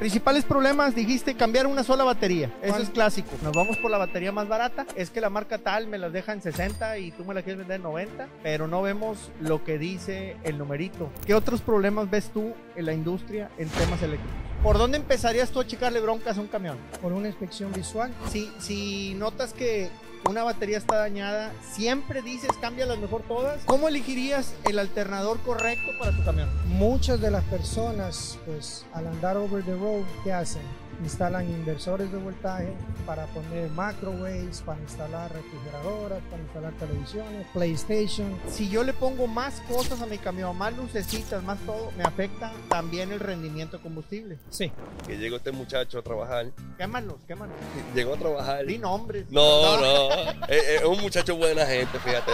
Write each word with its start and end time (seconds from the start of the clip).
Principales 0.00 0.46
problemas, 0.46 0.94
dijiste 0.94 1.34
cambiar 1.34 1.66
una 1.66 1.84
sola 1.84 2.04
batería. 2.04 2.50
Eso 2.62 2.78
es 2.78 2.88
clásico. 2.88 3.32
Nos 3.42 3.52
vamos 3.52 3.76
por 3.76 3.90
la 3.90 3.98
batería 3.98 4.32
más 4.32 4.48
barata. 4.48 4.86
Es 4.96 5.10
que 5.10 5.20
la 5.20 5.28
marca 5.28 5.58
tal 5.58 5.88
me 5.88 5.98
las 5.98 6.10
deja 6.10 6.32
en 6.32 6.40
60 6.40 6.96
y 6.96 7.10
tú 7.10 7.22
me 7.26 7.34
la 7.34 7.42
quieres 7.42 7.58
vender 7.58 7.76
en 7.76 7.82
90, 7.82 8.26
pero 8.42 8.66
no 8.66 8.80
vemos 8.80 9.30
lo 9.42 9.62
que 9.62 9.76
dice 9.76 10.38
el 10.42 10.56
numerito. 10.56 11.10
¿Qué 11.26 11.34
otros 11.34 11.60
problemas 11.60 12.08
ves 12.08 12.30
tú 12.32 12.54
en 12.76 12.86
la 12.86 12.94
industria 12.94 13.50
en 13.58 13.68
temas 13.68 14.02
eléctricos? 14.02 14.34
¿Por 14.62 14.78
dónde 14.78 14.96
empezarías 14.96 15.50
tú 15.50 15.60
a 15.60 15.66
checarle 15.66 16.00
broncas 16.00 16.38
a 16.38 16.40
un 16.40 16.48
camión? 16.48 16.78
Por 17.02 17.12
una 17.12 17.28
inspección 17.28 17.70
visual. 17.70 18.10
Si, 18.30 18.50
si 18.58 19.12
notas 19.16 19.52
que 19.52 19.90
una 20.30 20.44
batería 20.44 20.78
está 20.78 20.96
dañada, 20.96 21.52
siempre 21.72 22.22
dices 22.22 22.50
cámbialas 22.60 22.98
mejor 22.98 23.22
todas. 23.22 23.64
¿Cómo 23.64 23.88
elegirías 23.88 24.54
el 24.64 24.78
alternador 24.78 25.40
correcto 25.40 25.90
para 25.98 26.16
tu 26.16 26.24
camión? 26.24 26.48
Muchas 26.68 27.20
de 27.20 27.32
las 27.32 27.42
personas, 27.44 28.38
pues 28.46 28.86
al 28.94 29.08
andar 29.08 29.36
over 29.36 29.64
the 29.64 29.74
road, 29.74 30.04
¿qué 30.22 30.32
hacen? 30.32 30.62
Instalan 31.02 31.48
inversores 31.48 32.10
de 32.12 32.18
voltaje 32.18 32.72
para 33.06 33.26
poner 33.26 33.70
microwaves, 33.70 34.60
para 34.62 34.80
instalar 34.80 35.32
refrigeradoras, 35.32 36.22
para 36.30 36.42
instalar 36.42 36.72
televisiones, 36.74 37.46
PlayStation. 37.52 38.38
Si 38.48 38.68
yo 38.68 38.84
le 38.84 38.92
pongo 38.92 39.26
más 39.26 39.60
cosas 39.62 40.00
a 40.00 40.06
mi 40.06 40.18
camión, 40.18 40.56
más 40.56 40.76
lucecitas, 40.76 41.42
más 41.42 41.58
todo, 41.60 41.90
me 41.96 42.04
afecta 42.04 42.52
también 42.68 43.12
el 43.12 43.20
rendimiento 43.20 43.78
de 43.78 43.82
combustible. 43.82 44.38
Sí. 44.50 44.70
Que 45.06 45.16
llegó 45.16 45.36
este 45.36 45.52
muchacho 45.52 45.98
a 45.98 46.02
trabajar. 46.02 46.46
Quémanos, 46.76 47.16
quémanos. 47.26 47.56
Llegó 47.94 48.14
a 48.14 48.16
trabajar. 48.16 48.66
Di 48.66 48.78
nombres. 48.78 49.26
No, 49.30 49.80
no. 49.80 50.10
es, 50.48 50.84
un 50.84 51.00
muchacho 51.00 51.36
buena 51.36 51.66
gente, 51.66 51.98
fíjate. 51.98 52.32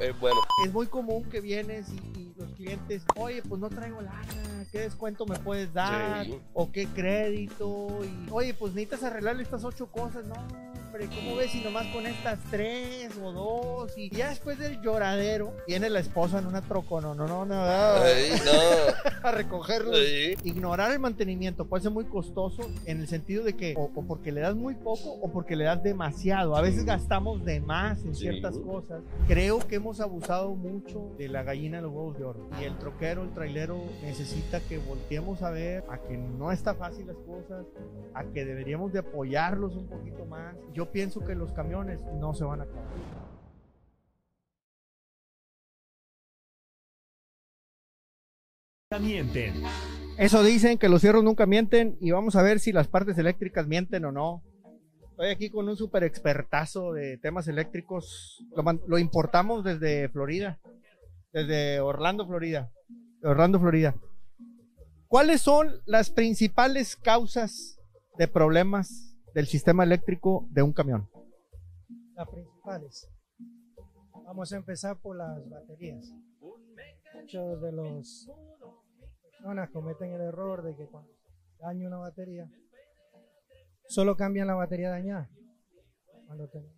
Es, 0.00 0.18
bueno. 0.20 0.40
Es 0.64 0.72
muy 0.72 0.86
común 0.86 1.24
que 1.24 1.40
vienes 1.40 1.86
y, 2.16 2.30
los 2.36 2.50
clientes, 2.52 3.02
oye, 3.16 3.42
pues 3.42 3.60
no 3.60 3.68
traigo 3.68 4.00
lana, 4.00 4.59
¿qué 4.66 4.80
descuento 4.80 5.26
me 5.26 5.38
puedes 5.38 5.72
dar? 5.72 6.26
O 6.54 6.70
qué 6.72 6.86
crédito 6.86 7.88
y, 8.04 8.30
oye, 8.30 8.54
pues 8.54 8.74
necesitas 8.74 9.04
arreglarle 9.04 9.42
estas 9.42 9.64
ocho 9.64 9.86
cosas, 9.90 10.26
no, 10.26 10.34
hombre, 10.90 11.08
¿cómo 11.14 11.36
ves 11.36 11.52
si 11.52 11.60
nomás 11.60 11.86
con 11.88 12.04
estas 12.04 12.40
tres 12.50 13.16
o 13.22 13.30
dos? 13.30 13.96
Y 13.96 14.10
ya 14.10 14.30
después 14.30 14.58
del 14.58 14.80
lloradero, 14.82 15.54
viene 15.68 15.88
la 15.88 16.00
esposa 16.00 16.40
en 16.40 16.46
una 16.46 16.62
trocona, 16.62 17.14
no, 17.14 17.28
no, 17.28 17.44
no, 17.44 17.46
no, 17.46 17.62
a 19.22 19.30
recogerlo. 19.30 19.92
Ignorar 20.42 20.90
el 20.90 20.98
mantenimiento 20.98 21.64
puede 21.66 21.84
ser 21.84 21.92
muy 21.92 22.06
costoso 22.06 22.68
en 22.86 23.00
el 23.00 23.06
sentido 23.06 23.44
de 23.44 23.54
que 23.54 23.74
o, 23.76 23.88
porque 23.88 24.32
le 24.32 24.40
das 24.40 24.56
muy 24.56 24.74
poco 24.74 25.12
o 25.12 25.30
porque 25.30 25.54
le 25.54 25.64
das 25.64 25.80
demasiado. 25.80 26.56
A 26.56 26.60
veces 26.60 26.84
gastamos 26.84 27.44
de 27.44 27.60
más 27.60 28.04
en 28.04 28.16
ciertas 28.16 28.58
cosas. 28.58 29.00
Creo 29.28 29.60
que 29.60 29.76
hemos 29.76 30.00
abusado 30.00 30.56
mucho 30.56 31.12
de 31.16 31.28
la 31.28 31.44
gallina 31.44 31.76
de 31.76 31.84
los 31.84 31.92
huevos 31.92 32.18
de 32.18 32.24
oro. 32.24 32.50
Y 32.60 32.64
el 32.64 32.76
troquero, 32.78 33.22
el 33.22 33.32
trailero 33.32 33.80
necesita 34.02 34.58
que 34.58 34.78
volteemos 34.78 35.42
a 35.42 35.50
ver 35.50 35.84
a 35.88 35.98
que 35.98 36.16
no 36.16 36.50
está 36.50 36.74
fácil 36.74 37.06
las 37.06 37.16
cosas 37.18 37.64
a 38.12 38.24
que 38.24 38.44
deberíamos 38.44 38.92
de 38.92 38.98
apoyarlos 38.98 39.76
un 39.76 39.86
poquito 39.86 40.24
más. 40.24 40.56
Yo 40.74 40.79
pienso 40.86 41.20
que 41.24 41.34
los 41.34 41.52
camiones 41.52 42.00
no 42.20 42.34
se 42.34 42.44
van 42.44 42.60
a 42.60 42.64
acabar. 42.64 43.30
Mienten. 48.98 49.62
Eso 50.18 50.42
dicen 50.42 50.76
que 50.76 50.88
los 50.88 51.00
cierros 51.00 51.22
nunca 51.22 51.46
mienten 51.46 51.96
y 52.00 52.10
vamos 52.10 52.34
a 52.34 52.42
ver 52.42 52.58
si 52.58 52.72
las 52.72 52.88
partes 52.88 53.16
eléctricas 53.18 53.68
mienten 53.68 54.04
o 54.04 54.10
no. 54.10 54.42
Estoy 55.10 55.28
aquí 55.28 55.48
con 55.48 55.68
un 55.68 55.76
super 55.76 56.02
expertazo 56.02 56.92
de 56.92 57.16
temas 57.18 57.46
eléctricos. 57.46 58.44
Lo, 58.88 58.98
importamos 58.98 59.62
desde 59.62 60.08
Florida, 60.08 60.58
desde 61.32 61.78
Orlando, 61.78 62.26
Florida. 62.26 62.72
Orlando, 63.22 63.60
Florida. 63.60 63.94
¿Cuáles 65.06 65.40
son 65.40 65.82
las 65.86 66.10
principales 66.10 66.96
causas 66.96 67.78
de 68.18 68.26
problemas 68.26 69.09
del 69.34 69.46
sistema 69.46 69.84
eléctrico 69.84 70.46
de 70.50 70.62
un 70.62 70.72
camión? 70.72 71.08
Las 72.14 72.28
principales. 72.28 73.08
Vamos 74.24 74.52
a 74.52 74.56
empezar 74.56 75.00
por 75.00 75.16
las 75.16 75.48
baterías. 75.48 76.12
Muchos 77.14 77.60
de 77.60 77.72
los 77.72 78.30
personas 79.22 79.70
cometen 79.70 80.12
el 80.12 80.20
error 80.20 80.62
de 80.62 80.76
que 80.76 80.86
cuando 80.86 81.10
daña 81.58 81.88
una 81.88 81.98
batería, 81.98 82.50
solo 83.88 84.16
cambian 84.16 84.46
la 84.46 84.54
batería 84.54 84.90
dañada. 84.90 85.28
Cuando 86.26 86.48
tenemos 86.48 86.76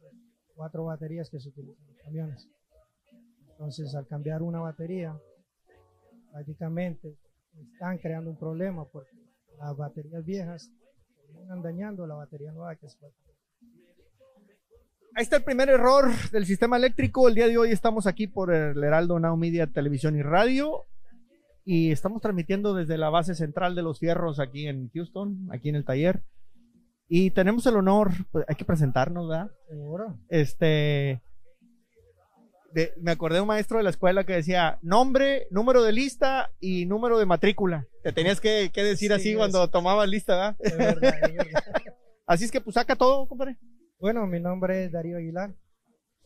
cuatro 0.55 0.84
baterías 0.84 1.28
que 1.31 1.41
se 1.41 1.49
utilizan 1.49 1.84
en 1.84 1.94
los 1.94 2.03
camiones. 2.03 2.49
Entonces, 3.50 3.94
al 3.94 4.06
cambiar 4.06 4.43
una 4.43 4.60
batería, 4.60 5.16
prácticamente 6.31 7.19
están 7.72 7.99
creando 7.99 8.31
un 8.31 8.38
problema 8.38 8.87
porque 8.88 9.16
las 9.59 9.76
baterías 9.76 10.25
viejas 10.25 10.71
terminan 11.42 11.62
dañando 11.62 12.06
la 12.06 12.14
batería 12.14 12.53
nueva 12.53 12.76
que 12.76 12.86
Ahí 15.14 15.22
está 15.25 15.36
el 15.36 15.42
primer 15.42 15.69
error 15.69 16.10
del 16.30 16.47
sistema 16.47 16.76
eléctrico. 16.76 17.28
El 17.28 17.34
día 17.34 17.48
de 17.48 17.58
hoy 17.58 17.70
estamos 17.70 18.06
aquí 18.06 18.28
por 18.28 18.54
el 18.54 18.82
Heraldo 18.82 19.19
Now 19.19 19.36
Media 19.36 19.66
Televisión 19.66 20.16
y 20.16 20.22
Radio 20.22 20.86
y 21.64 21.91
estamos 21.91 22.22
transmitiendo 22.22 22.75
desde 22.75 22.97
la 22.97 23.10
base 23.10 23.34
central 23.34 23.75
de 23.75 23.82
los 23.82 23.98
fierros 23.98 24.38
aquí 24.41 24.69
en 24.69 24.88
Houston, 24.94 25.48
aquí 25.50 25.69
en 25.69 25.76
el 25.76 25.84
taller. 25.84 26.22
Y 27.08 27.31
tenemos 27.32 27.66
el 27.66 27.76
honor, 27.76 28.12
pues, 28.31 28.44
hay 28.48 28.54
que 28.54 28.64
presentarnos, 28.64 29.28
¿verdad? 29.28 29.50
Seguro. 29.69 30.19
Este, 30.28 31.20
me 33.00 33.10
acordé 33.10 33.37
de 33.37 33.43
un 33.43 33.49
maestro 33.49 33.78
de 33.78 33.84
la 33.84 33.91
escuela 33.91 34.25
que 34.25 34.34
decía 34.34 34.78
nombre, 34.83 35.47
número 35.50 35.83
de 35.83 35.93
lista 35.93 36.50
y 36.60 36.87
número 36.87 37.19
de 37.19 37.27
matrícula. 37.27 37.87
Te 38.03 38.12
tenías 38.12 38.41
que, 38.41 38.71
decir 38.75 39.12
así 39.12 39.34
cuando 39.34 39.69
tomabas 39.69 40.09
lista, 40.09 40.37
¿verdad? 40.37 40.56
así 42.27 42.44
es 42.44 42.50
que 42.50 42.61
pues 42.61 42.75
saca 42.75 42.97
todo, 42.97 43.28
compadre. 43.28 43.59
Bueno, 43.99 44.27
mi 44.27 44.41
nombre 44.41 44.84
es 44.84 44.93
Darío 44.93 45.19
Aguilar. 45.19 45.55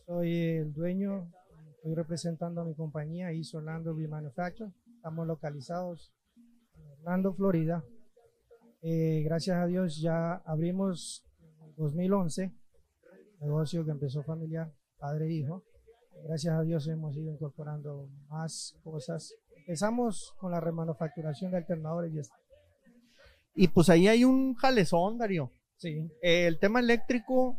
Soy 0.05 0.33
el 0.57 0.73
dueño, 0.73 1.31
estoy 1.75 1.95
representando 1.95 2.61
a 2.61 2.65
mi 2.65 2.75
compañía 2.75 3.33
ISO 3.33 3.57
Orlando 3.57 3.93
Manufacture. 3.93 4.71
Estamos 4.95 5.27
localizados 5.27 6.13
en 6.75 6.87
Orlando, 6.99 7.33
Florida. 7.33 7.83
Eh, 8.81 9.21
gracias 9.25 9.57
a 9.57 9.65
Dios 9.65 9.99
ya 9.99 10.35
abrimos 10.45 11.25
en 11.61 11.75
2011, 11.75 12.53
negocio 13.41 13.83
que 13.83 13.91
empezó 13.91 14.23
familiar, 14.23 14.71
padre 14.97 15.25
e 15.25 15.33
hijo 15.33 15.66
gracias 16.23 16.53
a 16.55 16.61
Dios 16.61 16.87
hemos 16.87 17.15
ido 17.15 17.31
incorporando 17.31 18.09
más 18.29 18.75
cosas. 18.83 19.33
Empezamos 19.55 20.33
con 20.37 20.51
la 20.51 20.59
remanufacturación 20.59 21.51
de 21.51 21.57
alternadores 21.57 22.13
y 22.13 23.63
Y 23.63 23.67
pues 23.69 23.89
ahí 23.89 24.07
hay 24.07 24.23
un 24.23 24.55
jalezón, 24.55 25.17
Darío. 25.17 25.51
Sí. 25.77 26.09
el 26.21 26.57
tema 26.57 26.79
eléctrico, 26.79 27.55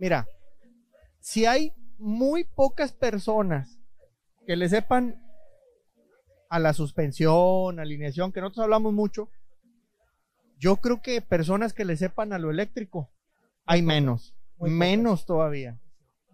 mira, 0.00 0.26
si 1.20 1.46
hay 1.46 1.72
muy 1.98 2.42
pocas 2.42 2.92
personas 2.92 3.78
que 4.44 4.56
le 4.56 4.68
sepan 4.68 5.22
a 6.50 6.58
la 6.58 6.72
suspensión, 6.72 7.78
alineación, 7.78 8.32
que 8.32 8.40
nosotros 8.40 8.64
hablamos 8.64 8.92
mucho, 8.92 9.28
yo 10.58 10.76
creo 10.76 11.00
que 11.00 11.20
personas 11.20 11.72
que 11.72 11.84
le 11.84 11.96
sepan 11.96 12.32
a 12.32 12.38
lo 12.38 12.50
eléctrico, 12.50 13.10
hay 13.66 13.82
menos, 13.82 14.34
menos 14.58 15.26
todavía. 15.26 15.80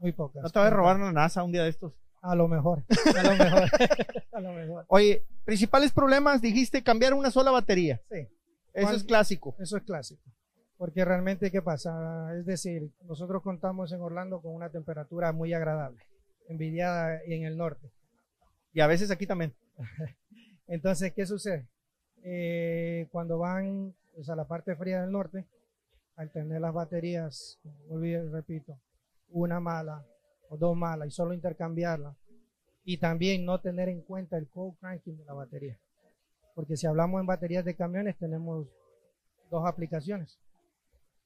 Muy 0.01 0.13
pocas. 0.13 0.43
No 0.43 0.49
te 0.49 0.59
vas 0.59 0.69
a 0.69 0.75
robar 0.75 0.99
la 0.99 1.13
NASA 1.13 1.45
un 1.45 1.53
día 1.53 1.63
de 1.63 1.69
estos. 1.69 1.93
A 2.23 2.35
lo 2.35 2.49
mejor. 2.49 2.83
A 3.17 3.23
lo 3.23 3.37
mejor. 3.37 3.69
a 4.33 4.41
lo 4.41 4.53
mejor. 4.53 4.85
Oye, 4.89 5.25
principales 5.45 5.93
problemas, 5.93 6.41
dijiste 6.41 6.83
cambiar 6.83 7.15
una 7.15 7.31
sola 7.31 7.51
batería. 7.51 8.01
Sí. 8.11 8.27
Eso 8.73 8.93
es 8.93 9.05
clásico. 9.05 9.55
Eso 9.59 9.77
es 9.77 9.83
clásico. 9.83 10.23
Porque 10.79 11.05
realmente, 11.05 11.51
¿qué 11.51 11.61
pasa? 11.61 12.35
Es 12.39 12.47
decir, 12.47 12.91
nosotros 13.05 13.43
contamos 13.43 13.93
en 13.93 14.01
Orlando 14.01 14.41
con 14.41 14.55
una 14.55 14.71
temperatura 14.71 15.33
muy 15.33 15.53
agradable, 15.53 16.03
envidiada 16.49 17.21
en 17.27 17.45
el 17.45 17.59
norte. 17.59 17.91
Y 18.73 18.81
a 18.81 18.87
veces 18.87 19.11
aquí 19.11 19.27
también. 19.27 19.55
Entonces, 20.67 21.13
¿qué 21.13 21.27
sucede? 21.27 21.69
Eh, 22.23 23.09
cuando 23.13 23.39
van 23.39 23.95
pues, 24.15 24.31
a 24.31 24.37
la 24.37 24.47
parte 24.47 24.75
fría 24.77 25.03
del 25.03 25.13
norte, 25.13 25.45
al 26.17 26.31
tener 26.31 26.61
las 26.61 26.73
baterías, 26.73 27.59
repito, 28.31 28.79
una 29.31 29.61
mala 29.61 30.05
o 30.49 30.57
dos 30.57 30.77
malas 30.77 31.09
y 31.09 31.11
solo 31.11 31.33
intercambiarla. 31.33 32.17
Y 32.85 32.99
también 32.99 33.45
no 33.45 33.61
tener 33.61 33.89
en 33.89 34.03
cuenta 34.03 34.37
el 34.37 34.49
cold 34.49 34.77
cranking 34.79 35.17
de 35.17 35.25
la 35.25 35.35
batería. 35.35 35.79
Porque 36.55 36.77
si 36.77 36.87
hablamos 36.87 37.21
en 37.21 37.27
baterías 37.27 37.65
de 37.65 37.77
camiones, 37.77 38.19
tenemos 38.19 38.67
dos 39.51 39.67
aplicaciones. 39.67 40.39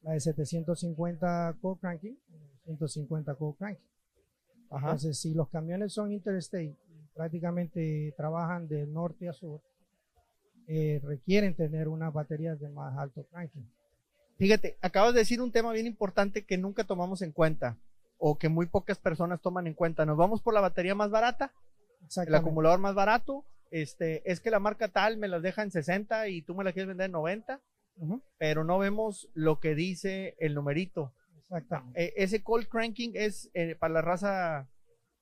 La 0.03 0.13
de 0.13 0.21
750 0.21 1.57
cold 1.61 1.81
cranking 1.81 2.19
y 2.29 2.65
150 2.65 3.35
cold 3.37 3.57
cranking. 3.57 3.87
Entonces, 4.71 5.19
si 5.19 5.33
los 5.35 5.49
camiones 5.49 5.93
son 5.93 6.13
interstate, 6.13 6.77
prácticamente 7.15 8.13
trabajan 8.17 8.67
de 8.67 8.87
norte 8.87 9.29
a 9.29 9.33
sur, 9.33 9.61
eh, 10.67 11.01
requieren 11.05 11.55
tener 11.55 11.89
unas 11.89 12.13
baterías 12.13 12.59
de 12.59 12.69
más 12.69 12.97
alto 12.99 13.25
cranking. 13.31 13.71
Fíjate, 14.37 14.77
acabas 14.83 15.15
de 15.15 15.21
decir 15.21 15.41
un 15.41 15.53
tema 15.53 15.73
bien 15.73 15.87
importante 15.87 16.45
que 16.45 16.59
nunca 16.59 16.85
tomamos 16.85 17.23
en 17.23 17.33
cuenta 17.33 17.79
o 18.27 18.39
que 18.39 18.49
muy 18.49 18.65
pocas 18.65 18.99
personas 18.99 19.43
toman 19.43 19.67
en 19.67 19.75
cuenta. 19.75 20.07
Nos 20.07 20.17
vamos 20.17 20.41
por 20.41 20.55
la 20.55 20.63
batería 20.63 20.95
más 20.95 21.11
barata, 21.11 21.53
el 22.27 22.35
acumulador 22.35 22.79
más 22.79 22.95
barato. 22.95 23.45
Este, 23.71 24.23
es 24.31 24.41
que 24.41 24.51
la 24.51 24.61
marca 24.61 24.89
tal 24.89 25.19
me 25.19 25.29
las 25.29 25.43
deja 25.43 25.63
en 25.63 25.71
60 25.71 26.29
y 26.29 26.41
tú 26.41 26.55
me 26.55 26.65
la 26.65 26.73
quieres 26.73 26.89
vender 26.89 27.07
en 27.07 27.13
90. 27.13 27.61
Ujú. 27.97 28.23
pero 28.39 28.65
no 28.65 28.79
vemos 28.79 29.29
lo 29.35 29.61
que 29.61 29.75
dice 29.75 30.37
el 30.39 30.55
numerito. 30.55 31.13
Exactamente. 31.39 32.03
Eh, 32.03 32.13
ese 32.17 32.43
cold 32.43 32.67
cranking 32.67 33.13
es 33.15 33.51
eh, 33.55 33.77
para 33.79 33.95
la 33.95 34.01
raza 34.01 34.69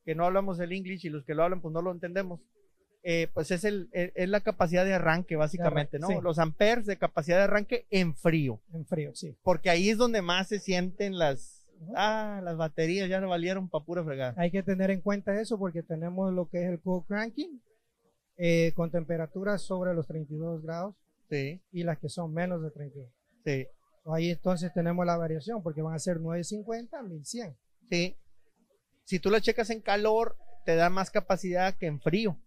que 0.04 0.14
no 0.14 0.24
hablamos 0.24 0.58
el 0.60 0.72
English 0.72 1.04
y 1.04 1.10
los 1.10 1.24
que 1.24 1.34
lo 1.34 1.42
hablan 1.42 1.60
pues 1.60 1.74
no 1.74 1.82
lo 1.82 1.90
entendemos. 1.90 2.40
Eh, 3.02 3.28
pues 3.34 3.50
es, 3.50 3.64
el, 3.64 3.90
eh, 3.92 4.12
es 4.14 4.28
la 4.28 4.40
capacidad 4.40 4.84
de 4.84 4.94
arranque 4.94 5.34
básicamente, 5.34 5.98
¿no? 5.98 6.06
sí. 6.06 6.14
Los 6.22 6.38
amperes 6.38 6.86
de 6.86 6.98
capacidad 6.98 7.38
de 7.38 7.42
arranque 7.42 7.86
en 7.90 8.14
frío, 8.14 8.62
En 8.72 8.86
frío, 8.86 9.10
sí. 9.12 9.36
porque 9.42 9.70
ahí 9.70 9.90
es 9.90 9.98
donde 9.98 10.22
más 10.22 10.48
se 10.48 10.60
sienten 10.60 11.18
las. 11.18 11.61
Ah, 11.96 12.40
las 12.42 12.56
baterías 12.56 13.08
ya 13.08 13.20
no 13.20 13.28
valieron 13.28 13.68
para 13.68 13.84
pura 13.84 14.04
fregada. 14.04 14.34
Hay 14.36 14.50
que 14.50 14.62
tener 14.62 14.90
en 14.90 15.00
cuenta 15.00 15.40
eso 15.40 15.58
porque 15.58 15.82
tenemos 15.82 16.32
lo 16.32 16.48
que 16.48 16.62
es 16.64 16.70
el 16.70 16.80
cold 16.80 17.06
cranking 17.06 17.62
eh, 18.36 18.72
con 18.74 18.90
temperaturas 18.90 19.62
sobre 19.62 19.94
los 19.94 20.06
32 20.06 20.62
grados 20.62 20.94
Sí, 21.28 21.62
y 21.70 21.82
las 21.84 21.98
que 21.98 22.08
son 22.08 22.32
menos 22.32 22.62
de 22.62 22.70
32. 22.70 23.10
sí, 23.44 23.66
Ahí 24.06 24.30
entonces 24.30 24.72
tenemos 24.74 25.06
la 25.06 25.16
variación 25.16 25.62
porque 25.62 25.80
van 25.80 25.94
a 25.94 25.98
ser 25.98 26.20
950 26.20 27.02
1100. 27.02 27.56
sí. 27.90 28.16
Si 29.04 29.18
tú 29.18 29.30
la 29.30 29.40
checas 29.40 29.68
en 29.70 29.80
calor, 29.80 30.36
te 30.64 30.76
da 30.76 30.88
más 30.88 31.10
capacidad 31.10 31.74
que 31.74 31.86
en 31.86 32.00
frío. 32.00 32.38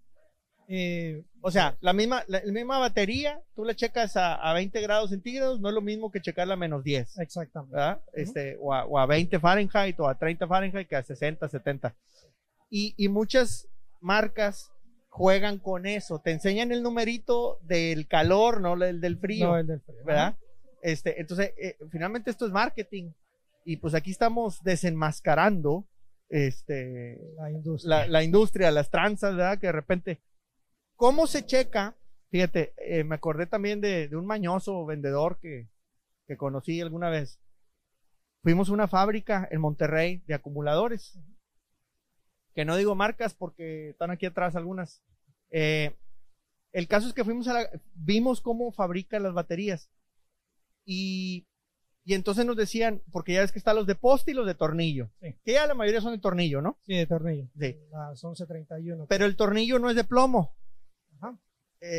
Eh, 0.68 1.24
O 1.42 1.52
sea, 1.52 1.78
la 1.82 1.94
misma, 1.94 2.24
la, 2.28 2.42
la 2.44 2.52
misma 2.52 2.80
batería, 2.80 3.40
tú 3.56 3.64
la 3.66 3.76
checas 3.76 4.18
a, 4.18 4.34
a 4.36 4.54
20 4.54 4.82
grados 4.82 5.12
centígrados, 5.12 5.60
no 5.60 5.70
es 5.70 5.76
lo 5.76 5.82
mismo 5.82 6.12
que 6.12 6.22
checarla 6.22 6.56
a 6.56 6.58
menos 6.58 6.84
10. 6.84 7.20
exactamente. 7.20 7.76
¿verdad? 7.76 8.02
Este, 8.14 8.58
o, 8.60 8.74
a, 8.74 8.86
o 8.86 8.98
a 8.98 9.06
20 9.06 9.40
Fahrenheit 9.40 10.00
o 10.00 10.08
a 10.08 10.18
30 10.18 10.48
Fahrenheit 10.48 10.88
que 10.88 10.96
a 10.96 11.04
60, 11.04 11.48
70. 11.48 11.96
Y, 12.72 12.96
y 12.98 13.10
muchas 13.10 13.68
marcas 14.02 14.72
juegan 15.10 15.60
con 15.60 15.86
eso, 15.86 16.20
te 16.20 16.32
enseñan 16.32 16.72
el 16.72 16.82
numerito 16.84 17.60
del 17.62 18.08
calor, 18.08 18.60
no 18.60 18.74
el 18.84 19.00
del 19.00 19.18
frío, 19.18 19.48
No 19.48 19.58
el 19.58 19.68
del 19.68 19.82
frío. 19.82 20.04
¿verdad? 20.04 20.36
Este, 20.82 21.22
entonces, 21.22 21.54
eh, 21.58 21.78
finalmente 21.92 22.32
esto 22.32 22.46
es 22.46 22.52
marketing. 22.52 23.12
Y 23.64 23.78
pues 23.78 23.94
aquí 23.96 24.12
estamos 24.12 24.62
desenmascarando 24.64 25.86
este, 26.30 27.20
La 27.38 27.50
industria. 27.52 27.90
la, 28.00 28.08
la 28.08 28.24
industria, 28.24 28.72
las 28.72 28.90
tranzas, 28.90 29.36
¿verdad? 29.36 29.58
Que 29.60 29.68
de 29.68 29.72
repente, 29.74 30.22
¿cómo 30.96 31.28
se 31.28 31.46
checa? 31.46 31.96
Fíjate, 32.30 32.74
eh, 32.78 33.04
me 33.04 33.16
acordé 33.16 33.46
también 33.46 33.82
de, 33.82 34.08
de 34.08 34.16
un 34.16 34.26
mañoso 34.26 34.86
vendedor 34.86 35.40
que, 35.40 35.70
que 36.28 36.38
conocí 36.38 36.82
alguna 36.82 37.10
vez. 37.10 37.40
Fuimos 38.44 38.70
a 38.70 38.74
una 38.74 38.88
fábrica 38.88 39.48
en 39.52 39.62
Monterrey 39.62 40.22
de 40.28 40.36
acumuladores. 40.36 41.18
Que 42.54 42.64
no 42.66 42.78
digo 42.78 42.96
marcas 42.96 43.34
porque 43.34 43.90
están 43.90 44.12
aquí 44.12 44.26
atrás 44.26 44.56
algunas. 44.56 45.04
Eh, 45.50 45.96
el 46.72 46.88
caso 46.88 47.08
es 47.08 47.14
que 47.14 47.24
fuimos 47.24 47.48
a 47.48 47.54
la, 47.54 47.70
vimos 47.96 48.42
cómo 48.42 48.72
fabrican 48.72 49.24
las 49.24 49.34
baterías. 49.34 49.90
Y, 50.86 51.48
y 52.04 52.14
entonces 52.14 52.46
nos 52.46 52.56
decían, 52.56 53.02
porque 53.12 53.34
ya 53.34 53.42
ves 53.42 53.52
que 53.52 53.60
están 53.60 53.76
los 53.76 53.88
de 53.88 53.96
poste 53.96 54.32
y 54.32 54.34
los 54.36 54.46
de 54.46 54.56
tornillo. 54.56 55.10
Sí. 55.22 55.36
Que 55.44 55.54
ya 55.54 55.68
la 55.68 55.74
mayoría 55.74 56.02
son 56.02 56.14
de 56.14 56.20
tornillo, 56.20 56.62
¿no? 56.62 56.78
Sí, 56.84 56.96
de 56.96 57.08
tornillo. 57.08 57.50
Sí. 57.60 57.78
Las 57.90 58.24
1131. 58.24 59.08
Pero 59.08 59.26
el 59.26 59.36
tornillo 59.36 59.80
no 59.80 59.90
es 59.90 59.96
de 59.96 60.04
plomo, 60.04 60.56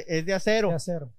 es 0.06 0.26
de 0.26 0.34
acero. 0.34 0.70
de 0.70 0.74
acero. 0.74 1.14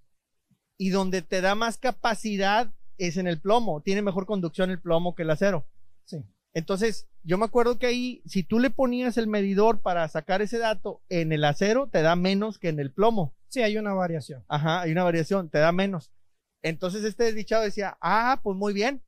Y 0.78 0.90
donde 0.90 1.22
te 1.22 1.42
da 1.42 1.56
más 1.56 1.78
capacidad 1.78 2.72
es 2.98 3.18
en 3.18 3.28
el 3.28 3.40
plomo. 3.40 3.82
Tiene 3.82 4.02
mejor 4.02 4.26
conducción 4.26 4.70
el 4.70 4.82
plomo 4.82 5.16
que 5.16 5.24
el 5.24 5.30
acero. 5.30 5.68
Sí. 6.06 6.24
Entonces, 6.54 7.08
yo 7.24 7.38
me 7.38 7.46
acuerdo 7.46 7.78
que 7.78 7.88
ahí, 7.88 8.22
si 8.26 8.44
tú 8.44 8.60
le 8.60 8.70
ponías 8.70 9.18
el 9.18 9.28
medidor 9.28 9.82
para 9.82 10.08
sacar 10.08 10.42
ese 10.42 10.58
dato 10.58 11.02
en 11.10 11.32
el 11.32 11.44
acero, 11.44 11.88
te 11.88 12.02
da 12.02 12.16
menos 12.16 12.58
que 12.58 12.70
en 12.70 12.80
el 12.80 12.92
plomo. 12.92 13.36
Sí, 13.50 13.62
hay 13.62 13.78
una 13.78 13.94
variación. 13.94 14.44
Ajá, 14.48 14.82
hay 14.82 14.92
una 14.92 15.04
variación, 15.04 15.50
te 15.50 15.60
da 15.60 15.72
menos. 15.72 16.12
Entonces, 16.64 17.04
este 17.04 17.26
desdichado 17.26 17.64
decía, 17.64 17.98
ah, 18.02 18.40
pues 18.44 18.58
muy 18.58 18.74
bien. 18.74 19.04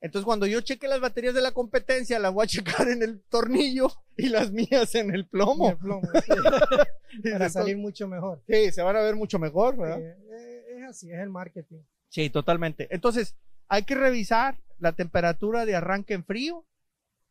Entonces, 0.00 0.24
cuando 0.24 0.46
yo 0.46 0.60
cheque 0.62 0.88
las 0.88 1.00
baterías 1.00 1.34
de 1.34 1.42
la 1.42 1.52
competencia, 1.52 2.18
las 2.18 2.32
voy 2.32 2.44
a 2.44 2.46
checar 2.48 2.88
en 2.88 3.02
el 3.02 3.22
tornillo 3.24 3.88
y 4.16 4.28
las 4.28 4.50
mías 4.50 4.94
en 4.94 5.14
el 5.14 5.26
plomo. 5.26 5.70
el 5.70 5.76
plomo, 5.76 6.08
sí, 6.24 6.32
para 7.32 7.50
salir 7.50 7.76
mucho 7.76 8.08
mejor. 8.08 8.42
Sí, 8.46 8.72
se 8.72 8.82
van 8.82 8.96
a 8.96 9.00
ver 9.00 9.16
mucho 9.16 9.38
mejor, 9.38 9.76
¿verdad? 9.76 10.00
Eh, 10.00 10.16
eh, 10.30 10.76
es 10.78 10.88
así, 10.88 11.10
es 11.12 11.18
el 11.18 11.30
marketing. 11.30 11.80
Sí, 12.08 12.30
totalmente. 12.30 12.88
Entonces, 12.90 13.36
hay 13.68 13.84
que 13.84 13.94
revisar 13.94 14.58
la 14.78 14.92
temperatura 14.92 15.66
de 15.66 15.76
arranque 15.76 16.14
en 16.14 16.24
frío 16.24 16.66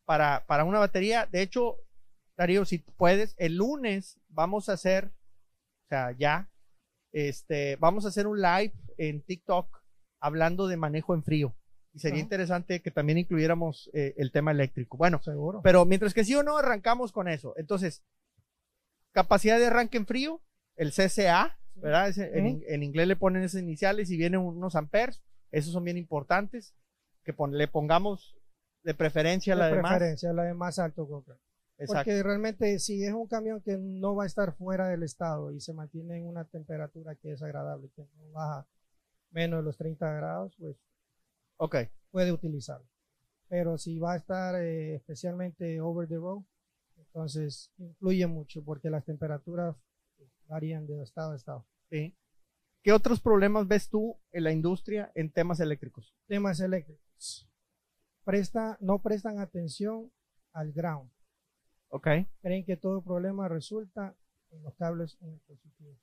para, 0.04 0.44
para 0.46 0.64
una 0.64 0.78
batería. 0.78 1.28
De 1.30 1.42
hecho, 1.42 1.76
Darío, 2.36 2.64
si 2.64 2.78
puedes, 2.78 3.34
el 3.36 3.56
lunes 3.56 4.18
vamos 4.28 4.68
a 4.68 4.72
hacer, 4.72 5.06
o 5.84 5.88
sea, 5.88 6.12
ya, 6.12 6.50
este, 7.12 7.76
vamos 7.76 8.04
a 8.04 8.08
hacer 8.08 8.26
un 8.26 8.40
live 8.40 8.72
en 8.96 9.22
TikTok 9.22 9.82
hablando 10.20 10.66
de 10.66 10.76
manejo 10.76 11.14
en 11.14 11.22
frío. 11.22 11.54
Y 11.92 11.98
sería 11.98 12.16
Ajá. 12.18 12.22
interesante 12.24 12.80
que 12.82 12.90
también 12.90 13.18
incluyéramos 13.18 13.90
eh, 13.92 14.14
el 14.16 14.30
tema 14.30 14.52
eléctrico. 14.52 14.96
Bueno, 14.96 15.20
Seguro. 15.22 15.60
pero 15.62 15.84
mientras 15.84 16.14
que 16.14 16.24
sí 16.24 16.34
o 16.36 16.42
no, 16.42 16.56
arrancamos 16.58 17.10
con 17.12 17.26
eso. 17.28 17.52
Entonces, 17.56 18.02
capacidad 19.12 19.58
de 19.58 19.66
arranque 19.66 19.98
en 19.98 20.06
frío, 20.06 20.40
el 20.76 20.92
CCA, 20.92 21.58
¿verdad? 21.74 22.08
Ese- 22.08 22.38
en, 22.38 22.46
Ujú. 22.46 22.62
en 22.68 22.82
inglés 22.82 23.08
le 23.08 23.16
ponen 23.16 23.42
esas 23.42 23.60
iniciales 23.62 24.10
y 24.10 24.16
vienen 24.16 24.40
unos 24.40 24.76
amperes. 24.76 25.20
Esos 25.50 25.72
son 25.72 25.84
bien 25.84 25.96
importantes. 25.96 26.74
Que 27.24 27.32
pon- 27.32 27.56
le 27.56 27.68
pongamos 27.68 28.36
de 28.82 28.94
preferencia 28.94 29.54
la 29.54 29.66
de 29.68 29.76
de 29.76 29.82
más. 29.82 29.90
preferencia, 29.92 30.32
la 30.32 30.44
de 30.44 30.54
más 30.54 30.78
alto 30.78 31.06
Coca. 31.06 31.36
Exacto. 31.76 31.94
Porque 32.04 32.22
realmente 32.22 32.78
si 32.78 33.04
es 33.04 33.12
un 33.12 33.26
camión 33.26 33.60
que 33.62 33.76
no 33.78 34.14
va 34.14 34.24
a 34.24 34.26
estar 34.26 34.54
fuera 34.54 34.88
del 34.88 35.02
estado 35.02 35.50
y 35.52 35.60
se 35.60 35.72
mantiene 35.74 36.18
en 36.18 36.26
una 36.26 36.44
temperatura 36.44 37.14
que 37.16 37.32
es 37.32 37.42
agradable, 37.42 37.90
que 37.96 38.02
no 38.16 38.30
baja 38.32 38.66
menos 39.30 39.60
de 39.60 39.64
los 39.64 39.76
30 39.76 40.10
grados, 40.14 40.54
pues 40.58 40.76
Ok. 41.62 41.76
puede 42.10 42.32
utilizarlo. 42.32 42.88
Pero 43.48 43.76
si 43.76 43.98
va 43.98 44.14
a 44.14 44.16
estar 44.16 44.54
eh, 44.54 44.94
especialmente 44.94 45.78
over 45.80 46.08
the 46.08 46.16
road, 46.16 46.42
entonces 46.96 47.70
influye 47.76 48.26
mucho 48.26 48.64
porque 48.64 48.88
las 48.88 49.04
temperaturas 49.04 49.76
varían 50.48 50.86
de 50.86 51.02
estado 51.02 51.32
a 51.32 51.36
estado. 51.36 51.66
Sí. 51.90 52.16
¿Qué 52.82 52.92
otros 52.92 53.20
problemas 53.20 53.68
ves 53.68 53.90
tú 53.90 54.16
en 54.32 54.44
la 54.44 54.52
industria 54.52 55.12
en 55.14 55.30
temas 55.30 55.60
eléctricos? 55.60 56.14
Temas 56.26 56.60
eléctricos. 56.60 57.46
Presta, 58.24 58.78
no 58.80 59.02
prestan 59.02 59.38
atención 59.38 60.10
al 60.54 60.72
ground. 60.72 61.10
Ok. 61.88 62.08
Creen 62.40 62.64
que 62.64 62.78
todo 62.78 63.02
problema 63.02 63.48
resulta 63.48 64.16
en 64.50 64.62
los 64.62 64.74
cables 64.76 65.18
en 65.20 65.34
el 65.34 65.40
positivo. 65.40 65.94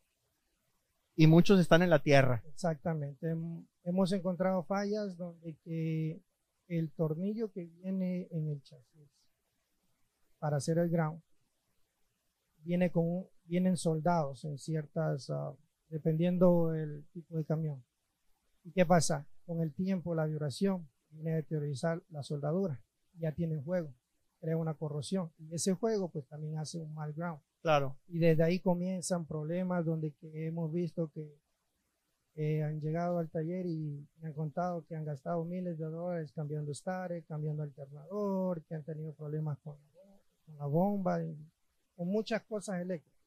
Y 1.18 1.28
muchos 1.28 1.60
están 1.60 1.82
en 1.82 1.90
la 1.90 2.02
tierra. 2.04 2.44
Exactamente. 2.48 3.28
Hem- 3.34 3.68
Hemos 3.84 4.12
encontrado 4.12 4.64
fallas 4.64 5.18
donde 5.18 6.22
el 6.68 6.92
tornillo 6.92 7.52
que 7.52 7.66
viene 7.66 8.28
en 8.32 8.50
el 8.50 8.62
chasis 8.62 9.10
para 10.40 10.58
hacer 10.58 10.78
el 10.78 10.90
ground 10.90 11.22
viene 12.58 12.92
con 12.92 13.26
vienen 13.46 13.78
soldados 13.78 14.44
en 14.44 14.58
ciertas 14.58 15.30
ah, 15.30 15.54
dependiendo 15.88 16.74
el 16.76 17.06
tipo 17.14 17.38
de 17.38 17.46
camión. 17.46 17.84
¿Y 18.66 18.72
qué 18.72 18.86
pasa? 18.86 19.26
Con 19.46 19.62
el 19.62 19.74
tiempo, 19.74 20.14
la 20.14 20.26
vibración 20.26 20.90
viene 21.10 21.32
a 21.32 21.36
deteriorar 21.38 22.04
la 22.10 22.22
soldadura. 22.24 22.84
Ya 23.18 23.32
tiene 23.32 23.58
juego, 23.64 23.94
crea 24.42 24.58
una 24.58 24.74
corrosión. 24.74 25.32
Y 25.40 25.56
ese 25.56 25.74
juego 25.74 26.10
pues 26.10 26.28
también 26.28 26.58
hace 26.58 26.78
un 26.78 26.94
mal 26.94 27.14
ground 27.14 27.40
Claro. 27.68 27.98
y 28.08 28.20
desde 28.20 28.44
ahí 28.44 28.60
comienzan 28.60 29.26
problemas 29.26 29.84
donde 29.84 30.14
que 30.14 30.48
hemos 30.48 30.72
visto 30.72 31.12
que 31.14 31.38
eh, 32.36 32.64
han 32.64 32.80
llegado 32.80 33.20
al 33.20 33.30
taller 33.30 33.66
y 33.66 34.08
me 34.22 34.30
han 34.30 34.34
contado 34.34 34.86
que 34.86 34.96
han 34.96 35.04
gastado 35.04 35.44
miles 35.44 35.78
de 35.78 35.86
dólares 35.86 36.32
cambiando 36.32 36.74
starter, 36.74 37.26
cambiando 37.26 37.64
alternador, 37.64 38.64
que 38.64 38.76
han 38.76 38.84
tenido 38.84 39.12
problemas 39.16 39.58
con, 39.60 39.76
con 40.46 40.58
la 40.58 40.66
bomba, 40.66 41.22
y 41.22 41.36
con 41.98 42.08
muchas 42.08 42.42
cosas 42.44 42.80
eléctricas. 42.80 43.18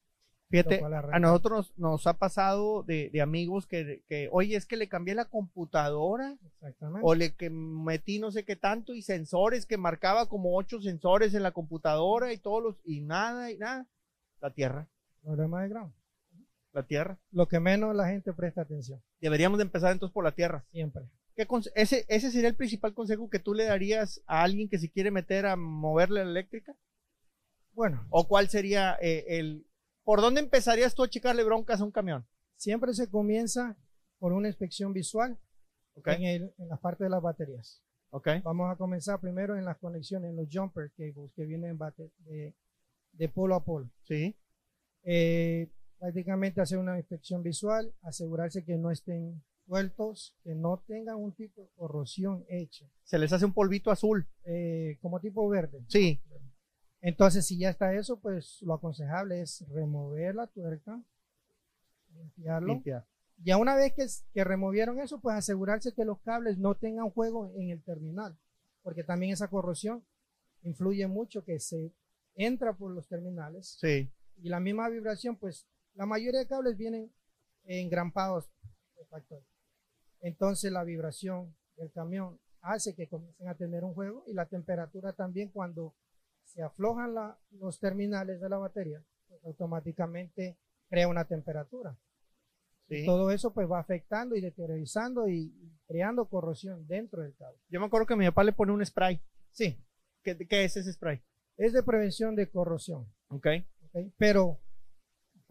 Fíjate, 0.49 0.83
a 0.83 1.19
nosotros 1.19 1.75
nos 1.77 2.07
ha 2.07 2.15
pasado 2.15 2.83
de, 2.83 3.11
de 3.13 3.21
amigos 3.21 3.67
que, 3.67 4.03
que, 4.09 4.31
oye, 4.33 4.57
es 4.57 4.65
que 4.65 4.79
le 4.79 4.89
cambié 4.89 5.15
la 5.15 5.27
computadora 5.27 6.39
Exactamente. 6.47 7.03
o 7.05 7.15
le 7.15 7.35
que 7.35 7.51
metí 7.51 8.19
no 8.19 8.33
sé 8.33 8.45
qué 8.47 8.57
tanto 8.57 8.95
y 8.95 9.03
sensores 9.03 9.67
que 9.67 9.77
marcaba 9.77 10.31
como 10.31 10.57
ocho 10.57 10.81
sensores 10.81 11.35
en 11.35 11.43
la 11.43 11.53
computadora 11.53 12.33
y 12.33 12.39
todos 12.39 12.63
los 12.63 12.81
y 12.85 13.01
nada 13.01 13.51
y 13.53 13.59
nada 13.59 13.87
la 14.41 14.53
tierra 14.53 14.89
Problema 15.23 15.63
de 15.63 15.69
ground. 15.69 15.93
la 16.73 16.83
tierra 16.87 17.19
Lo 17.31 17.47
que 17.49 17.61
menos 17.61 17.95
la 17.95 18.09
gente 18.09 18.33
presta 18.33 18.63
atención, 18.63 19.03
deberíamos 19.21 19.59
de 19.59 19.65
empezar 19.65 19.93
entonces 19.93 20.13
por 20.15 20.25
la 20.25 20.33
tierra 20.33 20.65
siempre. 20.71 21.05
¿Qué 21.37 21.47
ese 21.75 22.05
ese 22.09 22.31
sería 22.31 22.49
el 22.49 22.57
principal 22.57 22.93
consejo 22.95 23.31
que 23.31 23.39
tú 23.39 23.55
le 23.55 23.65
darías 23.65 24.23
a 24.27 24.43
alguien 24.43 24.69
que 24.69 24.79
se 24.79 24.91
quiere 24.91 25.11
meter 25.11 25.47
a 25.47 25.57
moverle 25.57 26.25
la 26.25 26.31
eléctrica 26.31 26.75
Bueno, 27.73 28.07
o 28.11 28.27
cuál 28.29 28.49
sería 28.49 28.97
eh, 29.01 29.25
el 29.39 29.67
por 30.05 30.21
dónde 30.21 30.41
empezarías 30.41 30.95
tú 30.95 31.03
a 31.05 31.09
checarle 31.09 31.45
broncas 31.45 31.81
a 31.81 31.85
un 31.85 31.93
camión 31.93 32.27
siempre 32.57 32.93
se 32.95 33.09
comienza 33.09 33.77
por 34.19 34.33
una 34.33 34.49
inspección 34.49 34.93
visual 34.93 35.39
¿ok? 35.95 36.09
en, 36.09 36.23
el- 36.25 36.55
en 36.59 36.69
la 36.69 36.77
parte 36.77 37.05
de 37.05 37.11
las 37.11 37.23
baterías. 37.23 37.81
¿ok? 38.11 38.29
Vamos 38.43 38.71
a 38.71 38.77
comenzar 38.77 39.21
primero 39.21 39.57
en 39.57 39.65
las 39.65 39.79
conexiones, 39.79 40.31
en 40.31 40.37
los 40.37 40.49
jumper 40.53 40.91
cables 40.97 41.31
que 41.37 41.45
vienen 41.45 41.79
de, 41.79 42.55
de 43.21 43.29
polo 43.29 43.55
a 43.55 43.63
polo. 43.65 43.91
sí 44.05 44.35
Eh, 45.03 45.69
prácticamente 45.99 46.61
hacer 46.63 46.79
una 46.79 46.97
inspección 46.99 47.43
visual, 47.43 47.93
asegurarse 48.03 48.65
que 48.65 48.77
no 48.79 48.91
estén 48.91 49.43
sueltos 49.67 50.35
que 50.43 50.55
no 50.55 50.83
tengan 50.87 51.17
un 51.17 51.33
tipo 51.33 51.61
de 51.63 51.69
corrosión 51.77 52.45
hecha, 52.49 52.87
Se 53.05 53.19
les 53.19 53.33
hace 53.33 53.45
un 53.45 53.53
polvito 53.53 53.91
azul. 53.91 54.27
eh, 54.45 54.99
como 55.03 55.21
tipo 55.21 55.47
verde. 55.49 55.85
Sí. 55.89 56.21
Entonces, 57.03 57.47
si 57.47 57.59
ya 57.59 57.71
está 57.71 57.95
eso, 57.95 58.19
pues 58.21 58.61
lo 58.63 58.75
aconsejable 58.75 59.41
es 59.43 59.65
remover 59.69 60.35
la 60.35 60.47
tuerca, 60.49 61.01
limpiarlo. 62.15 62.69
Limpia. 62.75 63.07
Ya 63.43 63.57
una 63.57 63.75
vez 63.75 63.93
que, 63.95 64.07
que 64.35 64.45
removieron 64.45 64.99
eso, 65.01 65.21
pues 65.21 65.37
asegurarse 65.37 65.95
que 65.95 66.05
los 66.05 66.21
cables 66.21 66.59
no 66.59 66.75
tengan 66.75 67.11
juego 67.11 67.53
en 67.57 67.71
el 67.71 67.83
terminal, 67.83 68.37
porque 68.83 69.05
también 69.05 69.33
esa 69.33 69.49
corrosión 69.49 70.05
influye 70.63 71.07
mucho 71.07 71.43
que 71.45 71.59
se 71.59 71.93
entra 72.35 72.73
por 72.77 72.93
los 72.93 73.09
terminales 73.09 73.77
Sí. 73.81 74.11
y 74.37 74.49
la 74.49 74.61
misma 74.61 74.89
vibración, 74.89 75.37
pues 75.37 75.67
la 75.95 76.07
mayoría 76.07 76.41
de 76.41 76.47
cables 76.47 76.77
vienen 76.77 77.13
engrampados 77.65 78.49
de. 78.97 79.45
Entonces 80.21 80.71
la 80.73 80.85
vibración 80.85 81.55
del 81.77 81.91
camión 81.93 82.39
hace 82.61 82.95
que 82.95 83.09
comiencen 83.09 83.49
a 83.49 83.55
tener 83.57 83.85
un 83.85 83.95
juego 83.95 84.25
y 84.27 84.35
la 84.35 84.47
temperatura 84.47 85.13
también 85.15 85.49
cuando 85.51 85.95
se 86.45 86.63
aflojan 86.63 87.15
la- 87.15 87.39
los 87.53 87.79
terminales 87.81 88.41
de 88.41 88.49
la 88.49 88.59
batería, 88.59 89.03
pues 89.29 89.43
automáticamente 89.45 90.59
crea 90.89 91.09
una 91.09 91.25
temperatura. 91.27 91.97
Sí. 92.89 93.07
Todo 93.07 93.31
eso 93.31 93.55
pues 93.55 93.71
va 93.71 93.79
afectando 93.79 94.35
y 94.35 94.41
deteriorizando 94.41 95.29
y, 95.29 95.55
y 95.61 95.79
creando 95.87 96.29
corrosión 96.29 96.87
dentro 96.89 97.23
del 97.23 97.35
cable. 97.37 97.59
Yo 97.69 97.79
me 97.81 97.87
acuerdo 97.87 98.07
que 98.07 98.17
mi 98.17 98.27
papá 98.27 98.43
le 98.45 98.53
pone 98.53 98.73
un 98.73 98.85
spray. 98.85 99.21
Sí, 99.53 99.79
¿Qué, 100.23 100.37
qué 100.37 100.65
es 100.65 100.77
ese 100.77 100.93
spray? 100.93 101.23
Es 101.61 101.73
de 101.75 101.83
prevención 101.83 102.35
de 102.35 102.49
corrosión. 102.49 103.07
Ok. 103.29 103.47
¿ok? 103.93 104.13
Pero 104.17 104.59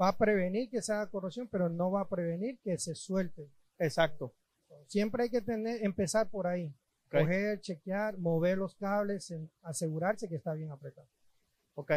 va 0.01 0.09
a 0.09 0.17
prevenir 0.17 0.69
que 0.69 0.81
se 0.81 0.91
haga 0.91 1.09
corrosión, 1.09 1.47
pero 1.47 1.69
no 1.69 1.91
va 1.91 2.01
a 2.01 2.09
prevenir 2.09 2.57
que 2.63 2.77
se 2.79 2.95
suelte. 2.95 3.47
Exacto. 3.77 4.33
Siempre 4.87 5.23
hay 5.23 5.29
que 5.29 5.41
tener, 5.41 5.83
empezar 5.85 6.29
por 6.29 6.47
ahí. 6.47 6.73
Ok. 7.07 7.19
Coger, 7.19 7.61
chequear, 7.61 8.17
mover 8.17 8.57
los 8.57 8.75
cables, 8.75 9.33
asegurarse 9.61 10.27
que 10.27 10.35
está 10.35 10.53
bien 10.53 10.71
apretado. 10.71 11.07
Ok. 11.75 11.91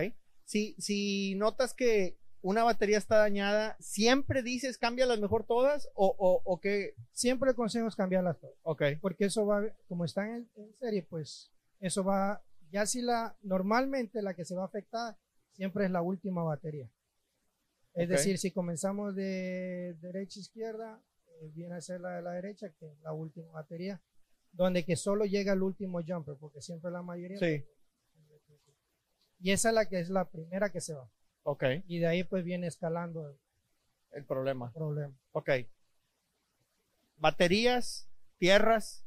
Si, 0.44 0.74
si 0.78 1.34
notas 1.36 1.72
que 1.72 2.18
una 2.42 2.64
batería 2.64 2.98
está 2.98 3.16
dañada, 3.16 3.76
¿siempre 3.80 4.42
dices 4.42 4.76
cámbialas 4.76 5.20
mejor 5.20 5.46
todas? 5.46 5.88
¿O, 5.94 6.14
o, 6.18 6.42
o 6.44 6.60
qué? 6.60 6.94
Siempre 7.12 7.50
el 7.50 7.56
consejo 7.56 7.86
es 7.88 7.96
cambiarlas 7.96 8.38
todas, 8.40 8.56
Ok. 8.62 8.82
porque 9.00 9.26
eso 9.26 9.46
va, 9.46 9.62
como 9.88 10.04
están 10.04 10.28
en, 10.28 10.50
en 10.56 10.74
serie, 10.80 11.02
pues 11.08 11.50
eso 11.80 12.02
va, 12.04 12.42
ya 12.72 12.86
si 12.86 13.02
la, 13.02 13.36
normalmente 13.42 14.22
la 14.22 14.34
que 14.34 14.44
se 14.44 14.54
va 14.54 14.62
a 14.62 14.66
afectar 14.66 15.16
siempre 15.52 15.84
es 15.84 15.90
la 15.90 16.00
última 16.02 16.42
batería. 16.42 16.90
Es 17.94 18.08
decir, 18.08 18.38
si 18.38 18.50
comenzamos 18.50 19.14
de 19.14 19.94
derecha 20.00 20.40
a 20.40 20.42
izquierda, 20.42 21.02
eh, 21.26 21.50
viene 21.52 21.74
a 21.74 21.80
ser 21.82 22.00
la 22.00 22.16
de 22.16 22.22
la 22.22 22.32
derecha, 22.32 22.70
que 22.70 22.86
es 22.90 22.98
la 23.00 23.12
última 23.12 23.50
batería, 23.52 24.00
donde 24.52 24.84
que 24.86 24.96
solo 24.96 25.26
llega 25.26 25.52
el 25.52 25.62
último 25.62 26.00
jumper, 26.02 26.36
porque 26.40 26.62
siempre 26.62 26.90
la 26.90 27.02
mayoría. 27.02 27.38
Sí. 27.38 27.64
Y 29.40 29.50
esa 29.50 29.68
es 29.68 29.74
la 29.74 29.88
que 29.88 30.00
es 30.00 30.08
la 30.08 30.30
primera 30.30 30.70
que 30.70 30.80
se 30.80 30.94
va. 30.94 31.10
Ok. 31.42 31.64
Y 31.86 31.98
de 31.98 32.06
ahí 32.06 32.24
pues 32.24 32.44
viene 32.44 32.66
escalando 32.68 33.28
el 33.28 33.36
El 34.12 34.24
problema. 34.24 34.72
problema. 34.72 35.14
Ok. 35.32 35.50
Baterías, 37.16 38.08
tierras. 38.38 39.04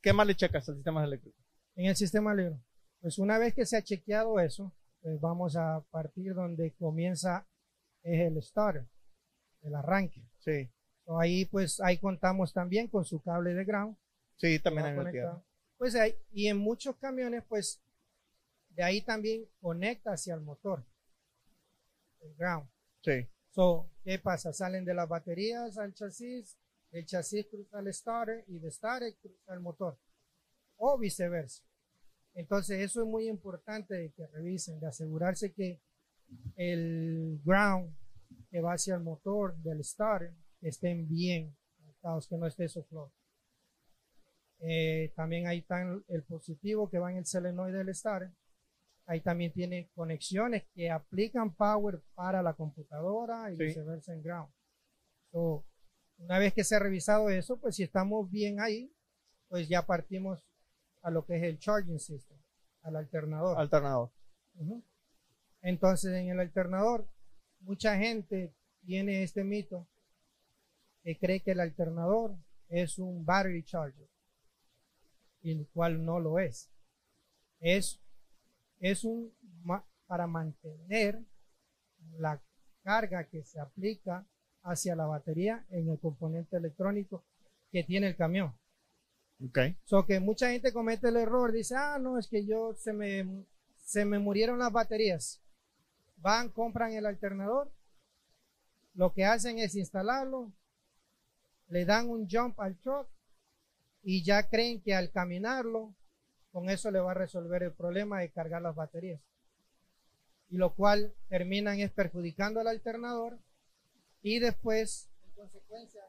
¿Qué 0.00 0.12
más 0.12 0.26
le 0.26 0.36
checas 0.36 0.68
al 0.68 0.76
sistema 0.76 1.02
eléctrico? 1.02 1.36
En 1.74 1.86
el 1.86 1.96
sistema 1.96 2.34
libre, 2.34 2.56
pues 3.00 3.18
una 3.18 3.38
vez 3.38 3.54
que 3.54 3.66
se 3.66 3.76
ha 3.76 3.82
chequeado 3.82 4.40
eso, 4.40 4.74
pues 5.00 5.20
vamos 5.20 5.56
a 5.56 5.84
partir 5.90 6.34
donde 6.34 6.74
comienza 6.74 7.46
el 8.02 8.42
starter, 8.42 8.88
el 9.62 9.74
arranque. 9.74 10.28
Sí. 10.38 10.70
So, 11.04 11.18
ahí 11.18 11.44
pues 11.46 11.80
ahí 11.80 11.98
contamos 11.98 12.52
también 12.52 12.88
con 12.88 13.04
su 13.04 13.22
cable 13.22 13.54
de 13.54 13.64
ground. 13.64 13.96
Sí, 14.36 14.58
también 14.58 15.10
tierra. 15.10 15.42
Pues 15.76 15.94
ahí, 15.94 16.14
y 16.32 16.48
en 16.48 16.58
muchos 16.58 16.96
camiones 16.96 17.44
pues 17.48 17.80
de 18.70 18.82
ahí 18.82 19.00
también 19.02 19.48
conecta 19.60 20.12
hacia 20.12 20.34
el 20.34 20.40
motor, 20.40 20.84
el 22.20 22.34
ground. 22.34 22.68
Sí. 23.02 23.26
So, 23.50 23.90
¿qué 24.04 24.18
pasa? 24.18 24.52
Salen 24.52 24.84
de 24.84 24.94
las 24.94 25.08
baterías 25.08 25.78
al 25.78 25.94
chasis, 25.94 26.58
el 26.90 27.06
chasis 27.06 27.46
cruza 27.46 27.80
el 27.80 27.92
starter 27.92 28.44
y 28.46 28.58
de 28.58 28.70
starter 28.70 29.16
cruza 29.16 29.54
el 29.54 29.60
motor. 29.60 29.98
O 30.76 30.96
viceversa. 30.98 31.67
Entonces, 32.38 32.78
eso 32.80 33.02
es 33.02 33.08
muy 33.08 33.28
importante 33.28 33.94
de 33.96 34.12
que 34.12 34.26
revisen, 34.28 34.78
de 34.78 34.86
asegurarse 34.86 35.52
que 35.52 35.82
el 36.54 37.40
ground 37.44 37.92
que 38.48 38.60
va 38.60 38.74
hacia 38.74 38.94
el 38.94 39.02
motor 39.02 39.56
del 39.58 39.82
starter 39.82 40.32
estén 40.60 41.08
bien 41.08 41.56
que 42.28 42.36
no 42.38 42.46
esté 42.46 42.64
eso 42.66 42.84
flojo. 42.84 43.12
Eh, 44.60 45.12
también 45.16 45.48
ahí 45.48 45.58
está 45.58 45.82
el 46.08 46.22
positivo 46.24 46.88
que 46.88 46.98
va 47.00 47.10
en 47.10 47.18
el 47.18 47.26
solenoide 47.26 47.78
del 47.78 47.94
starter. 47.94 48.30
Ahí 49.06 49.20
también 49.20 49.52
tiene 49.52 49.90
conexiones 49.94 50.64
que 50.74 50.90
aplican 50.90 51.54
power 51.56 52.02
para 52.14 52.40
la 52.40 52.54
computadora 52.54 53.50
y 53.52 53.56
Sí. 53.56 53.64
viceversa 53.64 54.14
en 54.14 54.22
ground. 54.22 54.52
So, 55.32 55.66
una 56.18 56.38
vez 56.38 56.54
que 56.54 56.62
se 56.62 56.76
ha 56.76 56.78
revisado 56.78 57.30
eso, 57.30 57.58
pues 57.60 57.74
si 57.74 57.82
estamos 57.82 58.30
bien 58.30 58.60
ahí, 58.60 58.92
pues 59.48 59.68
ya 59.68 59.84
partimos 59.86 60.47
a 61.02 61.10
lo 61.10 61.24
que 61.24 61.36
es 61.36 61.42
el 61.42 61.58
charging 61.58 61.98
system, 61.98 62.38
al 62.82 62.96
alternador. 62.96 63.58
Alternador. 63.58 64.10
Entonces, 65.62 66.12
en 66.12 66.28
el 66.30 66.40
alternador, 66.40 67.08
mucha 67.60 67.96
gente 67.96 68.54
tiene 68.84 69.22
este 69.22 69.44
mito 69.44 69.86
que 71.02 71.18
cree 71.18 71.40
que 71.40 71.52
el 71.52 71.60
alternador 71.60 72.36
es 72.68 72.98
un 72.98 73.24
battery 73.24 73.64
charger, 73.64 74.08
y 75.40 75.52
el 75.52 75.68
cual 75.68 76.04
no 76.04 76.20
lo 76.20 76.38
es. 76.38 76.70
Es, 77.60 78.00
es 78.80 79.04
un 79.04 79.32
para 80.06 80.26
mantener 80.26 81.22
la 82.16 82.40
carga 82.82 83.24
que 83.24 83.44
se 83.44 83.60
aplica 83.60 84.26
hacia 84.62 84.96
la 84.96 85.06
batería 85.06 85.64
en 85.70 85.90
el 85.90 85.98
componente 85.98 86.56
electrónico 86.56 87.24
que 87.70 87.84
tiene 87.84 88.08
el 88.08 88.16
camión. 88.16 88.54
Ok. 89.44 89.58
So 89.84 90.04
que 90.04 90.20
mucha 90.20 90.50
gente 90.50 90.72
comete 90.72 91.08
el 91.08 91.16
error, 91.16 91.52
dice, 91.52 91.74
ah, 91.76 91.98
no, 92.00 92.18
es 92.18 92.26
que 92.26 92.44
yo 92.44 92.74
se 92.74 92.92
me, 92.92 93.44
se 93.76 94.04
me 94.04 94.18
murieron 94.18 94.58
las 94.58 94.72
baterías. 94.72 95.40
Van, 96.16 96.50
compran 96.50 96.92
el 96.92 97.06
alternador, 97.06 97.72
lo 98.94 99.12
que 99.12 99.24
hacen 99.24 99.60
es 99.60 99.76
instalarlo, 99.76 100.52
le 101.68 101.84
dan 101.84 102.08
un 102.08 102.28
jump 102.28 102.58
al 102.58 102.76
truck 102.78 103.08
y 104.02 104.24
ya 104.24 104.48
creen 104.48 104.80
que 104.80 104.94
al 104.94 105.12
caminarlo, 105.12 105.94
con 106.50 106.68
eso 106.68 106.90
le 106.90 106.98
va 106.98 107.12
a 107.12 107.14
resolver 107.14 107.62
el 107.62 107.72
problema 107.72 108.20
de 108.20 108.30
cargar 108.30 108.62
las 108.62 108.74
baterías. 108.74 109.20
Y 110.50 110.56
lo 110.56 110.74
cual 110.74 111.14
terminan 111.28 111.78
es 111.78 111.92
perjudicando 111.92 112.58
al 112.58 112.68
alternador 112.68 113.38
y 114.22 114.40
después, 114.40 115.08
en 115.22 115.30
consecuencia, 115.36 116.02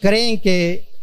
creen 0.00 0.40
que 0.40 0.95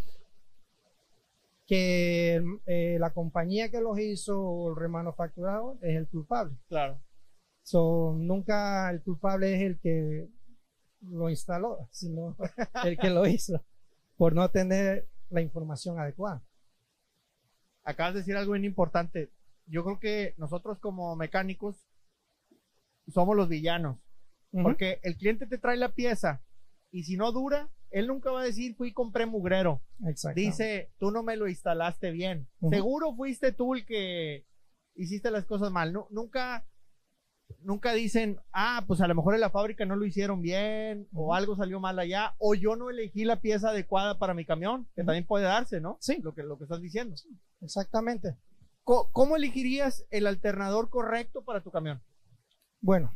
que 1.73 2.43
eh, 2.67 2.97
la 2.99 3.13
compañía 3.13 3.71
que 3.71 3.81
los 3.81 3.97
hizo 3.97 4.39
o 4.39 4.69
el 4.69 4.75
remanufacturado 4.75 5.79
es 5.81 5.95
el 5.95 6.07
culpable. 6.07 6.55
Claro. 6.67 7.01
So, 7.63 8.15
nunca 8.15 8.91
el 8.91 9.01
culpable 9.01 9.55
es 9.55 9.61
el 9.61 9.79
que 9.79 10.29
lo 11.01 11.31
instaló, 11.31 11.89
sino 11.91 12.37
el 12.85 12.99
que 12.99 13.09
lo 13.09 13.25
hizo 13.25 13.65
por 14.17 14.35
no 14.35 14.51
tener 14.51 15.09
la 15.31 15.41
información 15.41 15.99
adecuada. 15.99 16.43
Acabas 17.83 18.13
de 18.13 18.19
decir 18.19 18.37
algo 18.37 18.51
bien 18.53 18.65
importante. 18.65 19.31
Yo 19.65 19.83
creo 19.83 19.99
que 19.99 20.35
nosotros 20.37 20.77
como 20.77 21.15
mecánicos 21.15 21.87
somos 23.07 23.35
los 23.35 23.49
villanos. 23.49 23.97
Ujú. 24.51 24.61
Porque 24.61 24.99
el 25.01 25.17
cliente 25.17 25.47
te 25.47 25.57
trae 25.57 25.77
la 25.77 25.95
pieza 25.95 26.43
y 26.93 27.03
si 27.03 27.17
no 27.17 27.31
dura, 27.31 27.69
él 27.89 28.07
nunca 28.07 28.31
va 28.31 28.41
a 28.41 28.45
decir 28.45 28.75
fui 28.75 28.89
y 28.89 28.93
compré 28.93 29.25
mugrero. 29.25 29.81
Exacto. 30.07 30.39
Dice, 30.39 30.91
tú 30.99 31.11
no 31.11 31.23
me 31.23 31.35
lo 31.35 31.47
instalaste 31.49 32.11
bien. 32.11 32.47
Ujú. 32.61 32.73
Seguro 32.73 33.13
fuiste 33.15 33.51
tú 33.51 33.73
el 33.73 33.85
que 33.85 34.45
hiciste 34.95 35.29
las 35.31 35.45
cosas 35.45 35.71
mal. 35.71 35.91
Nu- 35.91 36.07
nunca, 36.11 36.65
nunca 37.61 37.93
dicen, 37.93 38.39
ah, 38.51 38.83
pues 38.87 39.01
a 39.01 39.07
lo 39.07 39.15
mejor 39.15 39.33
en 39.33 39.41
la 39.41 39.49
fábrica 39.49 39.85
no 39.85 39.95
lo 39.95 40.05
hicieron 40.05 40.41
bien 40.41 41.07
o 41.13 41.23
Ujú. 41.23 41.33
algo 41.33 41.55
salió 41.55 41.79
mal 41.79 41.97
allá 41.99 42.35
o 42.37 42.53
yo 42.55 42.75
no 42.75 42.89
elegí 42.91 43.25
la 43.25 43.41
pieza 43.41 43.69
adecuada 43.69 44.19
para 44.19 44.33
mi 44.35 44.45
camión, 44.45 44.85
que 44.95 45.01
Ujú. 45.01 45.07
también 45.07 45.25
puede 45.25 45.45
darse, 45.45 45.81
¿no? 45.81 45.97
Sí. 45.99 46.19
Lo 46.21 46.33
que, 46.35 46.43
lo 46.43 46.57
que 46.57 46.65
estás 46.65 46.81
diciendo. 46.81 47.15
Exactamente. 47.61 48.37
Co- 48.83 49.09
¿Cómo 49.11 49.35
elegirías 49.35 50.05
el 50.11 50.27
alternador 50.27 50.89
correcto 50.89 51.43
para 51.43 51.61
tu 51.63 51.71
camión? 51.71 52.03
Bueno, 52.81 53.15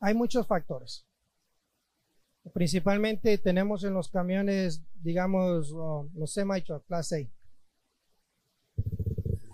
hay 0.00 0.14
muchos 0.14 0.46
factores. 0.46 1.06
Principalmente 2.54 3.36
tenemos 3.38 3.84
en 3.84 3.94
los 3.94 4.08
camiones, 4.10 4.82
digamos, 5.02 5.70
los 6.14 6.32
semi-truck, 6.32 6.84
clase 6.86 7.30
A. 7.30 7.40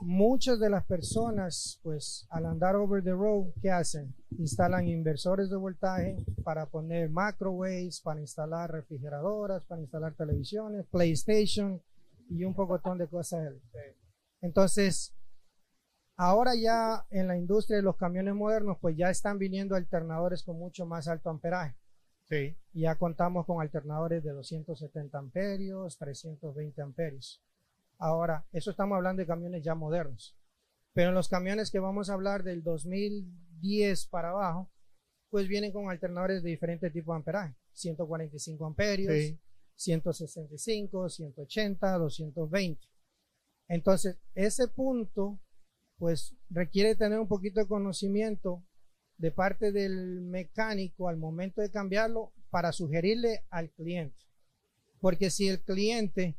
muchas 0.01 0.61
de 0.61 0.71
las 0.71 0.85
personas, 0.87 1.81
pues 1.83 2.27
al 2.31 2.47
andar 2.47 2.77
over 2.77 3.03
the 3.03 3.11
road, 3.11 3.49
¿qué 3.61 3.71
hacen? 3.71 4.15
Instalan 4.39 4.87
inversores 4.87 5.51
de 5.51 5.57
voltaje 5.57 6.25
para 6.45 6.67
poner 6.67 7.11
microwaves, 7.11 8.01
para 8.01 8.21
instalar 8.21 8.71
refrigeradoras, 8.71 9.65
para 9.65 9.81
instalar 9.81 10.15
televisiones, 10.15 10.87
PlayStation 10.87 11.83
y 12.31 12.45
un 12.45 12.55
pocotón 12.55 12.99
de 12.99 13.09
cosas. 13.09 13.53
Entonces, 14.41 15.13
ahora 16.17 16.53
ya 16.55 17.05
en 17.11 17.27
la 17.27 17.37
industria 17.37 17.79
de 17.79 17.83
los 17.83 17.97
camiones 17.97 18.35
modernos, 18.35 18.79
pues 18.81 18.97
ya 18.97 19.11
están 19.11 19.39
viniendo 19.39 19.75
alternadores 19.75 20.45
con 20.45 20.57
mucho 20.57 20.87
más 20.87 21.09
alto 21.09 21.31
amperaje. 21.31 21.77
Sí. 22.29 22.57
Ya 22.73 22.97
contamos 22.97 23.47
con 23.47 23.61
alternadores 23.61 24.23
de 24.25 24.33
270 24.33 25.19
amperios, 25.19 25.97
320 25.99 26.83
amperios. 26.83 27.43
Ahora, 27.99 28.47
eso 28.53 28.71
estamos 28.71 28.97
hablando 28.97 29.21
de 29.21 29.27
camiones 29.27 29.63
ya 29.63 29.75
modernos. 29.75 30.37
Pero 30.93 31.11
en 31.11 31.15
los 31.15 31.29
camiones 31.29 31.71
que 31.71 31.79
vamos 31.79 32.11
a 32.11 32.15
hablar 32.15 32.43
del 32.43 32.63
2010 32.63 34.07
para 34.09 34.31
abajo, 34.31 34.71
pues 35.31 35.49
vienen 35.49 35.73
con 35.73 35.91
alternadores 35.91 36.43
de 36.43 36.51
diferente 36.51 36.91
tipo 36.91 37.13
de 37.13 37.17
amperaje. 37.17 37.55
145 37.73 38.67
amperios, 38.67 39.39
165, 39.75 41.09
180, 41.09 41.99
220. 41.99 42.81
Entonces, 43.69 44.19
ese 44.35 44.69
punto, 44.69 45.39
pues 45.99 46.35
requiere 46.49 46.95
tener 46.95 47.19
un 47.19 47.29
poquito 47.29 47.61
de 47.61 47.67
conocimiento 47.67 48.65
de 49.19 49.31
parte 49.31 49.73
del 49.73 50.21
mecánico 50.21 51.09
al 51.09 51.17
momento 51.17 51.61
de 51.61 51.71
cambiarlo 51.71 52.33
para 52.51 52.73
sugerirle 52.73 53.45
al 53.51 53.71
cliente. 53.71 54.17
Porque 55.01 55.31
si 55.31 55.49
el 55.49 55.63
cliente 55.63 56.39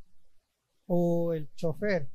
o 0.85 1.33
el 1.33 1.53
chofer 1.55 2.09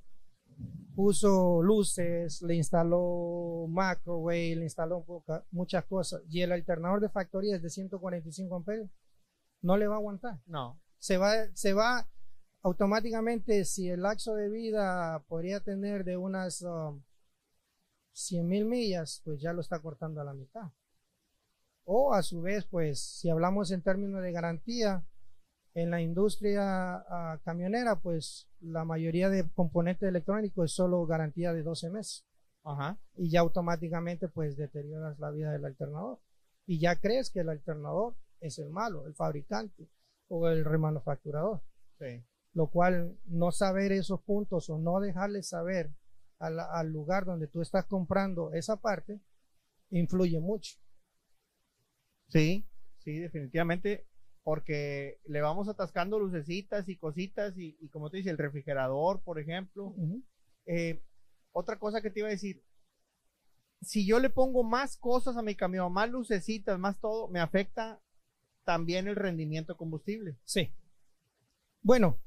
puso 0.94 1.62
luces, 1.62 2.42
le 2.42 2.54
instaló 2.54 3.66
microwave, 3.68 4.56
le 4.56 4.64
instaló 4.64 5.04
muchas 5.50 5.84
cosas 5.86 6.22
y 6.28 6.42
el 6.42 6.52
alternador 6.52 7.00
de 7.00 7.08
factoría 7.08 7.56
es 7.56 7.62
de 7.62 7.70
145 7.70 8.54
amperios, 8.54 8.90
no 9.62 9.76
le 9.76 9.86
va 9.86 9.94
a 9.94 9.98
aguantar. 9.98 10.40
No. 10.46 10.80
Se 10.98 11.16
va, 11.16 11.32
se 11.54 11.72
va 11.72 12.08
automáticamente, 12.62 13.64
si 13.64 13.88
el 13.88 14.02
laxo 14.02 14.34
de 14.34 14.48
vida 14.48 15.24
podría 15.28 15.60
tener 15.60 16.04
de 16.04 16.16
unas 16.16 16.64
100 18.12 18.42
um, 18.42 18.48
mil 18.48 18.64
millas, 18.66 19.22
pues 19.24 19.40
ya 19.40 19.52
lo 19.52 19.60
está 19.60 19.80
cortando 19.80 20.20
a 20.20 20.24
la 20.24 20.34
mitad. 20.34 20.70
O 21.84 22.14
a 22.14 22.22
su 22.22 22.42
vez, 22.42 22.64
pues 22.64 23.00
si 23.00 23.28
hablamos 23.28 23.70
en 23.72 23.82
términos 23.82 24.22
de 24.22 24.32
garantía, 24.32 25.04
en 25.74 25.90
la 25.90 26.00
industria 26.00 26.96
ah, 26.96 27.40
camionera, 27.44 28.00
pues 28.00 28.48
la 28.60 28.84
mayoría 28.84 29.30
de 29.30 29.48
componentes 29.54 30.08
electrónicos 30.08 30.66
es 30.66 30.76
solo 30.76 31.06
garantía 31.06 31.52
de 31.52 31.62
12 31.62 31.90
meses. 31.90 32.26
Ajá. 32.64 32.98
Y 33.16 33.30
ya 33.30 33.40
automáticamente 33.40 34.28
pues 34.28 34.56
deterioras 34.56 35.18
la 35.18 35.30
vida 35.30 35.52
del 35.52 35.64
alternador. 35.64 36.20
Y 36.66 36.78
ya 36.78 36.96
crees 36.96 37.30
que 37.30 37.40
el 37.40 37.48
alternador 37.48 38.14
es 38.40 38.58
el 38.58 38.70
malo, 38.70 39.06
el 39.06 39.14
fabricante 39.14 39.88
o 40.28 40.48
el 40.48 40.64
remanufacturador. 40.64 41.62
Sí. 41.98 42.24
Lo 42.52 42.68
cual 42.68 43.18
no 43.24 43.50
saber 43.50 43.92
esos 43.92 44.20
puntos 44.20 44.68
o 44.68 44.78
no 44.78 45.00
dejarle 45.00 45.42
saber 45.42 45.90
al, 46.42 46.60
al 46.60 46.92
lugar 46.92 47.24
donde 47.24 47.46
tú 47.46 47.62
estás 47.62 47.86
comprando 47.86 48.52
esa 48.52 48.76
parte 48.80 49.20
influye 49.90 50.40
mucho. 50.40 50.76
Sí, 52.28 52.66
sí, 52.98 53.18
definitivamente 53.18 54.06
porque 54.42 55.20
le 55.26 55.40
vamos 55.40 55.68
atascando 55.68 56.18
lucecitas 56.18 56.88
y 56.88 56.96
cositas 56.96 57.54
y, 57.56 57.88
como 57.90 58.10
te 58.10 58.16
dice, 58.16 58.30
el 58.30 58.38
refrigerador, 58.38 59.22
por 59.22 59.38
ejemplo. 59.38 59.94
Eh, 60.66 61.02
otra 61.52 61.78
cosa 61.78 62.00
que 62.00 62.10
te 62.10 62.20
iba 62.20 62.28
a 62.28 62.32
decir, 62.32 62.64
si 63.80 64.06
yo 64.06 64.18
le 64.18 64.30
pongo 64.30 64.64
más 64.64 64.96
cosas 64.96 65.36
a 65.36 65.42
mi 65.42 65.54
camión, 65.54 65.92
más 65.92 66.10
lucecitas, 66.10 66.78
más 66.78 66.98
todo, 67.00 67.28
me 67.28 67.40
afecta 67.40 68.00
también 68.64 69.06
el 69.06 69.16
rendimiento 69.16 69.74
de 69.74 69.76
combustible. 69.76 70.36
Sí. 70.44 70.74
Bueno, 71.82 72.18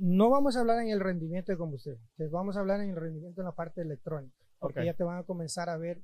no 0.00 0.30
vamos 0.30 0.56
a 0.56 0.60
hablar 0.60 0.82
en 0.82 0.88
el 0.88 1.00
rendimiento 1.00 1.52
de 1.52 1.58
combustible, 1.58 2.00
vamos 2.30 2.56
a 2.56 2.60
hablar 2.60 2.80
en 2.80 2.90
el 2.90 2.96
rendimiento 2.96 3.42
en 3.42 3.44
la 3.44 3.54
parte 3.54 3.82
electrónica, 3.82 4.34
porque 4.58 4.84
ya 4.84 4.94
te 4.94 5.04
van 5.04 5.18
a 5.18 5.24
comenzar 5.24 5.68
a 5.68 5.76
ver 5.76 6.02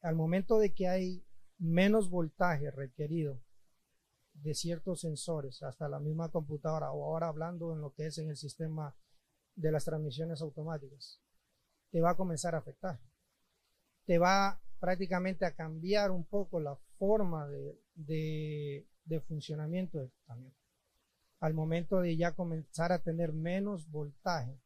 al 0.00 0.14
momento 0.14 0.58
de 0.58 0.72
que 0.72 0.88
hay 0.88 1.26
menos 1.58 2.08
voltaje 2.08 2.70
requerido 2.70 3.40
de 4.32 4.54
ciertos 4.54 5.02
sensores, 5.02 5.62
hasta 5.62 5.88
la 5.88 6.00
misma 6.00 6.30
computadora, 6.30 6.90
o 6.90 7.04
ahora 7.04 7.28
hablando 7.28 7.72
en 7.72 7.80
lo 7.80 7.92
que 7.92 8.06
es 8.06 8.18
en 8.18 8.30
el 8.30 8.36
sistema 8.36 8.96
de 9.54 9.70
las 9.70 9.84
transmisiones 9.84 10.40
automáticas, 10.40 11.20
te 11.90 12.00
va 12.00 12.10
a 12.10 12.16
comenzar 12.16 12.54
a 12.54 12.58
afectar. 12.58 12.98
Te 14.06 14.18
va 14.18 14.60
prácticamente 14.80 15.46
a 15.46 15.54
cambiar 15.54 16.10
un 16.10 16.24
poco 16.24 16.60
la 16.60 16.76
forma 16.98 17.46
de, 17.48 18.86
de, 19.04 19.20
funcionamiento 19.20 19.98
del 19.98 20.12
camión. 20.26 20.52
Al 21.44 21.52
momento 21.52 22.00
de 22.00 22.16
ya 22.16 22.32
comenzar 22.32 22.90
a 22.90 23.02
tener 23.02 23.34
menos 23.34 23.90
voltaje, 23.90 24.58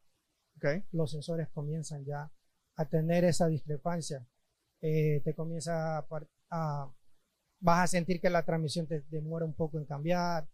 los 0.93 1.11
sensores 1.11 1.49
comienzan 1.49 2.05
ya 2.05 2.31
a 2.77 2.85
tener 2.85 3.25
esa 3.25 3.47
discrepancia. 3.47 4.25
Eh, 4.79 5.21
te 5.25 5.33
comienza 5.33 5.97
a 6.49 6.93
vas 7.59 7.83
a 7.83 7.87
sentir 7.87 8.21
que 8.21 8.29
la 8.29 8.45
transmisión 8.45 8.87
te 8.87 9.01
demora 9.09 9.43
un 9.43 9.55
poco 9.55 9.77
en 9.77 9.83
cambiar, 9.83 10.47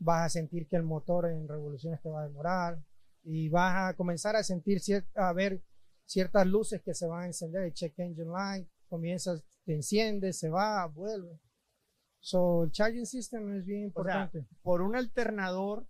vas 0.00 0.26
a 0.26 0.28
sentir 0.28 0.66
que 0.66 0.74
el 0.74 0.82
motor 0.82 1.26
en 1.26 1.46
revoluciones 1.46 2.02
te 2.02 2.08
va 2.08 2.22
a 2.22 2.26
demorar 2.26 2.82
y 3.22 3.48
vas 3.48 3.90
a 3.90 3.96
comenzar 3.96 4.34
a 4.34 4.42
sentir 4.42 4.82
a 5.14 5.32
ver 5.32 5.62
ciertas 6.04 6.48
luces 6.48 6.82
que 6.82 6.94
se 6.94 7.06
van 7.06 7.22
a 7.22 7.26
encender, 7.26 7.62
el 7.62 7.72
check 7.72 7.96
engine 8.00 8.28
light, 8.28 8.68
comienzas, 8.88 9.44
te 9.64 9.76
enciende, 9.76 10.32
se 10.32 10.50
va, 10.50 10.84
vuelve. 10.86 11.38
So, 12.24 12.64
el 12.64 12.72
charging 12.72 13.04
system 13.04 13.54
es 13.54 13.66
bien 13.66 13.82
importante. 13.82 14.46
por 14.62 14.80
un 14.80 14.96
alternador 14.96 15.86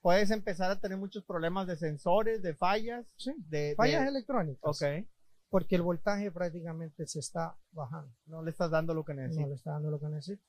puedes 0.00 0.32
empezar 0.32 0.70
a 0.70 0.80
tener 0.80 0.98
muchos 0.98 1.24
problemas 1.24 1.68
de 1.68 1.76
sensores, 1.76 2.42
de 2.42 2.54
fallas. 2.54 3.06
Sí, 3.16 3.32
de 3.48 3.74
fallas 3.76 4.08
electrónicas. 4.08 4.60
Ok 4.62 5.06
porque 5.48 5.76
el 5.76 5.82
voltaje 5.82 6.30
prácticamente 6.30 7.06
se 7.06 7.20
está 7.20 7.56
bajando. 7.72 8.12
No 8.26 8.42
le 8.42 8.50
estás 8.50 8.70
dando 8.70 8.94
lo 8.94 9.04
que 9.04 9.14
necesita. 9.14 9.42
No 9.42 9.48
le 9.48 9.54
está 9.54 9.70
dando 9.72 9.90
lo 9.90 10.00
que 10.00 10.08
necesita. 10.08 10.42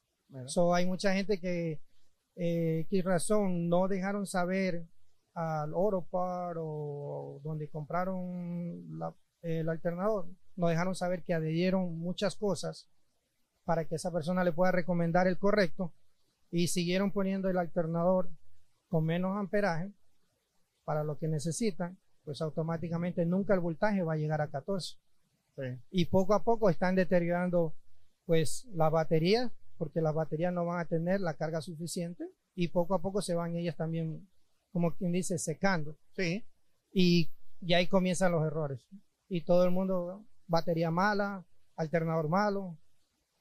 So, 0.47 0.73
hay 0.73 0.85
mucha 0.85 1.13
gente 1.13 1.39
que, 1.39 1.81
eh, 2.35 2.85
¿qué 2.89 3.01
razón? 3.01 3.69
No 3.69 3.87
dejaron 3.87 4.25
saber 4.25 4.85
al 5.33 5.71
Oropar 5.73 6.57
o 6.59 7.39
donde 7.43 7.69
compraron 7.69 8.89
el 9.43 9.69
alternador, 9.69 10.27
no 10.55 10.67
dejaron 10.67 10.95
saber 10.95 11.23
que 11.23 11.33
adhirieron 11.33 11.97
muchas 11.97 12.35
cosas 12.35 12.89
para 13.67 13.85
que 13.85 13.95
esa 13.95 14.11
persona 14.11 14.43
le 14.43 14.53
pueda 14.53 14.71
recomendar 14.71 15.27
el 15.27 15.37
correcto 15.37 15.93
y 16.49 16.69
siguieron 16.69 17.11
poniendo 17.11 17.49
el 17.49 17.59
alternador 17.59 18.31
con 18.87 19.05
menos 19.05 19.37
amperaje 19.37 19.91
para 20.85 21.03
lo 21.03 21.19
que 21.19 21.27
necesitan 21.27 21.99
pues 22.27 22.41
automáticamente 22.41 23.25
nunca 23.25 23.53
el 23.53 23.61
voltaje 23.61 24.03
va 24.03 24.15
a 24.15 24.17
llegar 24.17 24.41
a 24.41 24.49
14. 24.49 24.97
Y 25.91 26.05
poco 26.07 26.33
a 26.33 26.43
poco 26.43 26.69
están 26.69 26.93
deteriorando 26.93 27.73
pues 28.25 28.67
la 28.73 28.89
batería, 28.89 29.49
porque 29.77 30.01
las 30.01 30.13
baterías 30.13 30.51
no 30.51 30.65
van 30.65 30.81
a 30.81 30.85
tener 30.85 31.21
la 31.21 31.35
carga 31.35 31.61
suficiente 31.61 32.29
y 32.53 32.67
poco 32.67 32.95
a 32.95 33.01
poco 33.01 33.21
se 33.21 33.33
van 33.33 33.55
ellas 33.55 33.77
también, 33.77 34.27
como 34.73 34.93
quien 34.93 35.13
dice, 35.13 35.39
secando. 35.39 35.95
Sí. 36.17 36.43
Y, 36.91 37.29
ahí 37.73 37.87
comienzan 37.87 38.33
los 38.33 38.45
errores. 38.45 38.85
Y 39.29 39.45
todo 39.45 39.63
el 39.63 39.71
mundo, 39.71 40.25
batería 40.47 40.91
mala, 40.91 41.45
alternador 41.77 42.27
malo, 42.27 42.77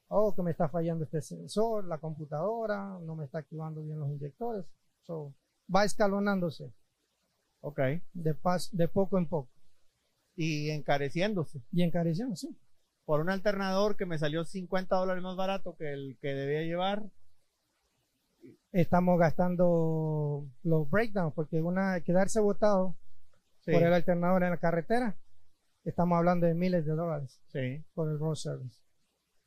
oh, 0.09 0.35
que 0.35 0.41
me 0.41 0.51
está 0.51 0.69
fallando 0.69 1.03
este 1.03 1.21
sensor, 1.21 1.85
la 1.85 1.97
computadora, 1.97 2.97
no 3.01 3.15
me 3.15 3.25
está 3.25 3.39
activando 3.39 3.83
bien 3.83 3.99
los 3.99 4.09
inyectores. 4.09 4.65
So, 5.03 5.33
va 5.73 5.85
escalonándose. 5.85 6.73
Ok. 7.61 7.79
De, 8.13 8.33
pas, 8.33 8.69
de 8.75 8.87
poco 8.87 9.17
en 9.17 9.27
poco. 9.27 9.49
Y 10.35 10.69
encareciéndose. 10.69 11.61
Y 11.71 11.83
encareciéndose, 11.83 12.47
sí. 12.47 12.57
Por 13.05 13.21
un 13.21 13.29
alternador 13.29 13.95
que 13.95 14.05
me 14.05 14.17
salió 14.17 14.43
50 14.43 14.95
dólares 14.95 15.23
más 15.23 15.35
barato 15.35 15.75
que 15.77 15.93
el 15.93 16.17
que 16.21 16.27
debía 16.33 16.61
llevar. 16.61 17.03
Estamos 18.71 19.17
gastando 19.17 20.45
los 20.63 20.89
breakdowns, 20.89 21.33
porque 21.33 21.61
una 21.61 22.01
quedarse 22.01 22.39
botado 22.39 22.95
por 23.65 23.81
el 23.81 23.93
alternador 23.93 24.43
en 24.43 24.51
la 24.51 24.57
carretera, 24.57 25.17
estamos 25.83 26.17
hablando 26.17 26.47
de 26.47 26.53
miles 26.53 26.85
de 26.85 26.93
dólares. 26.93 27.41
Sí. 27.47 27.83
Por 27.93 28.09
el 28.09 28.19
road 28.19 28.35
service. 28.35 28.86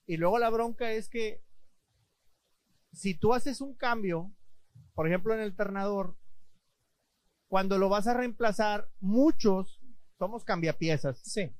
Y 0.06 0.16
luego 0.16 0.38
la 0.38 0.50
bronca 0.50 0.92
es 0.92 1.08
que 1.08 1.42
si 2.92 3.14
tú 3.14 3.34
haces 3.34 3.60
un 3.60 3.74
cambio, 3.74 4.32
por 4.94 5.06
ejemplo 5.06 5.34
en 5.34 5.40
el 5.40 5.50
alternador, 5.50 6.16
cuando 7.48 7.78
lo 7.78 7.88
vas 7.88 8.06
a 8.06 8.14
reemplazar, 8.14 8.88
muchos 9.00 9.80
somos 10.18 10.44
cambiapiezas. 10.44 11.20
Sí. 11.24 11.50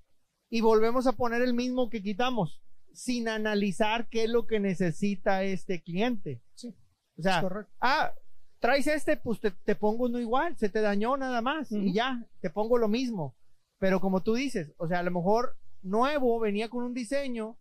Y 0.51 0.61
volvemos 0.61 1.07
a 1.07 1.13
poner 1.13 1.43
el 1.43 1.55
mismo 1.55 1.91
que 1.91 2.03
quitamos, 2.03 2.61
sin 2.93 3.29
analizar 3.29 4.09
qué 4.09 4.25
es 4.25 4.31
lo 4.31 4.47
que 4.47 4.61
necesita 4.61 5.43
este 5.45 5.83
cliente. 5.83 6.43
Sí. 6.55 6.75
O 7.17 7.23
sea, 7.23 7.43
ah, 7.81 8.13
traes 8.61 8.87
este, 8.87 9.17
pues 9.17 9.41
te, 9.41 9.75
pongo 9.75 10.05
uno 10.05 10.19
igual, 10.19 10.57
se 10.57 10.69
te 10.69 10.81
dañó 10.81 11.17
nada 11.17 11.43
más 11.43 11.73
y 11.73 11.93
ya, 11.93 12.27
te 12.41 12.51
pongo 12.51 12.79
lo 12.79 12.89
mismo. 12.89 13.37
Pero 13.79 14.01
como 14.01 14.23
tú 14.23 14.35
dices, 14.35 14.73
o 14.77 14.87
sea, 14.87 15.01
a 15.01 15.03
lo 15.03 15.11
mejor 15.11 15.57
nuevo 15.83 16.39
venía 16.39 16.69
con 16.69 16.85
un 16.85 16.95
diseño 16.95 17.59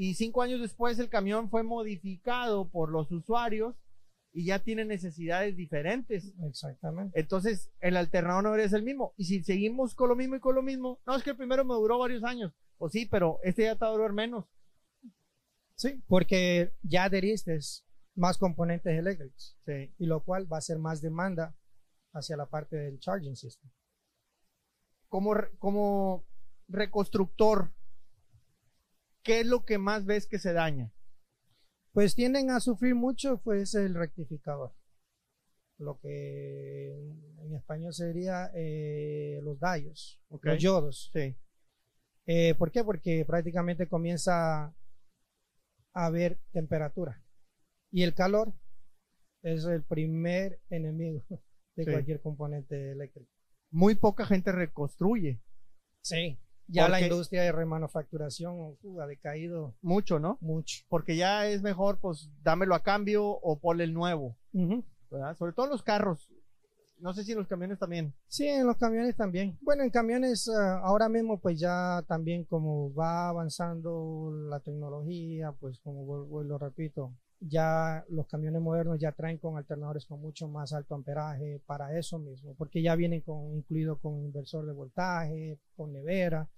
y 0.00 0.14
cinco 0.14 0.40
años 0.40 0.62
después 0.62 0.98
el 0.98 1.10
camión 1.10 1.50
fue 1.50 1.62
modificado 1.62 2.70
por 2.70 2.88
los 2.88 3.12
usuarios 3.12 3.76
y 4.32 4.46
ya 4.46 4.58
tiene 4.58 4.86
necesidades 4.86 5.58
diferentes. 5.58 6.32
Exactamente. 6.48 7.20
Entonces, 7.20 7.70
el 7.80 7.98
alternador 7.98 8.42
no 8.42 8.56
es 8.56 8.72
el 8.72 8.82
mismo. 8.82 9.12
Y 9.18 9.24
si 9.24 9.44
seguimos 9.44 9.94
con 9.94 10.08
lo 10.08 10.16
mismo 10.16 10.36
y 10.36 10.40
con 10.40 10.54
lo 10.54 10.62
mismo, 10.62 10.98
no, 11.06 11.14
es 11.14 11.22
que 11.22 11.30
el 11.30 11.36
primero 11.36 11.66
me 11.66 11.74
duró 11.74 11.98
varios 11.98 12.24
años. 12.24 12.50
O 12.78 12.88
sí, 12.88 13.04
pero 13.04 13.40
este 13.42 13.64
ya 13.64 13.74
te 13.74 13.84
va 13.84 13.90
a 13.90 13.92
durar 13.92 14.14
menos. 14.14 14.46
Sí, 15.74 16.02
porque 16.08 16.72
ya 16.82 17.04
adheriste 17.04 17.58
más 18.14 18.38
componentes 18.38 18.98
eléctricos. 18.98 19.58
Sí. 19.66 19.92
Y 19.98 20.06
lo 20.06 20.24
cual 20.24 20.50
va 20.50 20.56
a 20.56 20.62
ser 20.62 20.78
más 20.78 21.02
demanda 21.02 21.54
hacia 22.14 22.38
la 22.38 22.46
parte 22.46 22.74
del 22.74 23.00
charging 23.00 23.36
system. 23.36 23.70
Como, 25.10 25.34
como 25.58 26.24
reconstructor, 26.68 27.70
¿qué 29.22 29.40
es 29.40 29.46
lo 29.46 29.64
que 29.64 29.78
más 29.78 30.04
ves 30.06 30.26
que 30.26 30.38
se 30.38 30.52
daña? 30.52 30.92
Pues 31.92 32.14
tienden 32.14 32.50
a 32.50 32.60
sufrir 32.60 32.94
mucho, 32.94 33.40
pues 33.42 33.74
el 33.74 33.94
rectificador. 33.94 34.74
Lo 35.78 35.98
que 36.00 36.88
en 37.38 37.54
español 37.56 37.92
sería 37.94 38.50
eh, 38.54 39.40
los 39.42 39.58
dallos, 39.58 40.20
Okay. 40.28 40.52
los 40.54 40.62
yodos. 40.62 41.10
Sí. 41.12 41.36
Eh, 42.26 42.54
¿Por 42.54 42.70
qué? 42.70 42.84
Porque 42.84 43.24
prácticamente 43.24 43.88
comienza 43.88 44.66
a 44.66 44.74
haber 45.94 46.38
temperatura. 46.52 47.24
Y 47.90 48.02
el 48.04 48.14
calor 48.14 48.52
es 49.42 49.64
el 49.64 49.82
primer 49.82 50.60
enemigo 50.70 51.24
de 51.74 51.84
Sí. 51.84 51.90
cualquier 51.90 52.20
componente 52.20 52.92
eléctrico. 52.92 53.30
Muy 53.72 53.94
poca 53.94 54.26
gente 54.26 54.52
reconstruye. 54.52 55.40
Sí. 56.02 56.38
Ya 56.72 56.88
la 56.88 57.00
industria 57.00 57.42
de 57.42 57.52
remanufacturación 57.52 58.76
uh, 58.82 59.00
ha 59.00 59.06
decaído 59.06 59.74
Mucho, 59.82 60.18
¿no? 60.18 60.38
mucho. 60.40 60.84
Porque 60.88 61.16
ya 61.16 61.46
es 61.46 61.62
mejor, 61.62 61.98
pues, 62.00 62.30
dámelo 62.42 62.74
a 62.74 62.82
cambio 62.82 63.24
o 63.26 63.58
ponle 63.58 63.84
el 63.84 63.94
nuevo. 63.94 64.36
Sobre 65.36 65.52
todo 65.52 65.66
en 65.66 65.72
los 65.72 65.82
carros. 65.82 66.28
No 66.98 67.14
sé 67.14 67.24
si 67.24 67.32
en 67.32 67.38
los 67.38 67.48
camiones 67.48 67.78
también. 67.78 68.14
Sí, 68.28 68.46
en 68.46 68.66
los 68.66 68.76
camiones 68.76 69.16
también. 69.16 69.58
Bueno, 69.62 69.82
en 69.82 69.90
camiones 69.90 70.48
ah, 70.48 70.80
ahora 70.84 71.08
mismo 71.08 71.40
pues 71.40 71.58
ya 71.58 72.04
también 72.06 72.44
como 72.44 72.92
va 72.92 73.30
avanzando 73.30 74.30
la 74.50 74.60
tecnología, 74.60 75.52
pues 75.52 75.80
como 75.80 76.04
vuelvo 76.04 76.44
y 76.44 76.46
lo 76.46 76.58
repito, 76.58 77.14
ya 77.40 78.04
los 78.10 78.26
camiones 78.26 78.60
modernos 78.60 79.00
ya 79.00 79.12
traen 79.12 79.38
con 79.38 79.56
alternadores 79.56 80.04
con 80.04 80.20
mucho 80.20 80.46
más 80.46 80.74
alto 80.74 80.94
amperaje 80.94 81.62
para 81.64 81.98
eso 81.98 82.18
mismo, 82.18 82.54
porque 82.56 82.82
ya 82.82 82.94
vienen 82.96 83.22
con 83.22 83.56
incluido 83.56 83.98
con 83.98 84.22
inversor 84.22 84.66
de 84.66 84.72
voltaje, 84.72 85.58
con 85.76 85.92
nevera, 85.92 86.50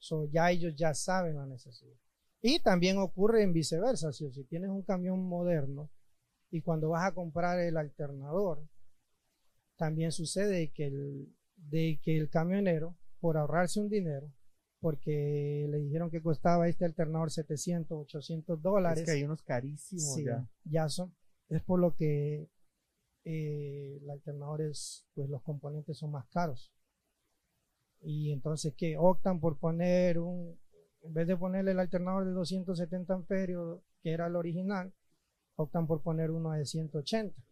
so 0.00 0.24
ya 0.32 0.50
ellos 0.50 0.74
ya 0.74 0.94
saben 0.94 1.36
la 1.36 1.46
necesidad. 1.46 1.94
Y 2.42 2.58
también 2.60 2.98
ocurre 2.98 3.42
en 3.42 3.52
viceversa, 3.52 4.12
si, 4.12 4.28
si 4.32 4.44
tienes 4.44 4.70
un 4.70 4.82
camión 4.82 5.22
moderno 5.28 5.90
y 6.50 6.62
cuando 6.62 6.88
vas 6.88 7.04
a 7.04 7.14
comprar 7.14 7.60
el 7.60 7.76
alternador, 7.76 8.66
también 9.76 10.10
sucede 10.10 10.72
que 10.72 10.86
el, 10.86 11.36
de 11.56 12.00
que 12.02 12.16
el 12.16 12.28
camionero, 12.28 12.96
por 13.20 13.36
ahorrarse 13.36 13.78
un 13.80 13.88
dinero, 13.88 14.32
porque 14.80 15.66
le 15.68 15.78
dijeron 15.78 16.10
que 16.10 16.22
costaba 16.22 16.66
este 16.68 16.86
alternador 16.86 17.30
700, 17.30 17.98
800 17.98 18.62
dólares, 18.62 19.00
Es 19.00 19.04
que 19.04 19.12
hay 19.12 19.24
unos 19.24 19.42
carísimos 19.42 20.14
sí, 20.14 20.24
ya. 20.24 20.48
ya 20.64 20.88
son, 20.88 21.14
es 21.50 21.62
por 21.62 21.78
lo 21.78 21.94
que 21.94 22.48
eh, 23.24 23.98
el 24.02 24.10
alternador 24.10 24.62
es, 24.62 25.06
pues 25.14 25.28
los 25.28 25.42
componentes 25.42 25.98
son 25.98 26.12
más 26.12 26.26
caros. 26.28 26.72
Y 28.02 28.32
entonces 28.32 28.74
que 28.76 28.96
optan 28.98 29.40
por 29.40 29.58
poner 29.58 30.18
un, 30.18 30.58
en 31.02 31.14
vez 31.14 31.26
de 31.26 31.36
ponerle 31.36 31.72
el 31.72 31.80
alternador 31.80 32.24
de 32.26 32.32
270 32.32 33.14
amperios, 33.14 33.80
que 34.02 34.12
era 34.12 34.26
el 34.26 34.36
original, 34.36 34.92
optan 35.56 35.86
por 35.86 36.02
poner 36.02 36.30
uno 36.32 36.52
de 36.52 36.66
180. 36.66 37.42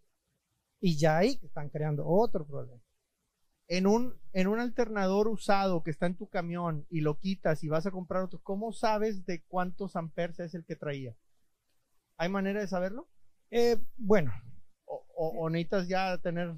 Y 0.80 0.98
ya 0.98 1.18
ahí 1.18 1.40
están 1.42 1.70
creando 1.70 2.06
otro 2.06 2.46
problema. 2.46 2.80
En 3.68 3.86
un, 3.86 4.14
en 4.34 4.48
un 4.48 4.60
alternador 4.60 5.28
usado 5.28 5.82
que 5.84 5.90
está 5.92 6.06
en 6.06 6.16
tu 6.16 6.28
camión 6.28 6.86
y 6.90 7.00
lo 7.02 7.18
quitas 7.18 7.64
y 7.64 7.68
vas 7.68 7.86
a 7.86 7.92
comprar 7.92 8.24
otro, 8.24 8.40
¿cómo 8.42 8.72
sabes 8.72 9.26
de 9.26 9.42
cuántos 9.48 9.96
amperes 9.96 10.40
es 10.40 10.54
el 10.54 10.64
que 10.64 10.76
traía? 10.76 11.14
¿Hay 12.16 12.28
manera 12.28 12.60
de 12.60 12.68
saberlo? 12.68 13.08
Eh, 13.50 13.76
bueno, 13.96 14.32
¿O, 14.84 15.04
o- 15.16 15.44
o 15.44 15.50
necesitas 15.50 15.88
ya 15.88 16.18
tener 16.18 16.54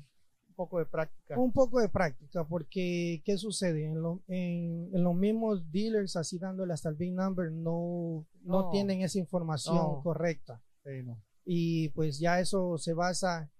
poco 0.64 0.78
de 0.78 0.86
práctica? 0.86 1.38
un 1.38 1.52
poco 1.52 1.80
de 1.80 1.88
práctica, 1.88 2.44
porque 2.46 3.22
¿qué 3.24 3.36
sucede? 3.38 3.86
En, 3.86 4.00
lo- 4.02 4.22
en- 4.28 4.90
en 4.94 5.02
los 5.04 5.14
mismos 5.14 5.70
dealers, 5.72 6.16
así 6.16 6.38
dándole 6.38 6.72
hasta 6.74 6.88
el 6.88 6.96
big 6.96 7.12
number, 7.12 7.50
no, 7.50 8.26
no, 8.42 8.62
No. 8.62 8.70
tienen 8.70 9.00
esa 9.02 9.18
información 9.18 9.76
No. 9.76 10.00
correcta. 10.02 10.62
Sí, 10.84 11.02
no. 11.04 11.22
Y 11.44 11.88
pues 11.90 12.18
ya 12.18 12.40
eso 12.40 12.76
se 12.78 12.92
basa, 12.94 13.50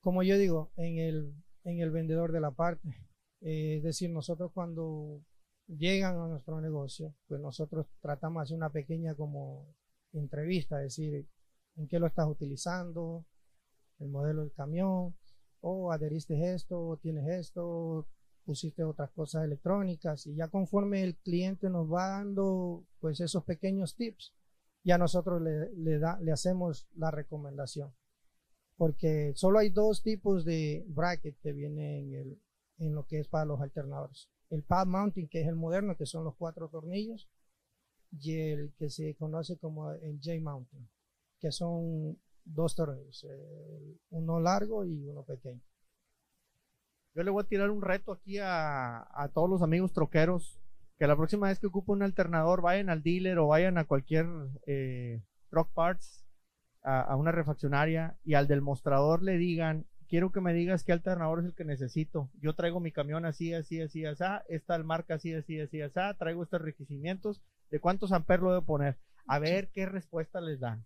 como 0.00 0.22
yo 0.22 0.36
digo, 0.38 0.70
en 0.76 0.98
el, 0.98 1.34
en 1.64 1.80
el 1.80 1.90
vendedor 1.90 2.32
de 2.32 2.40
la 2.40 2.50
parte. 2.50 2.88
Eh, 3.40 3.76
es 3.78 3.82
decir, 3.82 4.10
nosotros 4.10 4.50
cuando 4.52 5.20
llegan 5.66 6.18
a 6.18 6.26
nuestro 6.28 6.60
negocio, 6.60 7.14
pues 7.26 7.40
nosotros 7.40 7.86
tratamos 8.00 8.40
de 8.40 8.44
hacer 8.44 8.56
una 8.56 8.70
pequeña 8.70 9.14
como 9.14 9.66
entrevista, 10.12 10.78
es 10.78 10.96
decir, 10.96 11.26
en 11.76 11.86
qué 11.88 11.98
lo 11.98 12.06
estás 12.06 12.26
utilizando, 12.28 13.24
el 13.98 14.08
modelo 14.08 14.40
del 14.42 14.52
camión, 14.52 15.14
o 15.60 15.92
adheriste 15.92 16.54
esto, 16.54 16.98
tienes 17.02 17.28
esto, 17.28 18.06
pusiste 18.44 18.82
otras 18.84 19.10
cosas 19.10 19.44
electrónicas, 19.44 20.26
y 20.26 20.34
ya 20.34 20.48
conforme 20.48 21.02
el 21.02 21.16
cliente 21.16 21.70
nos 21.70 21.90
va 21.90 22.08
dando 22.08 22.84
pues 23.00 23.20
esos 23.20 23.44
pequeños 23.44 23.94
tips, 23.94 24.34
ya 24.82 24.98
nosotros 24.98 25.42
le, 25.42 25.70
le, 25.74 25.98
da, 25.98 26.18
le 26.20 26.32
hacemos 26.32 26.88
la 26.96 27.10
recomendación. 27.10 27.92
Porque 28.76 29.32
solo 29.34 29.58
hay 29.58 29.68
dos 29.68 30.02
tipos 30.02 30.44
de 30.44 30.84
bracket 30.88 31.38
que 31.40 31.52
vienen 31.52 32.14
en, 32.14 32.14
el, 32.14 32.42
en 32.78 32.94
lo 32.94 33.06
que 33.06 33.20
es 33.20 33.28
para 33.28 33.44
los 33.44 33.60
alternadores. 33.60 34.30
El 34.48 34.62
pad 34.62 34.86
mounting, 34.86 35.28
que 35.28 35.42
es 35.42 35.48
el 35.48 35.54
moderno, 35.54 35.96
que 35.96 36.06
son 36.06 36.24
los 36.24 36.34
cuatro 36.36 36.68
tornillos, 36.68 37.28
y 38.10 38.38
el 38.38 38.72
que 38.74 38.88
se 38.90 39.14
conoce 39.16 39.58
como 39.58 39.92
el 39.92 40.18
J 40.22 40.40
mounting, 40.40 40.88
que 41.38 41.52
son 41.52 42.18
dos 42.44 42.74
tornillos, 42.74 43.24
eh, 43.24 43.96
uno 44.10 44.40
largo 44.40 44.84
y 44.84 45.08
uno 45.08 45.22
pequeño. 45.24 45.60
Yo 47.14 47.22
le 47.22 47.30
voy 47.30 47.42
a 47.42 47.48
tirar 47.48 47.70
un 47.70 47.82
reto 47.82 48.12
aquí 48.12 48.38
a, 48.38 49.00
a 49.12 49.28
todos 49.32 49.50
los 49.50 49.62
amigos 49.62 49.92
troqueros 49.92 50.60
que 51.00 51.06
la 51.06 51.16
próxima 51.16 51.48
vez 51.48 51.58
que 51.58 51.66
ocupen 51.66 51.96
un 51.96 52.02
alternador 52.02 52.60
vayan 52.60 52.90
al 52.90 53.02
dealer 53.02 53.38
o 53.38 53.46
vayan 53.48 53.78
a 53.78 53.84
cualquier 53.84 54.26
eh, 54.66 55.22
truck 55.48 55.72
parts, 55.72 56.26
a, 56.82 57.00
a 57.00 57.16
una 57.16 57.32
refaccionaria 57.32 58.18
y 58.22 58.34
al 58.34 58.46
del 58.46 58.60
mostrador 58.60 59.22
le 59.22 59.38
digan, 59.38 59.86
quiero 60.10 60.30
que 60.30 60.42
me 60.42 60.52
digas 60.52 60.84
qué 60.84 60.92
alternador 60.92 61.40
es 61.40 61.46
el 61.46 61.54
que 61.54 61.64
necesito. 61.64 62.30
Yo 62.42 62.54
traigo 62.54 62.80
mi 62.80 62.92
camión 62.92 63.24
así, 63.24 63.54
así, 63.54 63.80
así, 63.80 64.04
así, 64.04 64.24
esta 64.48 64.76
marca 64.82 65.14
así, 65.14 65.32
así, 65.32 65.58
así, 65.58 65.80
así, 65.80 65.94
traigo 66.18 66.42
estos 66.42 66.60
requerimientos, 66.60 67.40
de 67.70 67.80
cuántos 67.80 68.12
amperes 68.12 68.42
lo 68.42 68.50
debo 68.50 68.66
poner. 68.66 68.98
A 69.26 69.38
ver 69.38 69.70
qué 69.72 69.86
respuesta 69.86 70.40
les 70.40 70.60
dan. 70.60 70.84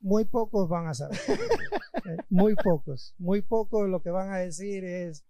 Muy 0.00 0.24
pocos 0.24 0.68
van 0.68 0.88
a 0.88 0.94
saber. 0.94 1.18
Eh, 2.06 2.16
muy 2.30 2.54
pocos. 2.54 3.14
Muy 3.18 3.42
pocos 3.42 3.88
lo 3.88 4.02
que 4.02 4.10
van 4.10 4.30
a 4.32 4.38
decir 4.38 4.84
es, 4.84 5.26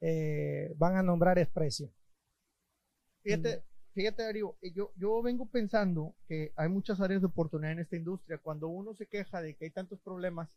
eh, 0.00 0.72
van 0.76 0.96
a 0.96 1.02
nombrar 1.02 1.38
es 1.38 1.48
precio. 1.48 1.92
Fíjate, 3.22 3.64
fíjate, 3.94 4.22
Darío, 4.22 4.56
eh, 4.62 4.72
yo, 4.72 4.92
yo 4.96 5.22
vengo 5.22 5.48
pensando 5.50 6.14
que 6.26 6.52
hay 6.56 6.68
muchas 6.68 7.00
áreas 7.00 7.20
de 7.20 7.26
oportunidad 7.26 7.72
en 7.72 7.80
esta 7.80 7.96
industria. 7.96 8.38
Cuando 8.38 8.68
uno 8.68 8.94
se 8.94 9.06
queja 9.06 9.40
de 9.42 9.56
que 9.56 9.66
hay 9.66 9.70
tantos 9.70 10.00
problemas, 10.00 10.48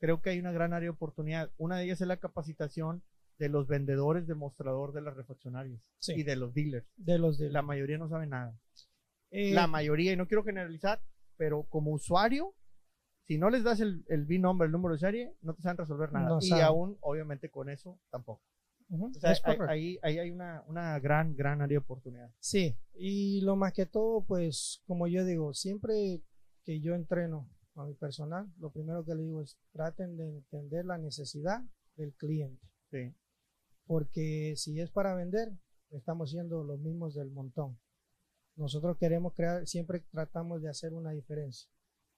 creo 0.00 0.20
que 0.22 0.30
hay 0.30 0.38
una 0.40 0.52
gran 0.52 0.72
área 0.72 0.86
de 0.86 0.94
oportunidad. 0.94 1.50
Una 1.56 1.76
de 1.78 1.84
ellas 1.84 2.00
es 2.00 2.06
la 2.08 2.18
capacitación 2.18 3.02
de 3.38 3.48
los 3.48 3.66
vendedores 3.68 4.26
de 4.26 4.34
mostrador 4.34 4.92
de 4.92 5.02
las 5.02 5.14
refaccionarias 5.14 5.80
Sí. 5.98 6.14
y 6.16 6.22
de 6.22 6.36
los 6.36 6.54
dealers. 6.54 6.86
De 6.96 7.18
los 7.18 7.38
de 7.38 7.50
La 7.50 7.62
mayoría 7.62 7.98
no 7.98 8.08
sabe 8.08 8.26
nada. 8.26 8.58
Eh, 9.30 9.52
La 9.52 9.66
mayoría, 9.66 10.12
y 10.12 10.16
no 10.16 10.26
quiero 10.26 10.42
generalizar, 10.44 11.02
pero 11.36 11.64
como 11.64 11.92
usuario, 11.92 12.54
si 13.26 13.38
no 13.38 13.50
les 13.50 13.64
das 13.64 13.80
el, 13.80 14.04
el 14.08 14.24
B-number, 14.24 14.66
el 14.66 14.72
número 14.72 14.94
de 14.94 15.00
serie, 15.00 15.34
no 15.42 15.54
te 15.54 15.62
saben 15.62 15.78
resolver 15.78 16.12
nada. 16.12 16.28
No 16.28 16.38
y 16.40 16.48
saben. 16.48 16.64
aún, 16.64 16.96
obviamente, 17.00 17.50
con 17.50 17.68
eso 17.68 17.98
tampoco. 18.10 18.42
ujú, 18.88 19.06
O 19.06 19.14
sea, 19.20 19.32
es 19.32 19.40
hay- 19.44 19.58
ahí, 19.68 19.98
ahí 20.02 20.18
hay 20.18 20.30
una, 20.30 20.62
una 20.68 20.98
gran, 21.00 21.34
gran 21.34 21.60
área 21.60 21.74
de 21.74 21.84
oportunidad. 21.84 22.30
Sí, 22.38 22.76
y 22.94 23.40
lo 23.42 23.56
más 23.56 23.72
que 23.72 23.86
todo, 23.86 24.24
pues, 24.24 24.82
como 24.86 25.08
yo 25.08 25.24
digo, 25.24 25.52
siempre 25.54 26.22
que 26.64 26.80
yo 26.80 26.94
entreno 26.94 27.48
a 27.74 27.84
mi 27.84 27.94
personal, 27.94 28.46
lo 28.58 28.70
primero 28.70 29.04
que 29.04 29.14
le 29.14 29.22
digo 29.24 29.42
es 29.42 29.58
traten 29.72 30.16
de 30.16 30.28
entender 30.28 30.84
la 30.84 30.98
necesidad 30.98 31.62
del 31.96 32.14
cliente, 32.14 32.64
Sí. 32.90 33.12
porque 33.86 34.54
si 34.56 34.80
es 34.80 34.90
para 34.90 35.14
vender, 35.14 35.52
estamos 35.90 36.30
siendo 36.30 36.64
los 36.64 36.78
mismos 36.80 37.14
del 37.14 37.30
montón. 37.30 37.78
Nosotros 38.56 38.96
queremos 38.98 39.34
crear, 39.34 39.66
siempre 39.66 40.00
tratamos 40.10 40.62
de 40.62 40.68
hacer 40.70 40.92
una 40.94 41.10
diferencia. 41.10 41.68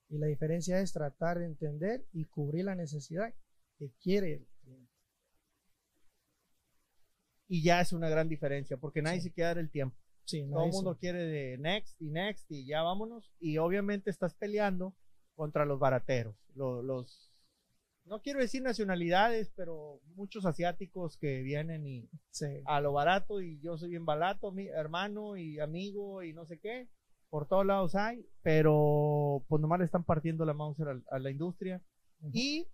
Y 0.09 0.17
la 0.17 0.27
diferencia 0.27 0.79
es 0.81 0.91
tratar 0.91 1.39
de 1.39 1.45
entender 1.45 2.05
y 2.11 2.25
cubrir 2.25 2.65
la 2.65 2.75
necesidad 2.75 3.33
que 3.77 3.91
quiere 4.01 4.33
el 4.33 4.47
cliente. 4.61 4.89
y 7.51 7.63
ya 7.63 7.81
es 7.81 7.93
una 7.93 8.09
gran 8.09 8.29
diferencia, 8.29 8.77
porque 8.77 9.01
nadie 9.01 9.21
se 9.21 9.31
quiere 9.31 9.47
dar 9.47 9.57
el 9.57 9.71
tiempo. 9.71 9.97
Sí, 10.25 10.47
Todo 10.47 10.65
el 10.65 10.71
mundo 10.71 10.97
quiere 10.99 11.23
de 11.23 11.57
next 11.57 11.99
y 11.99 12.11
next 12.11 12.45
y 12.51 12.65
ya 12.67 12.83
vámonos. 12.83 13.33
Y 13.39 13.57
obviamente 13.57 14.11
estás 14.11 14.35
peleando 14.35 14.95
contra 15.33 15.65
los 15.65 15.79
barateros, 15.79 16.35
los, 16.53 16.83
los 16.83 17.31
no 18.09 18.21
quiero 18.21 18.39
decir 18.39 18.63
nacionalidades, 18.63 19.51
pero 19.55 20.01
muchos 20.15 20.45
asiáticos 20.45 21.17
que 21.17 21.41
vienen 21.43 21.85
y 21.85 22.09
a 22.65 22.81
lo 22.81 22.91
barato 22.91 23.39
y 23.39 23.59
yo 23.61 23.77
soy 23.77 23.89
bien 23.89 24.05
barato, 24.05 24.51
mi 24.51 24.67
hermano 24.67 25.37
y 25.37 25.59
amigo 25.59 26.23
y 26.23 26.33
no 26.33 26.45
sé 26.45 26.59
qué. 26.59 26.89
Por 27.29 27.47
todos 27.47 27.65
lados 27.65 27.95
hay, 27.95 28.25
pero 28.41 29.43
pues 29.47 29.61
nomás 29.61 29.79
le 29.79 29.85
están 29.85 30.03
partiendo 30.03 30.45
la 30.45 30.53
mouse 30.53 30.81
a, 30.81 31.19
la 31.19 31.29
industria. 31.29 31.81
Y 32.33 32.67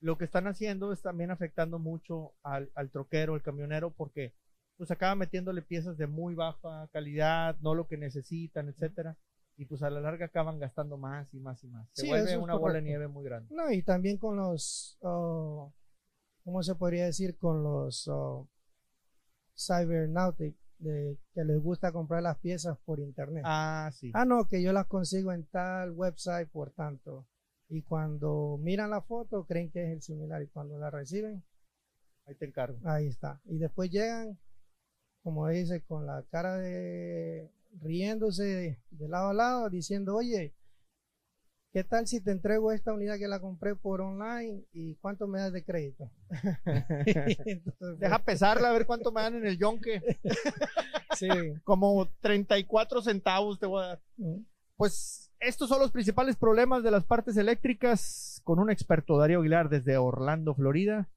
lo 0.00 0.18
que 0.18 0.24
están 0.24 0.46
haciendo 0.46 0.92
es 0.92 1.02
también 1.02 1.30
afectando 1.30 1.78
mucho 1.78 2.34
al, 2.42 2.70
al 2.74 2.90
troquero, 2.90 3.34
al 3.34 3.42
camionero, 3.42 3.90
porque 3.90 4.34
pues 4.76 4.90
acaba 4.90 5.14
metiéndole 5.14 5.62
piezas 5.62 5.96
de 5.96 6.06
muy 6.06 6.34
baja 6.34 6.88
calidad, 6.92 7.56
no 7.60 7.74
lo 7.74 7.86
que 7.86 7.96
necesitan, 7.96 8.68
etcétera 8.68 9.16
y 9.56 9.64
pues 9.64 9.82
a 9.82 9.90
la 9.90 10.00
larga 10.00 10.26
acaban 10.26 10.58
gastando 10.58 10.98
más 10.98 11.32
y 11.32 11.40
más 11.40 11.62
y 11.64 11.68
más. 11.68 11.88
Se 11.92 12.06
vuelve 12.06 12.36
una 12.36 12.56
bola 12.56 12.74
de 12.74 12.82
nieve 12.82 13.08
muy 13.08 13.24
grande. 13.24 13.54
No, 13.54 13.70
y 13.70 13.82
también 13.82 14.18
con 14.18 14.36
los, 14.36 14.98
oh, 15.00 15.72
¿cómo 16.44 16.62
se 16.62 16.74
podría 16.74 17.06
decir? 17.06 17.38
Con 17.38 17.62
los 17.62 18.06
oh, 18.08 18.48
cybernautic, 19.56 20.56
de, 20.78 21.18
que 21.34 21.44
les 21.44 21.60
gusta 21.62 21.92
comprar 21.92 22.22
las 22.22 22.38
piezas 22.38 22.78
por 22.84 23.00
internet. 23.00 23.42
Ah, 23.46 23.90
sí. 23.92 24.10
Ah, 24.14 24.24
no, 24.24 24.46
que 24.46 24.62
yo 24.62 24.72
las 24.72 24.86
consigo 24.86 25.32
en 25.32 25.44
tal 25.44 25.92
website, 25.92 26.48
por 26.48 26.70
tanto. 26.70 27.26
Y 27.68 27.82
cuando 27.82 28.58
miran 28.60 28.90
la 28.90 29.02
foto, 29.02 29.44
creen 29.44 29.70
que 29.70 29.84
es 29.84 29.90
el 29.90 30.02
similar. 30.02 30.42
Y 30.42 30.48
cuando 30.48 30.78
la 30.78 30.90
reciben, 30.90 31.42
ahí 32.26 32.34
te 32.34 32.46
encargo. 32.46 32.78
Ahí 32.84 33.06
está. 33.06 33.40
Y 33.44 33.58
después 33.58 33.90
llegan, 33.90 34.38
como 35.22 35.48
dice, 35.48 35.82
con 35.82 36.06
la 36.06 36.22
cara 36.30 36.56
de 36.56 37.50
riéndose 37.80 38.78
de, 38.90 39.08
lado 39.08 39.30
a 39.30 39.34
lado, 39.34 39.70
diciendo, 39.70 40.14
oye, 40.16 40.54
¿qué 41.76 41.84
tal 41.84 42.06
si 42.06 42.22
te 42.22 42.30
entrego 42.30 42.72
esta 42.72 42.94
unidad 42.94 43.18
que 43.18 43.28
la 43.28 43.38
compré 43.38 43.76
por 43.76 44.00
online 44.00 44.64
y 44.72 44.94
cuánto 44.94 45.28
me 45.28 45.40
das 45.40 45.52
de 45.52 45.62
crédito? 45.62 46.10
Deja 47.98 48.18
pesarla 48.24 48.70
a 48.70 48.72
ver 48.72 48.86
cuánto 48.86 49.12
me 49.12 49.20
dan 49.20 49.34
en 49.34 49.46
el 49.46 49.58
yonque. 49.58 50.00
sí. 51.18 51.28
Como 51.64 52.08
34 52.22 53.02
centavos 53.02 53.60
te 53.60 53.66
voy 53.66 53.84
a 53.84 53.88
dar. 53.88 54.02
Mm. 54.16 54.46
Pues 54.76 55.30
estos 55.38 55.68
son 55.68 55.80
los 55.80 55.92
principales 55.92 56.36
problemas 56.36 56.82
de 56.82 56.92
las 56.92 57.04
partes 57.04 57.36
eléctricas 57.36 58.40
con 58.42 58.58
un 58.58 58.70
experto, 58.70 59.18
Darío 59.18 59.40
Aguilar, 59.40 59.68
desde 59.68 59.98
Orlando, 59.98 60.54
Florida, 60.54 61.10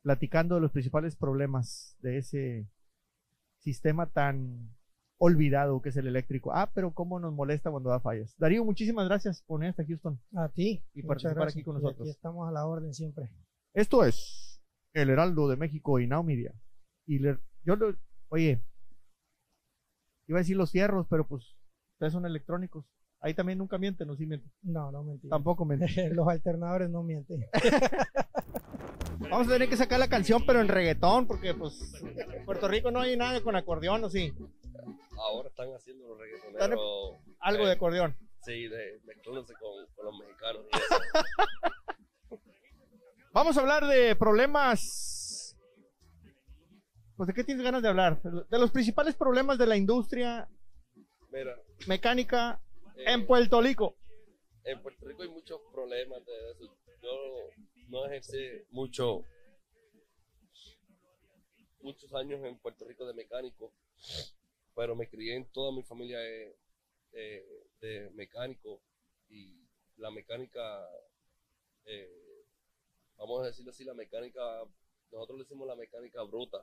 platicando 0.00 0.54
de 0.54 0.62
los 0.62 0.72
principales 0.72 1.14
problemas 1.14 1.94
de 2.00 2.16
ese 2.16 2.66
sistema 3.58 4.06
tan 4.06 4.75
olvidado 5.18 5.80
que 5.80 5.88
es 5.88 5.96
el 5.96 6.06
eléctrico. 6.06 6.52
Ah, 6.52 6.70
pero 6.74 6.92
cómo 6.92 7.18
nos 7.18 7.32
molesta 7.32 7.70
cuando 7.70 7.90
da 7.90 8.00
fallas. 8.00 8.34
Darío, 8.38 8.64
muchísimas 8.64 9.06
gracias 9.06 9.42
por 9.42 9.60
venir 9.60 9.70
hasta 9.70 9.86
Houston. 9.86 10.20
A 10.34 10.48
ti. 10.48 10.84
Y 10.94 11.02
participar 11.02 11.48
aquí 11.48 11.62
con 11.62 11.74
nosotros. 11.74 12.00
aquí 12.00 12.10
estamos 12.10 12.48
a 12.48 12.52
la 12.52 12.66
orden 12.66 12.92
siempre. 12.94 13.30
Esto 13.74 14.04
es 14.04 14.60
El 14.92 15.10
Heraldo 15.10 15.48
de 15.48 15.56
México 15.56 15.98
y 15.98 16.06
Now 16.06 16.22
Media. 16.22 16.54
Y 17.06 17.22
yo 17.22 17.76
lo, 17.76 17.94
oye, 18.28 18.62
iba 20.26 20.38
a 20.38 20.42
decir 20.42 20.56
los 20.56 20.72
fierros, 20.72 21.06
pero 21.08 21.26
pues 21.26 21.56
ustedes 21.94 22.12
son 22.12 22.26
electrónicos. 22.26 22.84
Ahí 23.20 23.34
también 23.34 23.58
nunca 23.58 23.78
mienten, 23.78 24.06
¿no? 24.08 24.16
Sí 24.16 24.26
mienten. 24.26 24.52
No, 24.62 24.92
no 24.92 25.02
mienten. 25.02 25.30
Tampoco 25.30 25.64
mienten. 25.64 25.88
los 26.16 26.28
alternadores 26.28 26.90
no 26.90 27.02
mienten. 27.02 27.44
Vamos 29.18 29.48
a 29.48 29.52
tener 29.52 29.68
que 29.68 29.76
sacar 29.76 29.98
la 29.98 30.08
canción, 30.08 30.44
pero 30.46 30.60
en 30.60 30.68
reggaetón, 30.68 31.26
porque 31.26 31.54
pues 31.54 31.94
en 32.02 32.44
Puerto 32.44 32.68
Rico 32.68 32.90
no 32.90 33.00
hay 33.00 33.16
nada 33.16 33.40
con 33.40 33.56
acordeón, 33.56 34.04
¿o 34.04 34.10
sí? 34.10 34.34
Ahora 35.18 35.48
están 35.48 35.72
haciendo 35.74 36.08
los 36.08 36.18
reggaetoneros. 36.18 37.18
Algo 37.40 37.66
de 37.66 37.72
acordeón. 37.72 38.16
Sí, 38.42 38.68
de, 38.68 39.00
mezclándose 39.04 39.54
con, 39.54 39.86
con, 39.94 40.04
los 40.06 40.18
mexicanos. 40.18 40.66
Vamos 43.32 43.56
a 43.56 43.60
hablar 43.60 43.86
de 43.86 44.16
problemas. 44.16 45.56
Pues 47.16 47.26
de 47.26 47.34
qué 47.34 47.44
tienes 47.44 47.64
ganas 47.64 47.82
de 47.82 47.88
hablar? 47.88 48.20
De 48.22 48.58
los 48.58 48.70
principales 48.70 49.14
problemas 49.14 49.58
de 49.58 49.66
la 49.66 49.76
industria 49.76 50.48
mecánica 51.86 52.60
en 52.96 53.20
eh, 53.20 53.24
Puerto 53.24 53.60
Rico. 53.60 53.96
En 54.64 54.82
Puerto 54.82 55.06
Rico 55.06 55.22
hay 55.22 55.28
muchos 55.28 55.60
problemas 55.72 56.24
de 56.24 56.50
eso. 56.50 56.76
Yo 57.02 57.10
no 57.88 58.06
ejercí 58.06 58.64
mucho 58.70 59.22
muchos 61.80 62.12
años 62.14 62.44
en 62.44 62.58
Puerto 62.58 62.84
Rico 62.84 63.06
de 63.06 63.14
mecánico 63.14 63.72
pero 64.76 64.94
me 64.94 65.08
crié 65.08 65.34
en 65.34 65.50
toda 65.52 65.72
mi 65.72 65.82
familia 65.82 66.18
de, 66.18 66.54
de, 67.80 68.10
mecánico 68.10 68.82
y 69.30 69.66
la 69.96 70.10
mecánica, 70.10 70.86
eh, 71.86 72.44
vamos 73.16 73.42
a 73.42 73.46
decirlo 73.46 73.70
así, 73.70 73.84
la 73.84 73.94
mecánica, 73.94 74.42
nosotros 75.10 75.38
le 75.38 75.44
decimos 75.44 75.66
la 75.66 75.76
mecánica 75.76 76.22
bruta, 76.24 76.62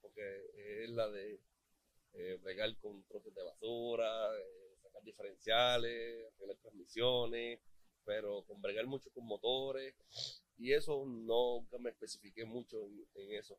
porque 0.00 0.22
es 0.82 0.90
la 0.90 1.08
de 1.08 1.40
eh, 2.14 2.36
bregar 2.42 2.76
con 2.78 3.04
trozos 3.04 3.32
de 3.32 3.44
basura, 3.44 4.36
eh, 4.36 4.76
sacar 4.82 5.04
diferenciales, 5.04 6.26
hacer 6.32 6.56
transmisiones, 6.60 7.60
pero 8.04 8.42
con 8.42 8.60
bregar 8.60 8.86
mucho 8.88 9.08
con 9.12 9.24
motores, 9.24 9.94
y 10.58 10.72
eso 10.72 11.04
nunca 11.06 11.78
me 11.78 11.90
especifiqué 11.90 12.44
mucho 12.44 12.88
en, 13.14 13.34
eso. 13.34 13.56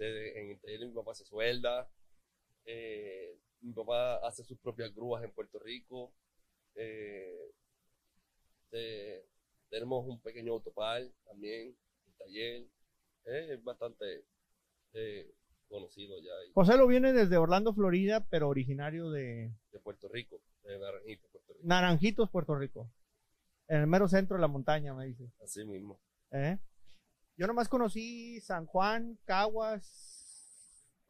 En 0.00 0.50
el 0.50 0.60
taller 0.60 0.80
mi 0.80 0.94
papá 0.94 1.14
se 1.14 1.24
suelda, 1.24 1.88
eh, 2.64 3.38
mi 3.60 3.72
papá 3.72 4.16
hace 4.26 4.44
sus 4.44 4.58
propias 4.58 4.94
grúas 4.94 5.22
en 5.24 5.32
Puerto 5.32 5.58
Rico. 5.58 6.12
Eh, 6.74 7.52
tenemos 9.68 10.06
un 10.06 10.20
pequeño 10.20 10.52
autopal 10.52 11.12
también, 11.24 11.76
un 12.06 12.14
taller. 12.16 12.66
es 13.24 13.62
bastante 13.62 14.24
eh, 14.92 15.34
conocido 15.68 16.18
ya. 16.20 16.30
José 16.54 16.76
lo 16.76 16.86
viene 16.86 17.12
desde 17.12 17.36
Orlando, 17.36 17.74
Florida, 17.74 18.26
pero 18.30 18.48
originario 18.48 19.10
de... 19.10 19.52
De 19.72 19.78
Puerto 19.80 20.08
Rico, 20.08 20.40
de 20.62 20.78
Naranjitos, 20.78 21.30
Puerto 21.30 21.52
Rico. 21.52 21.66
Naranjitos, 21.68 22.30
Puerto 22.30 22.54
Rico. 22.56 22.90
En 23.68 23.80
el 23.82 23.86
mero 23.86 24.08
centro 24.08 24.36
de 24.36 24.40
la 24.40 24.48
montaña, 24.48 24.94
me 24.94 25.06
dice. 25.06 25.30
Así 25.42 25.64
mismo. 25.64 26.00
Yo 27.36 27.46
nomás 27.46 27.68
conocí 27.68 28.40
San 28.40 28.66
Juan, 28.66 29.18
Caguas, 29.24 30.19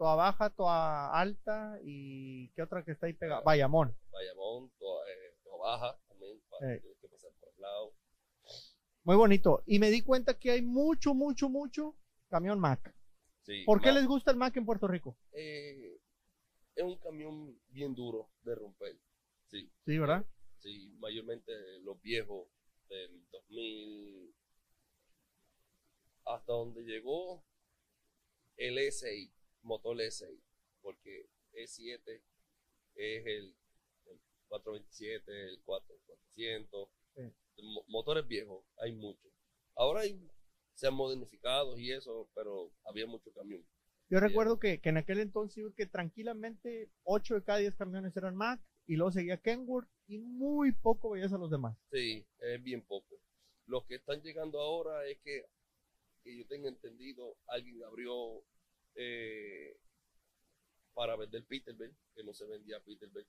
toda 0.00 0.14
baja, 0.14 0.48
toda 0.48 1.12
alta 1.12 1.78
y 1.84 2.48
qué 2.52 2.62
otra 2.62 2.82
que 2.82 2.92
está 2.92 3.04
ahí 3.04 3.12
pegada. 3.12 3.42
Bayamón. 3.42 3.94
Bayamón, 4.10 4.72
toda, 4.78 5.06
eh, 5.10 5.36
baja 5.60 6.00
también, 6.08 6.40
para 6.48 6.80
que 6.80 7.08
pasar 7.10 7.30
por 7.38 7.50
el 7.54 7.60
lado. 7.60 7.92
Muy 9.04 9.16
bonito. 9.16 9.62
Y 9.66 9.78
me 9.78 9.90
di 9.90 10.00
cuenta 10.00 10.38
que 10.38 10.52
hay 10.52 10.62
mucho, 10.62 11.12
mucho, 11.12 11.50
mucho 11.50 11.98
camión 12.30 12.58
Mac. 12.58 12.96
Sí, 13.42 13.64
¿Por 13.66 13.82
qué 13.82 13.92
les 13.92 14.06
gusta 14.06 14.30
el 14.30 14.38
Mac 14.38 14.56
en 14.56 14.64
Puerto 14.64 14.88
Rico? 14.88 15.18
Eh, 15.32 16.00
es 16.74 16.82
un 16.82 16.96
camión 16.96 17.60
bien 17.68 17.94
duro 17.94 18.30
de 18.40 18.54
romper. 18.54 18.96
Sí. 19.48 19.70
Sí, 19.84 19.98
¿verdad? 19.98 20.24
Sí, 20.60 20.96
mayormente 20.98 21.52
los 21.80 22.00
viejos 22.00 22.48
del 22.88 23.22
2000 23.30 24.34
hasta 26.24 26.52
donde 26.54 26.84
llegó 26.84 27.44
el 28.56 28.78
SI 28.78 29.30
motor 29.62 29.96
E6, 29.96 30.40
porque 30.80 31.28
E7 31.52 32.22
es 32.94 33.26
el, 33.26 33.56
427, 34.48 35.48
el 35.48 35.62
4400, 35.62 36.88
motores 37.88 38.26
viejos, 38.26 38.64
hay 38.78 38.92
muchos. 38.92 39.30
Ahora 39.76 40.00
hay, 40.00 40.20
se 40.74 40.88
han 40.88 40.94
modernificado 40.94 41.78
y 41.78 41.92
eso, 41.92 42.28
pero 42.34 42.72
había 42.84 43.06
mucho 43.06 43.32
camión. 43.32 43.64
Yo 44.10 44.18
recuerdo 44.18 44.58
que, 44.58 44.80
en 44.82 44.96
aquel 44.96 45.20
entonces 45.20 45.64
que 45.76 45.86
tranquilamente 45.86 46.90
8 47.04 47.36
de 47.36 47.44
cada 47.44 47.58
10 47.58 47.76
camiones 47.76 48.16
eran 48.16 48.34
Mac 48.34 48.60
y 48.88 48.96
luego 48.96 49.12
seguía 49.12 49.40
Kenworth 49.40 49.88
y 50.08 50.18
muy 50.18 50.72
poco 50.72 51.10
veías 51.10 51.32
a 51.32 51.38
los 51.38 51.48
demás. 51.48 51.78
Sí, 51.92 52.26
es 52.40 52.60
bien 52.60 52.82
poco. 52.82 53.20
Los 53.66 53.86
que 53.86 53.94
están 53.94 54.20
llegando 54.20 54.60
ahora 54.60 55.06
es 55.06 55.20
que, 55.20 55.44
que 56.24 56.36
yo 56.36 56.44
tengo 56.48 56.66
entendido, 56.66 57.36
alguien 57.46 57.84
abrió 57.84 58.42
eh, 58.94 59.76
para 60.94 61.16
vender 61.16 61.44
Peterbilt, 61.46 61.96
que 62.14 62.22
no 62.22 62.35
se 62.35 62.46
vendía 62.46 62.81
Peterbilt. 62.81 63.29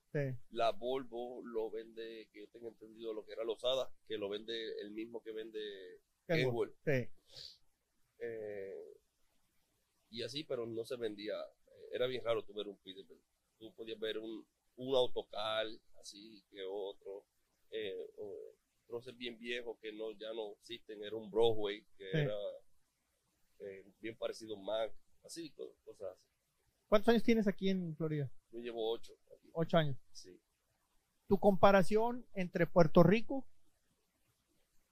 La 0.50 0.72
Volvo 0.72 1.42
lo 1.44 1.70
vende, 1.70 2.28
que 2.32 2.40
yo 2.40 2.46
tengo 2.48 2.68
entendido 2.68 3.14
lo 3.14 3.24
que 3.24 3.32
era 3.32 3.44
Losada, 3.44 3.90
que 4.06 4.18
lo 4.18 4.28
vende 4.28 4.80
el 4.80 4.90
mismo 4.90 5.22
que 5.22 5.32
vende 5.32 6.00
Kenworth. 6.26 6.74
Eh, 8.18 8.96
y 10.10 10.22
así, 10.22 10.44
pero 10.44 10.66
no 10.66 10.84
se 10.84 10.96
vendía. 10.96 11.34
Eh, 11.40 11.88
era 11.92 12.06
bien 12.06 12.24
raro 12.24 12.44
tu 12.44 12.52
ver 12.52 12.68
un 12.68 12.76
Peterbilt. 12.78 13.22
Tú 13.58 13.72
podías 13.74 13.98
ver 13.98 14.18
un, 14.18 14.46
un 14.76 14.96
autocal, 14.96 15.80
así 16.00 16.44
que 16.50 16.62
otro. 16.64 17.24
Eh, 17.70 17.96
bien 19.14 19.38
viejo 19.38 19.78
que 19.80 19.92
no 19.92 20.12
ya 20.12 20.32
no 20.34 20.52
existen. 20.52 21.02
Era 21.02 21.16
un 21.16 21.30
Broadway, 21.30 21.82
que 21.96 22.10
era 22.10 22.36
bien 24.00 24.16
parecido 24.16 24.54
a 24.54 24.58
un 24.58 24.64
Mac 24.64 24.92
así, 25.24 25.50
cosas 25.50 26.12
así. 26.12 26.22
¿Cuántos 26.88 27.08
años 27.08 27.22
tienes 27.22 27.46
aquí 27.46 27.70
en 27.70 27.96
Florida? 27.96 28.30
Yo 28.50 28.60
llevo 28.60 28.90
ocho. 28.92 29.14
Aquí. 29.34 29.48
Ocho 29.54 29.76
años. 29.78 29.96
Sí. 30.12 30.38
Tu 31.26 31.38
comparación 31.38 32.26
entre 32.34 32.66
Puerto 32.66 33.02
Rico 33.02 33.46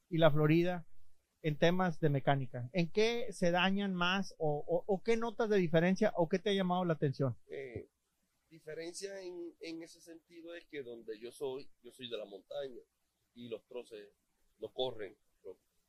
y 0.08 0.18
la 0.18 0.30
Florida 0.30 0.86
en 1.42 1.58
temas 1.58 2.00
de 2.00 2.08
mecánica. 2.10 2.68
¿En 2.72 2.90
qué 2.90 3.32
se 3.32 3.50
dañan 3.50 3.94
más 3.94 4.34
o, 4.38 4.64
o- 4.66 4.84
o 4.86 5.02
qué 5.02 5.16
notas 5.16 5.48
de 5.50 5.56
diferencia 5.58 6.12
o 6.16 6.28
qué 6.28 6.38
te 6.38 6.50
ha 6.50 6.54
llamado 6.54 6.84
la 6.84 6.94
atención? 6.94 7.36
Eh, 7.48 7.88
diferencia 8.50 9.20
en, 9.22 9.54
en 9.60 9.82
ese 9.82 10.00
sentido 10.00 10.54
es 10.54 10.64
que 10.66 10.82
donde 10.82 11.18
yo 11.18 11.30
soy, 11.32 11.70
yo 11.82 11.92
soy 11.92 12.08
de 12.08 12.16
la 12.18 12.24
montaña 12.24 12.80
y 13.34 13.48
los 13.48 13.64
troces 13.66 14.08
no 14.58 14.72
corren. 14.72 15.16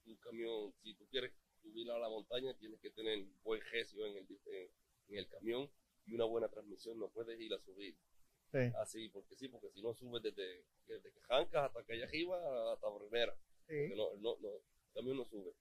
Un 0.05 0.15
camión, 0.17 0.73
si 0.81 0.95
tú 0.95 1.05
quieres 1.09 1.31
subir 1.61 1.89
a 1.91 1.97
la 1.99 2.09
montaña, 2.09 2.53
tienes 2.57 2.79
que 2.79 2.89
tener 2.91 3.25
buen 3.43 3.61
gesio 3.61 4.05
en 4.05 4.17
el, 4.17 4.27
en, 4.45 4.69
en 5.09 5.17
el 5.17 5.27
camión 5.29 5.69
y 6.05 6.13
una 6.13 6.25
buena 6.25 6.49
transmisión. 6.49 6.99
No 6.99 7.09
puedes 7.09 7.39
ir 7.39 7.53
a 7.53 7.59
subir 7.59 7.95
Sí. 8.51 8.57
así, 8.79 9.07
porque 9.09 9.33
sí, 9.35 9.47
porque 9.47 9.69
si 9.71 9.81
no 9.81 9.93
subes 9.93 10.21
desde, 10.23 10.65
desde 10.85 11.11
que 11.13 11.21
jancas 11.21 11.67
hasta 11.67 11.85
que 11.85 11.93
allá 11.93 12.05
arriba, 12.05 12.73
hasta 12.73 12.87
primera. 12.99 13.37
que 13.67 13.93
no, 13.95 14.13
no, 14.17 14.35
no, 14.41 14.55
el 14.57 14.61
camión 14.93 15.17
no 15.17 15.25
sube. 15.25 15.53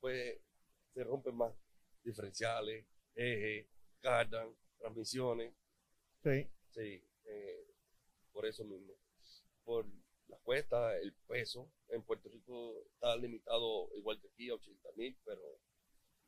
Pues 0.00 0.40
se 0.92 1.04
rompen 1.04 1.36
más 1.36 1.54
diferenciales, 2.02 2.84
ejes, 3.14 3.68
cardan, 4.00 4.54
transmisiones, 4.78 5.54
Sí. 6.22 6.48
sí, 6.70 7.04
eh, 7.26 7.66
por 8.32 8.44
eso 8.46 8.64
mismo. 8.64 8.94
Por 9.64 9.86
las 10.34 10.42
cuestas, 10.42 10.94
el 11.02 11.14
peso, 11.26 11.70
en 11.88 12.02
Puerto 12.02 12.28
Rico 12.28 12.82
está 12.94 13.16
limitado 13.16 13.88
igual 13.96 14.20
que 14.20 14.28
aquí 14.28 14.50
a 14.50 14.54
80 14.54 14.88
mil, 14.96 15.16
pero 15.24 15.40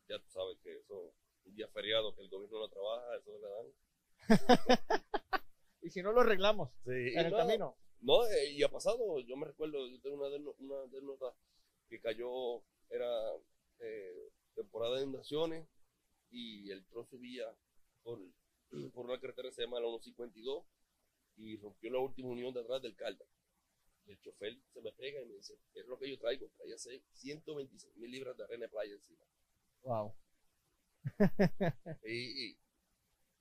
ya 0.09 0.19
tú 0.19 0.29
sabes 0.31 0.59
que 0.63 0.77
eso, 0.79 1.13
un 1.45 1.55
día 1.57 1.69
feriado 1.69 2.15
que 2.15 2.23
el 2.23 2.29
gobierno 2.29 2.59
no 2.61 2.69
trabaja, 2.69 3.17
eso 3.17 3.39
le 3.39 3.49
dan. 3.49 3.67
Y 5.83 5.91
si 5.91 6.03
no 6.03 6.11
lo 6.13 6.23
arreglamos 6.23 6.71
Sí, 6.85 6.91
en 7.15 7.27
el 7.27 7.31
no, 7.31 7.37
camino. 7.37 7.77
No, 8.01 8.27
eh, 8.27 8.51
y 8.51 8.63
ha 8.65 8.69
pasado, 8.69 9.21
yo 9.21 9.37
me 9.37 9.47
recuerdo, 9.47 9.87
yo 9.89 10.01
tengo 10.01 10.17
una, 10.17 10.29
derno- 10.29 10.57
una 10.59 10.85
nota 11.03 11.33
que 11.89 12.01
cayó, 12.01 12.63
era 12.91 13.09
eh, 13.79 14.31
temporada 14.55 14.97
de 14.97 15.03
inundaciones 15.03 15.69
y 16.31 16.71
el 16.73 16.85
tron 16.87 17.07
subía 17.09 17.45
por, 18.03 18.19
por 18.95 19.07
una 19.07 19.21
carretera 19.21 19.49
que 19.49 19.55
se 19.55 19.63
llama 19.63 19.79
la 19.79 19.87
152 19.87 20.65
y 21.37 21.57
rompió 21.59 21.91
la 21.93 22.01
última 22.01 22.31
unión 22.31 22.53
de 22.53 22.61
atrás 22.63 22.83
del 22.83 22.97
calda. 22.97 23.25
El 24.07 24.21
chofer 24.21 24.57
se 24.73 24.81
me 24.81 24.93
pega 24.93 25.21
y 25.21 25.27
me 25.27 25.35
dice, 25.35 25.59
¿qué 25.73 25.81
es 25.81 25.87
lo 25.87 25.99
que 25.99 26.09
yo 26.11 26.19
traigo? 26.19 26.49
Traía 26.57 26.79
seis- 26.79 27.03
126 27.15 27.97
mil 27.97 28.11
libras 28.11 28.37
de 28.37 28.45
arena 28.45 28.67
de 28.67 28.69
playa 28.69 28.93
encima. 28.95 29.25
Wow. 29.83 30.15
Y, 32.05 32.47
y- 32.51 32.59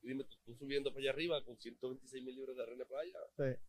y 0.02 0.08
dime, 0.08 0.24
tú, 0.24 0.36
tú 0.46 0.56
subiendo 0.56 0.92
para 0.92 1.02
allá 1.02 1.12
arriba 1.12 1.44
con 1.44 1.58
126 1.58 2.24
mil 2.24 2.36
libras 2.36 2.56
de 2.56 2.64
arena 2.64 2.80
de 2.80 2.86
playa, 2.86 3.20
Sí. 3.38 3.60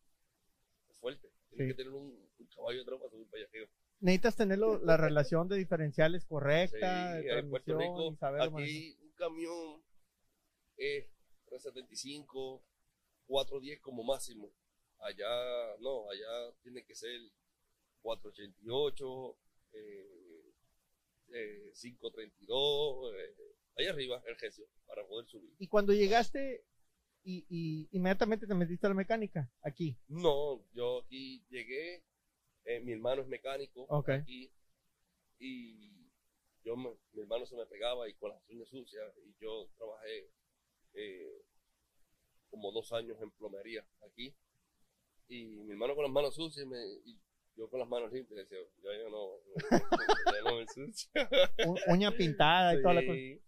es 0.90 0.98
fuerte. 0.98 1.28
Tienes 1.48 1.66
Sí. 1.66 1.72
que 1.72 1.74
tener 1.82 1.92
un, 1.92 2.28
un 2.38 2.46
caballo 2.54 2.78
de 2.80 2.85
tropa 2.85 3.04
para 3.04 3.12
subir 3.12 3.26
para 3.28 3.42
allá 3.42 3.48
arriba. 3.50 3.68
Necesitas 4.00 4.37
tener 4.37 4.59
lo- 4.59 4.78
la 4.78 4.96
relación 4.98 5.48
de 5.48 5.56
diferenciales 5.56 6.24
correcta, 6.26 7.18
Sí, 7.20 7.26
de 7.26 7.38
en 7.38 7.50
Puerto 7.50 7.78
Rico, 7.78 8.06
y 8.06 8.11
manejar. 8.11 8.40
aquí 8.61 8.98
un 9.02 9.11
camión 9.12 9.82
es 10.76 11.06
375, 11.46 12.62
410 13.26 13.80
como 13.80 14.02
máximo. 14.04 14.50
Allá, 14.98 15.76
no, 15.80 16.11
allá 16.11 16.52
tiene 16.62 16.85
que 16.85 16.94
ser 16.94 17.20
488, 18.02 19.38
eh, 19.72 20.52
eh, 21.32 21.72
532, 21.74 23.14
eh, 23.14 23.37
allá 23.76 23.90
arriba 23.90 24.22
el 24.26 24.37
gesio 24.37 24.66
para 24.87 25.06
poder 25.06 25.26
subir. 25.26 25.52
Y 25.59 25.68
cuando 25.68 25.92
llegaste 25.92 26.64
y, 27.24 27.44
y 27.48 27.88
inmediatamente 27.96 28.46
te 28.46 28.54
metiste 28.54 28.87
a 28.87 28.90
la 28.90 28.94
mecánica, 28.94 29.50
aquí. 29.62 29.98
No, 30.09 30.64
yo 30.72 31.00
aquí 31.04 31.44
llegué, 31.50 32.04
eh, 32.64 32.80
mi 32.80 32.92
hermano 32.92 33.22
es 33.22 33.28
mecánico 33.28 33.82
Ok. 33.88 34.09
aquí 34.11 34.52
y 35.38 36.09
yo 36.64 36.76
me- 36.76 36.96
mi 37.12 37.20
hermano 37.22 37.44
se 37.46 37.56
me 37.56 37.66
pegaba 37.66 38.09
y 38.09 38.14
con 38.14 38.30
las 38.30 38.42
uñas 38.48 38.68
sucias 38.68 39.12
y 39.24 39.35
yo 39.40 39.68
trabajé 39.76 40.30
eh, 40.94 41.42
como 42.48 42.72
dos 42.72 42.92
años 42.92 43.20
en 43.20 43.30
plomería 43.32 43.87
aquí 44.09 44.35
y 45.28 45.44
mi 45.46 45.72
hermano 45.72 45.94
con 45.94 46.04
las 46.04 46.12
manos 46.12 46.34
sucias 46.34 46.64
y, 46.64 46.68
me- 46.68 47.00
y 47.04 47.18
yo 47.56 47.68
con 47.70 47.80
las 47.80 47.88
manos 47.88 48.12
limpias 48.12 48.36
decía, 48.48 48.58
ya 48.82 48.98
yo 48.98 49.08
no, 49.10 49.40
ya 49.70 50.42
no 50.44 50.56
me 50.56 50.62
ensucio. 50.62 51.10
U- 51.66 51.92
uña 51.92 52.10
pintada 52.12 52.74
y 52.74 52.82
toda 52.82 52.94
la 52.94 53.00
cosa. 53.06 53.14
Sí. 53.14 53.42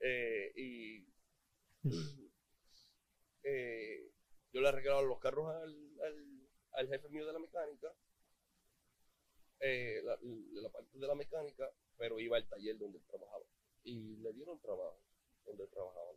Eh, 0.00 0.52
y 0.56 1.06
eh, 3.44 4.10
yo 4.52 4.60
le 4.60 4.68
arreglaba 4.68 5.02
los 5.02 5.18
carros 5.20 5.48
al, 5.54 6.00
al, 6.02 6.48
al 6.72 6.88
jefe 6.88 7.08
mío 7.08 7.26
de 7.26 7.32
la 7.32 7.38
mecánica, 7.38 7.88
eh, 9.60 10.00
la, 10.04 10.18
la 10.62 10.70
parte 10.70 10.98
de 10.98 11.06
la 11.06 11.14
mecánica, 11.14 11.70
pero 11.96 12.20
iba 12.20 12.36
al 12.36 12.46
taller 12.48 12.76
donde 12.78 12.98
él 12.98 13.04
trabajaba. 13.06 13.44
Y 13.84 14.16
le 14.16 14.32
dieron 14.32 14.60
trabajo 14.60 15.00
donde 15.44 15.64
él 15.64 15.70
trabajaba. 15.70 16.12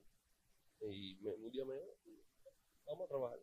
Y 0.82 1.16
me- 1.22 1.32
un 1.36 1.52
día 1.52 1.66
me 1.66 1.76
dijo, 1.76 1.98
vamos 2.86 3.06
a 3.06 3.08
trabajar. 3.08 3.40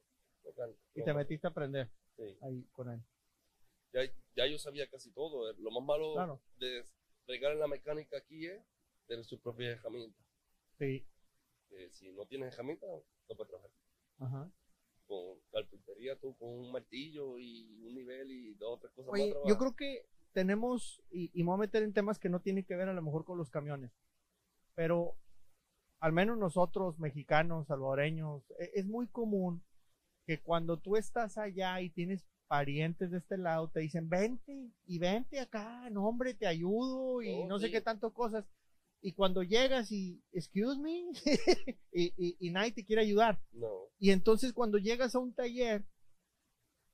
Y 0.94 1.02
te 1.02 1.10
vamos". 1.10 1.16
metiste 1.16 1.46
a 1.46 1.50
aprender 1.50 1.90
Sí. 2.16 2.38
ahí 2.42 2.64
con 2.72 2.90
él. 2.90 3.00
Ya, 3.92 4.00
ya 4.36 4.46
yo 4.46 4.58
sabía 4.58 4.88
casi 4.88 5.10
todo. 5.12 5.52
Lo 5.54 5.70
más 5.70 5.82
malo 5.84 6.14
Claro. 6.14 6.40
de 6.58 6.84
regar 7.26 7.52
en 7.52 7.60
la 7.60 7.66
mecánica 7.68 8.16
aquí 8.18 8.46
es 8.46 8.62
tener 9.06 9.24
sus 9.24 9.40
propias 9.40 9.78
herramientas. 9.78 10.24
Sí. 10.78 11.06
que 11.68 11.90
si 11.90 12.12
no 12.12 12.24
tienes 12.26 12.54
herramientas, 12.54 12.88
no 12.88 13.34
puedes 13.34 13.48
trabajar. 13.48 13.70
Ajá. 14.18 14.50
Con 15.08 15.40
carpintería, 15.50 16.16
tú 16.16 16.36
con 16.36 16.48
un 16.48 16.70
martillo 16.70 17.38
y 17.38 17.82
un 17.82 17.92
nivel 17.94 18.30
y 18.30 18.54
dos 18.54 18.76
o 18.76 18.78
tres 18.78 18.92
cosas 18.92 19.10
Oye, 19.12 19.34
más. 19.34 19.42
yo 19.48 19.58
creo 19.58 19.74
que 19.74 20.06
tenemos, 20.32 21.02
y, 21.10 21.30
y 21.34 21.42
me 21.42 21.46
voy 21.48 21.54
a 21.56 21.66
meter 21.66 21.82
en 21.82 21.92
temas 21.92 22.20
que 22.20 22.28
no 22.28 22.40
tienen 22.40 22.64
que 22.64 22.76
ver 22.76 22.88
a 22.88 22.94
lo 22.94 23.02
mejor 23.02 23.24
con 23.24 23.36
los 23.36 23.50
camiones, 23.50 23.90
pero 24.76 25.16
al 25.98 26.12
menos 26.12 26.38
nosotros, 26.38 27.00
mexicanos, 27.00 27.66
salvadoreños, 27.66 28.48
e- 28.60 28.70
es 28.74 28.86
muy 28.86 29.08
común 29.08 29.64
que 30.26 30.40
cuando 30.42 30.78
tú 30.78 30.96
estás 30.96 31.38
allá 31.38 31.80
y 31.80 31.90
tienes 31.90 32.24
parientes 32.48 33.10
de 33.10 33.18
este 33.18 33.38
lado, 33.38 33.68
te 33.70 33.80
dicen, 33.80 34.08
vente 34.08 34.70
y 34.86 34.98
vente 34.98 35.40
acá, 35.40 35.88
no 35.90 36.06
hombre, 36.06 36.34
te 36.34 36.46
ayudo 36.46 37.22
y 37.22 37.28
Oh, 37.42 37.46
no 37.46 37.58
sé 37.58 37.66
sí. 37.66 37.72
qué 37.72 37.80
tanto 37.80 38.12
cosas. 38.12 38.44
Y 39.02 39.12
cuando 39.12 39.42
llegas 39.42 39.92
y, 39.92 40.22
excuse 40.32 40.78
me, 40.80 41.10
y, 41.92 42.12
y, 42.16 42.36
y 42.40 42.50
nadie 42.50 42.72
te 42.72 42.84
quiere 42.84 43.02
ayudar. 43.02 43.40
No, 43.52 43.88
Y 43.98 44.10
entonces 44.10 44.52
cuando 44.52 44.78
llegas 44.78 45.14
a 45.14 45.18
un 45.20 45.32
taller, 45.34 45.84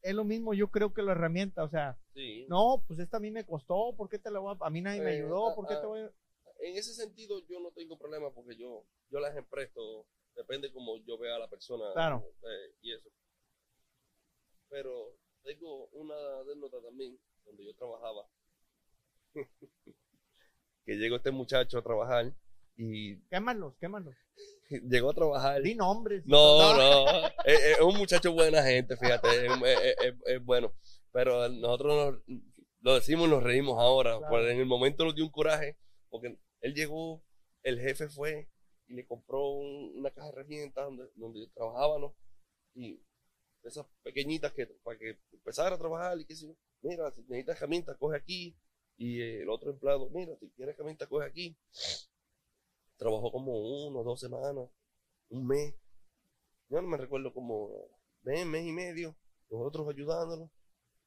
es 0.02 0.14
lo 0.14 0.24
mismo, 0.24 0.52
yo 0.52 0.70
creo 0.70 0.92
que 0.92 1.02
la 1.02 1.12
herramienta, 1.12 1.62
o 1.62 1.68
sea, 1.68 1.96
sí. 2.14 2.44
no, 2.48 2.84
pues 2.88 2.98
esta 2.98 3.18
a 3.18 3.20
mí 3.20 3.30
me 3.30 3.46
costó, 3.46 3.94
¿por 3.96 4.08
qué 4.08 4.18
te 4.18 4.30
la 4.30 4.40
voy 4.40 4.56
a, 4.60 4.66
a 4.66 4.70
mí 4.70 4.80
nadie 4.82 5.00
me 5.00 5.12
Eh, 5.12 5.18
ayudó, 5.22 5.50
ah, 5.50 5.54
¿por 5.54 5.66
qué 5.68 5.74
ah. 5.74 5.80
te 5.80 5.86
voy 5.86 6.00
a... 6.00 6.12
En 6.60 6.76
ese 6.76 6.92
sentido 6.92 7.40
yo 7.48 7.60
no 7.60 7.70
tengo 7.72 7.98
problema 7.98 8.32
porque 8.32 8.56
yo, 8.56 8.84
yo 9.10 9.20
las 9.20 9.36
empresto. 9.36 10.06
Depende 10.34 10.72
como 10.72 10.96
yo 11.04 11.18
vea 11.18 11.36
a 11.36 11.38
la 11.40 11.48
persona 11.50 11.92
Claro. 11.92 12.24
eh, 12.42 12.74
y 12.82 12.92
eso. 12.92 13.10
Pero 14.72 15.14
tengo 15.44 15.86
una 15.88 16.14
anécdota 16.40 16.80
también 16.80 17.18
donde 17.44 17.66
yo 17.66 17.74
trabajaba. 17.74 18.26
que 20.86 20.96
llegó 20.96 21.16
este 21.16 21.30
muchacho 21.30 21.78
a 21.78 21.82
trabajar 21.82 22.34
y 22.76 23.18
Quémalos, 23.28 23.76
quémalos. 23.76 24.16
llegó 24.88 25.10
a 25.10 25.14
trabajar 25.14 25.62
Di 25.62 25.74
nombres. 25.74 26.24
No, 26.24 26.74
no. 26.74 27.26
Es, 27.44 27.64
es 27.76 27.80
un 27.80 27.96
muchacho 27.98 28.32
buena 28.32 28.62
gente, 28.62 28.96
fíjate. 28.96 29.28
Es, 29.46 29.52
es- 30.00 30.14
es- 30.24 30.44
bueno. 30.44 30.74
Pero 31.12 31.46
nosotros 31.50 32.22
nos- 32.26 32.40
lo 32.80 32.94
decimos 32.94 33.28
nos 33.28 33.42
reímos 33.42 33.78
ahora. 33.78 34.16
Claro. 34.16 34.30
Pues 34.30 34.50
en 34.50 34.58
el 34.58 34.66
momento 34.66 35.04
nos 35.04 35.14
dio 35.14 35.24
un 35.26 35.30
coraje. 35.30 35.76
Porque 36.08 36.38
él 36.62 36.74
llegó, 36.74 37.22
el 37.62 37.78
jefe 37.78 38.08
fue 38.08 38.48
y 38.86 38.94
le 38.94 39.06
compró 39.06 39.50
un- 39.50 39.98
una 39.98 40.10
caja 40.10 40.28
de 40.28 40.32
herramientas 40.32 40.84
donde, 40.86 41.04
donde 41.16 41.46
trabajábamos. 41.54 42.14
Y 42.74 43.02
esas 43.64 43.86
pequeñitas 44.02 44.52
que 44.52 44.66
para 44.82 44.98
que 44.98 45.18
empezara 45.32 45.74
a 45.74 45.78
trabajar 45.78 46.18
y 46.20 46.24
que 46.24 46.34
si, 46.34 46.54
mira, 46.82 47.10
si 47.12 47.22
necesitas 47.22 47.56
herramientas, 47.56 47.96
coge 47.98 48.16
aquí. 48.16 48.56
Y 48.96 49.20
el 49.20 49.48
otro 49.48 49.70
empleado, 49.70 50.10
mira, 50.10 50.36
si 50.36 50.50
quieres 50.50 50.74
herramientas, 50.74 51.08
coge 51.08 51.26
aquí. 51.26 51.56
Trabajó 52.96 53.32
como 53.32 53.86
uno, 53.88 54.02
dos 54.04 54.20
semanas, 54.20 54.68
un 55.30 55.46
mes. 55.46 55.74
Yo 56.68 56.80
no 56.80 56.88
me 56.88 56.96
recuerdo 56.96 57.32
como 57.32 57.88
mes, 58.22 58.46
mes 58.46 58.66
y 58.66 58.72
medio, 58.72 59.16
nosotros 59.50 59.88
ayudándolo. 59.88 60.50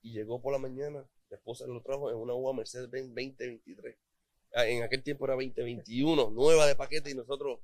Y 0.01 0.13
llegó 0.13 0.41
por 0.41 0.53
la 0.53 0.59
mañana, 0.59 1.07
la 1.29 1.37
esposa 1.37 1.65
lo 1.67 1.81
trajo 1.81 2.11
en 2.11 2.17
una 2.17 2.33
uva 2.33 2.53
Mercedes-Benz 2.53 3.09
2023. 3.15 3.97
Ah, 4.53 4.67
En 4.67 4.83
aquel 4.83 5.03
tiempo 5.03 5.25
era 5.25 5.33
2021, 5.33 6.29
nueva 6.31 6.67
de 6.67 6.75
paquete, 6.75 7.11
y 7.11 7.15
nosotros. 7.15 7.59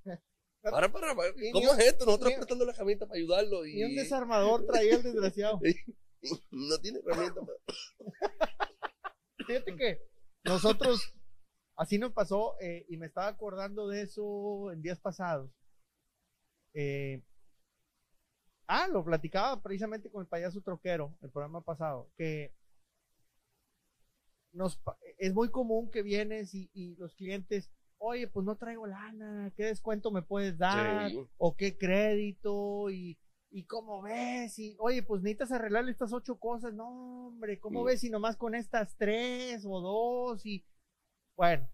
Para, 0.62 0.92
para, 0.92 1.16
para, 1.16 1.30
Y 1.38 1.52
¿Cómo 1.52 1.74
es 1.74 1.80
esto? 1.80 2.06
Nosotros 2.06 2.34
prestando 2.34 2.66
la 2.66 2.74
herramienta 2.74 3.08
para 3.08 3.18
ayudarlo 3.18 3.66
y, 3.66 3.80
Y 3.80 3.84
un 3.84 3.96
desarmador 3.96 4.66
traía 4.66 4.96
el 4.96 5.04
desgraciado. 5.04 5.60
no 6.52 6.78
tiene 6.80 7.00
herramienta 7.00 7.42
para. 7.42 7.58
Fíjate 9.48 9.76
que 9.76 10.02
nosotros, 10.44 11.14
así 11.76 11.98
nos 11.98 12.14
pasó, 12.14 12.56
eh, 12.62 12.86
y 12.90 12.98
me 12.98 13.08
estaba 13.08 13.28
acordando 13.28 13.88
de 13.88 14.04
eso 14.04 14.72
en 14.72 14.82
días 14.82 15.00
pasados. 15.00 15.52
Eh, 16.74 17.24
ah, 18.68 18.88
lo 18.88 19.04
platicaba 19.04 19.62
precisamente 19.62 20.10
con 20.10 20.22
el 20.22 20.28
payaso 20.28 20.62
troquero, 20.62 21.18
el 21.22 21.32
programa 21.32 21.64
pasado, 21.64 22.12
que 22.18 22.54
nos, 24.54 24.82
es 25.18 25.34
muy 25.34 25.50
común 25.50 25.90
que 25.92 26.02
vienes 26.02 26.54
y, 26.54 26.96
los 26.98 27.16
clientes, 27.16 27.72
oye, 28.02 28.28
pues 28.28 28.46
no 28.46 28.58
traigo 28.58 28.88
lana, 28.88 29.54
¿qué 29.56 29.66
descuento 29.66 30.12
me 30.12 30.24
puedes 30.24 30.58
dar? 30.58 31.12
¿O 31.38 31.56
qué 31.56 31.78
crédito? 31.78 32.90
Y, 32.90 33.20
y 33.52 33.66
cómo 33.66 34.02
ves, 34.02 34.58
y 34.58 34.76
oye, 34.80 35.04
pues 35.04 35.22
necesitas 35.22 35.52
arreglarle 35.52 35.92
estas 35.92 36.12
ocho 36.12 36.40
cosas, 36.40 36.74
no, 36.74 37.28
hombre, 37.28 37.60
¿cómo 37.60 37.84
mm. 37.84 37.86
ves? 37.86 38.04
Y 38.04 38.10
nomás 38.10 38.38
con 38.38 38.56
estas 38.56 38.98
tres 38.98 39.64
o 39.68 39.80
dos, 39.82 40.46
y 40.46 40.66
bueno, 41.36 41.70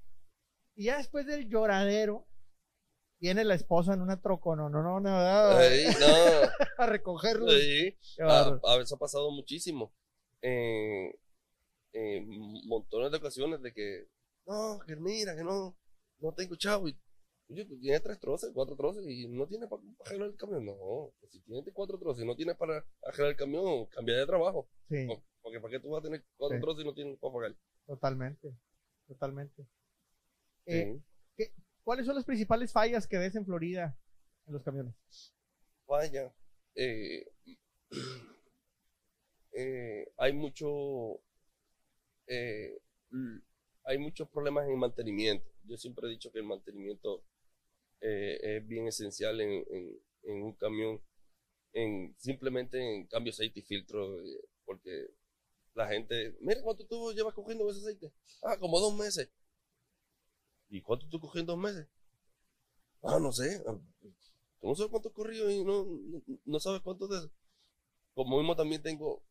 y 0.76 0.86
ya 0.86 0.98
después 0.98 1.26
del 1.26 1.48
lloradero, 1.50 2.28
viene 3.20 3.46
la 3.46 3.56
esposa 3.56 3.94
en 3.94 4.02
una 4.02 4.22
trocona, 4.22 4.70
no, 4.70 4.84
no, 4.84 5.00
no, 5.00 5.22
no, 5.22 5.98
a 6.78 6.86
recogerlo. 6.88 7.48
A, 7.50 8.78
veces 8.78 8.92
ha 8.92 8.98
pasado 8.98 9.32
muchísimo. 9.32 9.94
Eh, 10.42 11.18
montones 12.66 13.12
de 13.12 13.18
ocasiones 13.18 13.62
de 13.62 13.74
que, 13.74 14.08
no, 14.46 14.80
que 14.86 14.96
mira, 14.98 15.36
que 15.36 15.44
no, 15.44 15.76
no 16.20 16.34
tengo 16.34 16.56
chavo. 16.56 16.88
Y, 16.88 17.00
oye, 17.50 17.66
pues 17.66 17.80
tiene 17.80 18.00
tres 18.00 18.20
troces, 18.20 18.52
cuatro 18.54 18.76
troces 18.76 19.06
y 19.08 19.28
no 19.28 19.48
tiene 19.48 19.68
para 19.68 19.82
arreglar 20.06 20.30
el 20.30 20.36
camión. 20.36 20.66
No, 20.66 21.14
pues 21.20 21.32
si 21.32 21.42
tienes 21.42 21.64
cuatro 21.74 21.98
troces 21.98 22.24
y 22.24 22.28
no 22.28 22.36
tienes 22.36 22.56
para 22.56 22.86
arreglar 23.04 23.32
el 23.32 23.38
camión, 23.38 23.86
cambia 23.88 24.18
de 24.18 24.26
trabajo. 24.26 24.70
Sí. 24.90 25.08
Porque 25.42 25.60
¿para 25.60 25.72
qué 25.72 25.80
tú 25.80 25.90
vas 25.90 26.00
a 26.00 26.04
tener 26.04 26.26
cuatro 26.36 26.60
troces 26.60 26.84
y 26.84 26.88
no 26.88 26.94
tienes 26.94 27.18
para 27.20 27.34
pagar? 27.34 27.56
Totalmente, 27.86 28.54
totalmente. 29.08 29.68
Eh, 30.66 31.02
¿Cuáles 31.84 32.06
son 32.06 32.16
las 32.16 32.26
principales 32.26 32.74
fallas 32.74 33.08
que 33.08 33.18
ves 33.18 33.36
en 33.36 33.46
Florida 33.46 33.98
en 34.46 34.54
los 34.54 34.64
camiones? 34.64 34.94
Falla. 35.86 36.36
Eh, 36.76 37.26
eh, 39.54 40.12
hay 40.18 40.34
mucho 40.34 41.22
eh, 42.28 42.78
hay 43.88 43.98
muchos 43.98 44.30
problemas 44.30 44.68
en 44.68 44.78
mantenimiento. 44.78 45.50
Yo 45.64 45.78
siempre 45.78 46.08
he 46.08 46.12
dicho 46.12 46.32
que 46.32 46.40
el 46.40 46.46
mantenimiento 46.46 47.24
eh, 48.02 48.38
es 48.42 48.68
bien 48.68 48.88
esencial 48.88 49.40
en, 49.40 49.64
un 50.24 50.54
camión, 50.54 51.02
en, 51.72 52.14
simplemente 52.18 52.78
en 52.80 53.08
cambio 53.08 53.32
aceite 53.32 53.62
y 53.62 53.64
filtro, 53.64 54.22
eh, 54.22 54.42
porque 54.66 55.08
la 55.74 55.88
gente, 55.88 56.36
mira 56.42 56.62
cuánto 56.62 56.86
tú 56.86 57.14
llevas 57.14 57.34
cogiendo 57.34 57.70
ese 57.70 57.80
aceite. 57.80 58.12
Ah, 58.44 58.58
como 58.60 58.80
dos 58.80 58.94
meses. 58.94 59.30
¿Y 60.70 60.82
cuánto 60.82 61.08
tú 61.08 61.22
cogiendo 61.22 61.54
dos 61.54 61.62
meses? 61.62 61.88
Ah, 63.04 63.20
no 63.22 63.32
sé. 63.32 63.64
Ah, 63.68 63.80
tú 64.60 64.68
no 64.68 64.76
sabes 64.76 64.92
cuánto 64.92 65.14
corrido 65.14 65.50
y 65.50 65.64
no, 65.64 65.88
no, 66.44 66.60
sabes 66.60 66.82
cuánto 66.82 67.08
de 67.08 67.20
eso. 67.20 67.32
Como 68.14 68.38
mismo 68.38 68.56
también 68.56 68.82
tengo 68.82 69.24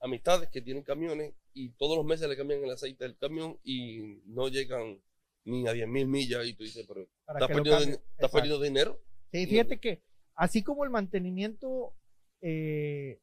amistades 0.00 0.48
que 0.48 0.62
tienen 0.62 0.82
camiones 0.82 1.34
y 1.52 1.70
todos 1.70 1.96
los 1.96 2.06
meses 2.06 2.28
le 2.28 2.36
cambian 2.36 2.64
el 2.64 2.70
aceite 2.70 3.04
del 3.04 3.16
camión 3.16 3.58
y 3.62 4.22
no 4.26 4.48
llegan 4.48 5.00
ni 5.44 5.66
a 5.66 5.72
10 5.72 5.88
mil 5.88 6.06
millas 6.06 6.46
y 6.46 6.54
tú 6.54 6.64
dices, 6.64 6.86
pero 6.86 7.02
¿estás 7.02 8.30
perdiendo, 8.30 8.60
dinero? 8.60 9.00
Sí, 9.30 9.46
fíjate 9.46 9.78
que 9.78 10.02
así 10.34 10.62
como 10.62 10.84
el 10.84 10.90
mantenimiento, 10.90 11.94
eh, 12.40 13.20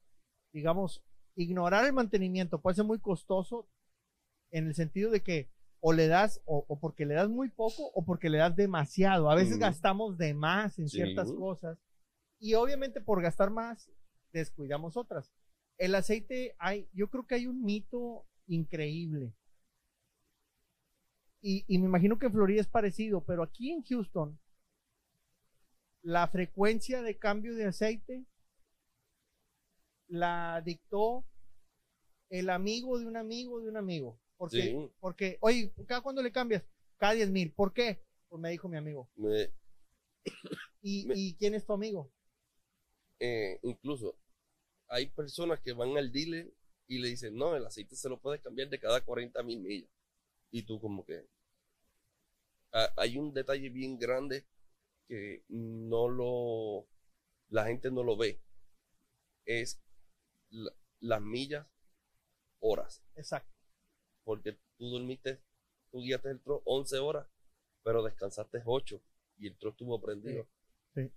digamos, 0.52 1.02
ignorar 1.36 1.84
el 1.84 1.92
mantenimiento 1.92 2.60
puede 2.60 2.76
ser 2.76 2.84
muy 2.84 2.98
costoso 2.98 3.68
en 4.50 4.66
el 4.66 4.74
sentido 4.74 5.10
de 5.10 5.22
que 5.22 5.50
o 5.80 5.92
le 5.92 6.08
das, 6.08 6.40
o, 6.44 6.64
porque 6.80 7.06
le 7.06 7.14
das 7.14 7.28
muy 7.28 7.50
poco 7.50 7.90
o 7.94 8.04
porque 8.04 8.30
le 8.30 8.38
das 8.38 8.56
demasiado. 8.56 9.30
A 9.30 9.36
veces 9.36 9.58
gastamos 9.58 10.18
de 10.18 10.34
más 10.34 10.78
en 10.78 10.88
ciertas 10.88 11.32
cosas 11.32 11.78
y 12.40 12.54
obviamente 12.54 13.00
por 13.00 13.22
gastar 13.22 13.50
más 13.50 13.88
descuidamos 14.32 14.96
otras 14.96 15.32
el 15.78 15.94
aceite 15.94 16.54
hay, 16.58 16.88
yo 16.92 17.08
creo 17.08 17.26
que 17.26 17.36
hay 17.36 17.46
un 17.46 17.62
mito 17.62 18.26
increíble. 18.46 19.32
Y, 21.40 21.64
me 21.78 21.86
imagino 21.86 22.18
que 22.18 22.26
en 22.26 22.32
Florida 22.32 22.60
es 22.60 22.66
parecido, 22.66 23.24
pero 23.24 23.44
aquí 23.44 23.70
en 23.70 23.82
Houston, 23.84 24.38
la 26.02 26.26
frecuencia 26.28 27.00
de 27.00 27.16
cambio 27.16 27.54
de 27.54 27.66
aceite 27.66 28.24
la 30.08 30.60
dictó 30.64 31.24
el 32.28 32.50
amigo 32.50 32.98
de 32.98 33.06
un 33.06 33.16
amigo 33.16 33.60
de 33.60 33.68
un 33.68 33.76
amigo. 33.76 34.20
Porque, 34.36 34.90
porque 35.00 35.38
oye, 35.40 35.72
¿cada 35.86 36.00
cuándo 36.00 36.22
le 36.22 36.32
cambias? 36.32 36.64
Cada 36.96 37.14
10 37.14 37.30
mil. 37.30 37.52
¿Por 37.52 37.72
qué? 37.72 38.04
Pues 38.28 38.40
me 38.40 38.50
dijo 38.50 38.68
mi 38.68 38.76
amigo. 38.76 39.08
¿Y, 40.82 41.34
quién 41.36 41.54
es 41.54 41.64
tu 41.64 41.72
amigo? 41.72 42.12
Eh, 43.20 43.58
incluso 43.62 44.16
hay 44.88 45.06
personas 45.06 45.60
que 45.60 45.72
van 45.72 45.96
al 45.96 46.10
dealer 46.10 46.52
y 46.86 46.98
le 46.98 47.08
dicen, 47.08 47.36
no, 47.36 47.54
el 47.54 47.66
aceite 47.66 47.94
se 47.94 48.08
lo 48.08 48.18
puedes 48.18 48.40
cambiar 48.40 48.68
de 48.70 48.80
cada 48.80 49.02
40 49.02 49.42
mil 49.42 49.60
millas. 49.60 49.90
Y 50.50 50.62
tú 50.62 50.80
como 50.80 51.04
que... 51.04 51.26
Hay 52.96 53.16
un 53.16 53.32
detalle 53.32 53.68
bien 53.70 53.98
grande 53.98 54.46
que 55.06 55.44
no 55.48 56.08
lo... 56.08 56.86
La 57.50 57.66
gente 57.66 57.90
no 57.90 58.02
lo 58.02 58.16
ve. 58.16 58.40
Es 59.44 59.80
las 61.00 61.22
millas, 61.22 61.66
horas. 62.60 63.02
Exacto. 63.14 63.54
Porque 64.24 64.58
tú 64.76 64.90
dormiste, 64.90 65.40
tú 65.90 66.02
guiaste 66.02 66.30
el 66.30 66.40
tro 66.40 66.62
11 66.64 66.98
horas, 66.98 67.26
pero 67.82 68.02
descansaste 68.02 68.62
8 68.64 69.00
y 69.38 69.48
el 69.48 69.56
tro 69.56 69.70
estuvo 69.70 70.00
prendido. 70.00 70.46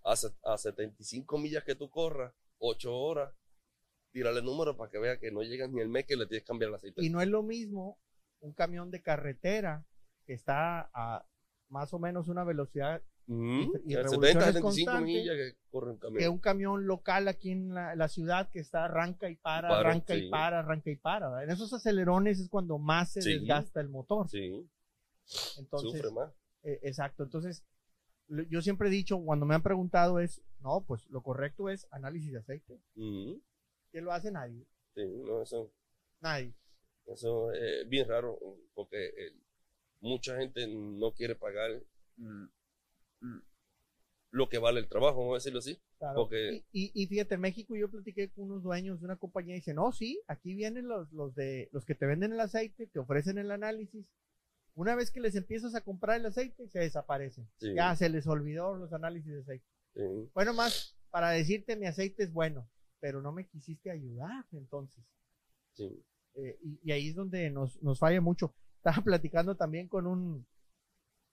A, 0.03 0.13
a 0.43 0.57
75 0.57 1.37
millas 1.37 1.63
que 1.63 1.75
tú 1.75 1.89
corras, 1.89 2.33
8 2.59 2.95
horas, 2.95 3.33
tírale 4.11 4.41
número 4.41 4.77
para 4.77 4.89
que 4.91 4.99
vea 4.99 5.19
que 5.19 5.31
no 5.31 5.41
llegas 5.41 5.69
ni 5.69 5.81
el 5.81 5.89
mes 5.89 6.05
que 6.05 6.15
le 6.15 6.25
tienes 6.25 6.43
que 6.43 6.47
cambiar 6.47 6.69
el 6.69 6.75
aceite. 6.75 7.03
Y 7.03 7.09
no 7.09 7.21
es 7.21 7.27
lo 7.27 7.43
mismo 7.43 7.99
un 8.39 8.53
camión 8.53 8.91
de 8.91 9.01
carretera 9.01 9.85
que 10.25 10.33
está 10.33 10.89
a 10.93 11.25
más 11.69 11.93
o 11.93 11.99
menos 11.99 12.27
una 12.27 12.43
velocidad 12.43 13.01
y, 13.27 13.93
70, 13.93 14.51
75 14.53 14.99
millas 14.99 15.35
que 15.35 15.55
corre 15.69 15.91
un 15.91 15.97
camión. 15.97 16.19
Que 16.19 16.27
un 16.27 16.39
camión 16.39 16.85
local 16.85 17.27
aquí 17.29 17.51
en 17.51 17.73
la, 17.73 18.07
ciudad 18.09 18.49
que 18.49 18.59
está 18.59 18.85
arranca 18.85 19.29
y 19.29 19.35
para, 19.35 19.79
arranca 19.79 20.15
y 20.15 20.29
para, 20.29 20.59
arranca 20.59 20.89
y 20.89 20.97
para. 20.97 21.43
En 21.43 21.49
esos 21.49 21.71
acelerones 21.71 22.39
es 22.39 22.49
cuando 22.49 22.77
más 22.77 23.13
se 23.13 23.21
desgasta 23.21 23.79
el 23.79 23.87
motor. 23.87 24.27
Sí. 24.29 24.67
Entonces, 25.57 25.91
Sufre 26.01 26.11
más. 26.11 26.33
Eh, 26.63 26.79
exacto. 26.83 27.23
Entonces, 27.23 27.63
yo 28.49 28.61
siempre 28.61 28.89
he 28.89 28.91
dicho, 28.91 29.17
cuando 29.23 29.45
me 29.45 29.55
han 29.55 29.63
preguntado 29.63 30.19
es, 30.19 30.41
no, 30.59 30.83
pues 30.85 31.07
lo 31.09 31.21
correcto 31.21 31.69
es 31.69 31.87
análisis 31.91 32.33
de 32.33 32.39
aceite 32.39 32.81
que 33.91 34.01
lo 34.01 34.11
hace 34.11 34.31
nadie. 34.31 34.65
Sí, 34.95 35.01
no, 35.05 35.41
eso. 35.41 35.71
Nadie. 36.21 36.53
Eso 37.07 37.51
es 37.51 37.87
bien 37.89 38.07
raro 38.07 38.37
porque 38.73 39.07
eh, 39.07 39.33
mucha 39.99 40.37
gente 40.37 40.67
no 40.67 41.11
quiere 41.13 41.35
pagar 41.35 41.71
lo 44.31 44.49
que 44.49 44.57
vale 44.59 44.79
el 44.79 44.87
trabajo, 44.87 45.19
vamos 45.19 45.33
a 45.33 45.37
decirlo 45.37 45.59
así. 45.59 45.79
Porque... 46.15 46.63
Y, 46.71 46.91
y, 46.93 47.07
fíjate, 47.07 47.35
en 47.35 47.41
México 47.41 47.75
yo 47.75 47.89
platiqué 47.89 48.29
con 48.29 48.45
unos 48.45 48.63
dueños 48.63 48.99
de 48.99 49.05
una 49.05 49.17
compañía 49.17 49.55
y 49.55 49.59
dicen, 49.59 49.75
no, 49.75 49.91
sí, 49.91 50.21
aquí 50.27 50.53
vienen 50.53 50.87
los, 50.87 51.11
los, 51.11 51.35
de, 51.35 51.69
los 51.71 51.85
que 51.85 51.95
te 51.95 52.05
venden 52.05 52.33
el 52.33 52.39
aceite, 52.39 52.87
te 52.87 52.99
ofrecen 52.99 53.37
el 53.37 53.51
análisis. 53.51 54.05
Una 54.73 54.95
vez 54.95 55.11
que 55.11 55.19
les 55.19 55.35
empiezas 55.35 55.75
a 55.75 55.81
comprar 55.81 56.19
el 56.19 56.25
aceite, 56.25 56.67
se 56.69 56.79
desaparecen. 56.79 57.47
Ya 57.59 57.95
se 57.95 58.09
les 58.09 58.25
olvidó 58.25 58.75
los 58.75 58.93
análisis 58.93 59.31
de 59.33 59.41
aceite. 59.41 59.65
Bueno, 60.33 60.53
más 60.53 60.97
para 61.09 61.31
decirte 61.31 61.75
mi 61.75 61.87
aceite 61.87 62.23
es 62.23 62.31
bueno 62.31 62.69
pero 63.01 63.21
no 63.21 63.33
me 63.33 63.47
quisiste 63.47 63.91
ayudar 63.91 64.45
entonces. 64.53 65.03
Sí. 65.73 66.05
Eh, 66.35 66.57
y, 66.83 66.91
ahí 66.91 67.09
es 67.09 67.15
donde 67.15 67.49
nos, 67.49 67.81
nos 67.81 67.99
falla 67.99 68.21
mucho. 68.21 68.53
Estaba 68.77 69.01
platicando 69.03 69.57
también 69.57 69.89
con 69.89 70.07
un, 70.07 70.45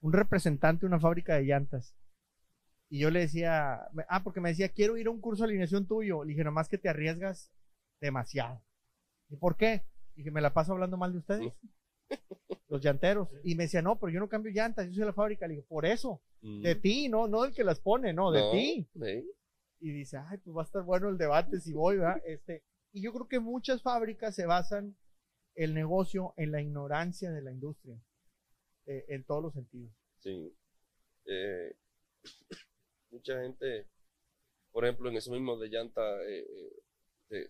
un 0.00 0.12
representante 0.12 0.80
de 0.80 0.86
una 0.86 0.98
fábrica 0.98 1.36
de 1.36 1.44
llantas. 1.44 1.94
Y 2.88 2.98
yo 3.00 3.10
le 3.10 3.20
decía, 3.20 3.86
ah, 4.08 4.24
porque 4.24 4.40
me 4.40 4.48
decía, 4.48 4.70
quiero 4.70 4.96
ir 4.96 5.06
a 5.06 5.10
un 5.10 5.20
curso 5.20 5.44
de 5.44 5.50
alineación 5.50 5.86
tuyo. 5.86 6.24
Le 6.24 6.30
dije, 6.30 6.42
nomás 6.42 6.68
que 6.68 6.78
te 6.78 6.88
arriesgas 6.88 7.52
demasiado. 8.00 8.62
¿Y 9.28 9.36
por 9.36 9.56
qué? 9.56 9.84
Dije, 10.14 10.30
me 10.30 10.40
la 10.40 10.54
paso 10.54 10.72
hablando 10.72 10.96
mal 10.96 11.12
de 11.12 11.18
ustedes, 11.18 11.52
los 12.68 12.82
llanteros. 12.82 13.28
Y 13.44 13.56
me 13.56 13.64
decía, 13.64 13.82
no, 13.82 13.98
pero 14.00 14.10
yo 14.10 14.20
no 14.20 14.28
cambio 14.30 14.52
llantas, 14.52 14.86
yo 14.86 14.92
soy 14.92 15.00
de 15.00 15.06
la 15.06 15.12
fábrica. 15.12 15.46
Le 15.46 15.56
dije, 15.56 15.66
por 15.68 15.84
eso, 15.84 16.22
de 16.40 16.74
mm. 16.74 16.80
ti, 16.80 17.08
no, 17.10 17.28
no 17.28 17.42
del 17.42 17.52
que 17.52 17.62
las 17.62 17.78
pone, 17.78 18.14
no, 18.14 18.32
de 18.32 18.42
ti. 18.52 18.88
Sí 18.94 19.26
y 19.80 19.92
dice, 19.92 20.18
ay, 20.18 20.38
pues 20.38 20.56
va 20.56 20.62
a 20.62 20.64
estar 20.64 20.82
bueno 20.82 21.08
el 21.08 21.18
debate 21.18 21.60
si 21.60 21.72
voy, 21.72 21.98
¿verdad? 21.98 22.20
Este, 22.24 22.64
y 22.92 23.02
yo 23.02 23.12
creo 23.12 23.28
que 23.28 23.40
muchas 23.40 23.82
fábricas 23.82 24.34
se 24.34 24.46
basan 24.46 24.96
el 25.54 25.74
negocio 25.74 26.34
en 26.36 26.52
la 26.52 26.60
ignorancia 26.60 27.30
de 27.30 27.42
la 27.42 27.52
industria, 27.52 28.00
eh, 28.86 29.04
en 29.08 29.24
todos 29.24 29.42
los 29.42 29.54
sentidos. 29.54 29.92
Sí. 30.20 30.54
Eh, 31.26 31.76
mucha 33.10 33.42
gente, 33.42 33.88
por 34.70 34.84
ejemplo, 34.84 35.10
en 35.10 35.16
eso 35.16 35.32
mismo 35.32 35.58
de 35.58 35.68
llanta, 35.68 36.02
eh, 36.26 36.76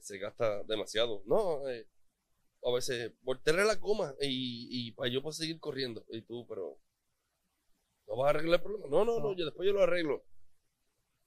se 0.00 0.18
gasta 0.18 0.64
demasiado. 0.64 1.22
No, 1.26 1.62
a 1.66 2.74
veces 2.74 3.12
voltearle 3.22 3.64
la 3.64 3.76
goma 3.76 4.14
y, 4.20 4.88
y 4.88 4.92
para 4.92 5.10
yo 5.10 5.22
puedo 5.22 5.32
seguir 5.32 5.60
corriendo. 5.60 6.04
Y 6.08 6.22
tú, 6.22 6.46
pero 6.48 6.80
no 8.08 8.16
vas 8.16 8.28
a 8.28 8.30
arreglar 8.30 8.60
el 8.60 8.62
problema. 8.62 8.86
No, 8.88 9.04
no, 9.04 9.20
no, 9.20 9.36
yo 9.36 9.44
después 9.44 9.66
yo 9.66 9.72
lo 9.72 9.82
arreglo. 9.82 10.24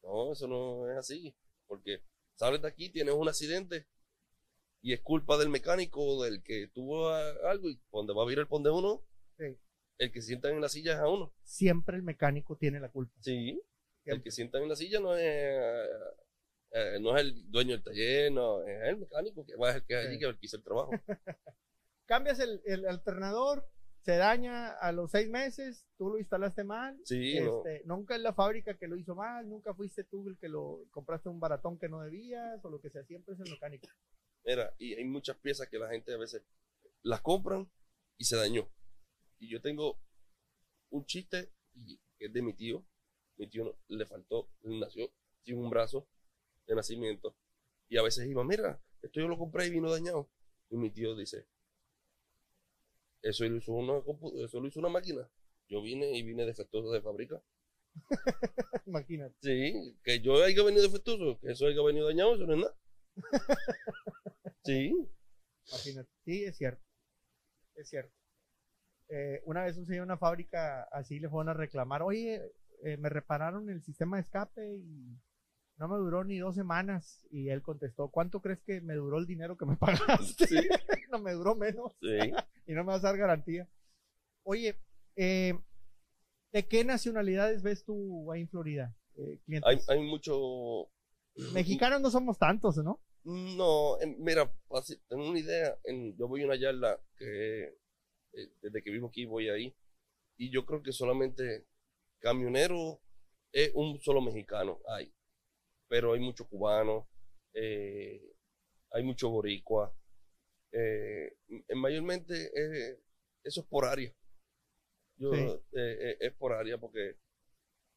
No, 0.03 0.33
eso 0.33 0.47
no 0.47 0.89
es 0.89 0.97
así. 0.97 1.35
Porque 1.67 2.01
sales 2.35 2.61
de 2.61 2.67
aquí, 2.67 2.89
tienes 2.89 3.13
un 3.13 3.29
accidente 3.29 3.87
y 4.81 4.93
es 4.93 5.01
culpa 5.01 5.37
del 5.37 5.49
mecánico, 5.49 6.23
del 6.23 6.41
que 6.43 6.67
tuvo 6.67 7.09
algo 7.09 7.69
y 7.69 7.79
cuando 7.89 8.15
va 8.15 8.23
a 8.23 8.27
vir 8.27 8.39
el 8.39 8.47
pon 8.47 8.63
de 8.63 8.71
uno, 8.71 9.03
el 9.37 10.11
que 10.11 10.21
sienta 10.21 10.49
en 10.49 10.59
la 10.59 10.69
silla 10.69 10.93
es 10.93 10.99
a 10.99 11.07
uno. 11.07 11.33
Siempre 11.43 11.95
el 11.97 12.03
mecánico 12.03 12.55
tiene 12.57 12.79
la 12.79 12.89
culpa. 12.89 13.13
Sí. 13.21 13.61
El 14.05 14.23
que 14.23 14.31
sienta 14.31 14.57
en 14.57 14.67
la 14.67 14.75
silla 14.75 14.99
no 14.99 15.15
es, 15.15 15.23
eh, 16.71 16.97
no 16.99 17.15
es 17.15 17.21
el 17.21 17.51
dueño 17.51 17.71
del 17.73 17.83
taller, 17.83 18.31
no, 18.31 18.63
es 18.63 18.81
el 18.87 18.97
mecánico 18.97 19.45
que 19.45 19.55
va 19.55 19.71
a 19.71 19.85
que 19.85 19.95
allí 19.95 20.17
que 20.17 20.35
hizo 20.41 20.57
el 20.57 20.63
trabajo. 20.63 20.91
Cambias 22.07 22.39
el, 22.39 22.61
el 22.65 22.87
alternador, 22.87 23.69
se 24.01 24.17
daña 24.17 24.71
a 24.71 24.91
los 24.91 25.11
seis 25.11 25.29
meses, 25.29 25.85
tú 25.97 26.09
lo 26.09 26.17
instalaste 26.17 26.63
mal. 26.63 26.99
Sí, 27.05 27.37
este, 27.37 27.83
Nunca 27.85 28.15
es 28.15 28.21
la 28.21 28.33
fábrica 28.33 28.77
que 28.77 28.87
lo 28.87 28.97
hizo 28.97 29.15
mal, 29.15 29.47
nunca 29.47 29.73
fuiste 29.73 30.03
tú 30.03 30.27
el 30.27 30.37
que 30.37 30.49
lo 30.49 30.85
compraste 30.91 31.29
un 31.29 31.39
baratón 31.39 31.77
que 31.77 31.87
no 31.87 32.01
debías 32.01 32.63
o 32.63 32.69
lo 32.69 32.81
que 32.81 32.89
sea, 32.89 33.03
siempre 33.03 33.35
es 33.35 33.39
el 33.39 33.51
mecánico. 33.51 33.87
Mira, 34.43 34.73
y 34.79 34.95
hay 34.95 35.05
muchas 35.05 35.37
piezas 35.37 35.69
que 35.69 35.77
la 35.77 35.89
gente 35.89 36.13
a 36.13 36.17
veces 36.17 36.43
las 37.03 37.21
compran 37.21 37.69
y 38.17 38.25
se 38.25 38.35
dañó. 38.35 38.67
Y 39.37 39.49
yo 39.49 39.61
tengo 39.61 39.99
un 40.89 41.05
chiste 41.05 41.51
que 42.17 42.25
es 42.25 42.33
de 42.33 42.41
mi 42.41 42.53
tío. 42.53 42.85
Mi 43.37 43.47
tío 43.47 43.77
le 43.87 44.05
faltó, 44.05 44.49
nació 44.61 45.11
sin 45.43 45.57
un 45.57 45.69
brazo 45.69 46.07
de 46.67 46.75
nacimiento. 46.75 47.35
Y 47.87 47.97
a 47.97 48.03
veces 48.03 48.27
iba, 48.27 48.43
mira, 48.43 48.81
esto 49.01 49.19
yo 49.19 49.27
lo 49.27 49.37
compré 49.37 49.67
y 49.67 49.71
vino 49.71 49.91
dañado. 49.91 50.29
Y 50.69 50.77
mi 50.77 50.89
tío 50.89 51.15
dice, 51.15 51.47
eso 53.21 53.47
lo 53.47 53.57
hizo 53.57 53.71
una, 53.73 54.01
eso 54.43 54.59
lo 54.59 54.67
hizo 54.67 54.79
una 54.79 54.89
máquina. 54.89 55.29
Yo 55.67 55.81
vine 55.81 56.11
y 56.17 56.23
vine 56.23 56.45
defectuoso 56.45 56.91
de 56.91 57.01
fábrica. 57.01 57.41
Imagínate. 58.85 59.35
Sí, 59.41 59.97
que 60.03 60.21
yo 60.21 60.43
haya 60.43 60.63
venido 60.63 60.83
defectuoso, 60.83 61.39
que 61.39 61.51
eso 61.51 61.67
haya 61.67 61.81
venido 61.83 62.07
dañado, 62.07 62.35
eso 62.35 62.45
no 62.45 62.53
es 62.53 62.59
nada. 62.59 62.75
sí. 64.63 64.93
Imagínate. 65.69 66.09
Sí, 66.25 66.43
es 66.43 66.57
cierto. 66.57 66.83
Es 67.75 67.89
cierto. 67.89 68.13
Eh, 69.09 69.41
una 69.45 69.63
vez 69.63 69.77
un 69.77 69.85
señor 69.85 70.05
una 70.05 70.17
fábrica 70.17 70.83
así 70.83 71.19
le 71.19 71.29
fueron 71.29 71.49
a 71.49 71.53
reclamar, 71.53 72.01
oye, 72.01 72.41
eh, 72.83 72.97
me 72.97 73.09
repararon 73.09 73.69
el 73.69 73.83
sistema 73.83 74.17
de 74.17 74.23
escape 74.23 74.77
y 74.77 75.19
no 75.77 75.87
me 75.87 75.97
duró 75.97 76.23
ni 76.23 76.37
dos 76.37 76.55
semanas. 76.55 77.25
Y 77.29 77.49
él 77.49 77.61
contestó, 77.61 78.09
¿cuánto 78.09 78.41
crees 78.41 78.61
que 78.61 78.81
me 78.81 78.95
duró 78.95 79.17
el 79.17 79.25
dinero 79.25 79.57
que 79.57 79.65
me 79.65 79.75
pagaste? 79.77 80.69
no 81.11 81.19
me 81.19 81.33
duró 81.33 81.55
menos. 81.55 81.93
Sí. 82.01 82.31
Y 82.71 82.73
no 82.73 82.85
me 82.85 82.93
vas 82.93 83.03
a 83.03 83.07
dar 83.07 83.17
garantía. 83.17 83.69
Oye, 84.43 84.79
eh, 85.17 85.53
¿de 86.53 86.67
qué 86.69 86.85
nacionalidades 86.85 87.61
ves 87.61 87.83
tú 87.83 88.31
ahí 88.31 88.41
en 88.41 88.49
Florida? 88.49 88.95
Eh, 89.17 89.41
hay, 89.65 89.77
hay 89.89 89.99
mucho... 89.99 90.89
Mexicanos 91.53 91.99
no 91.99 92.09
somos 92.09 92.37
tantos, 92.37 92.77
¿no? 92.77 93.01
No, 93.25 93.97
mira, 94.19 94.53
tengo 95.09 95.29
una 95.29 95.39
idea. 95.39 95.77
En, 95.83 96.15
yo 96.17 96.29
voy 96.29 96.43
a 96.43 96.45
una 96.45 96.55
yarda 96.55 96.97
que 97.17 97.63
eh, 97.63 98.53
desde 98.61 98.81
que 98.81 98.89
vivo 98.89 99.09
aquí 99.09 99.25
voy 99.25 99.49
ahí. 99.49 99.75
Y 100.37 100.49
yo 100.49 100.65
creo 100.65 100.81
que 100.81 100.93
solamente 100.93 101.67
camionero 102.19 103.01
es 103.51 103.71
un 103.75 103.99
solo 103.99 104.21
mexicano. 104.21 104.79
Hay. 104.87 105.13
Pero 105.89 106.13
hay 106.13 106.21
mucho 106.21 106.47
cubano, 106.47 107.09
hay 107.53 109.03
mucho 109.03 109.29
boricua, 109.29 109.93
eh, 110.71 111.35
mayormente 111.75 112.51
eh, 112.55 112.99
eso 113.43 113.61
es 113.61 113.67
por 113.67 113.85
área. 113.85 114.13
Yo, 115.17 115.33
eh, 115.33 115.61
eh, 115.73 116.17
es 116.19 116.33
por 116.33 116.53
área 116.53 116.79
porque 116.79 117.15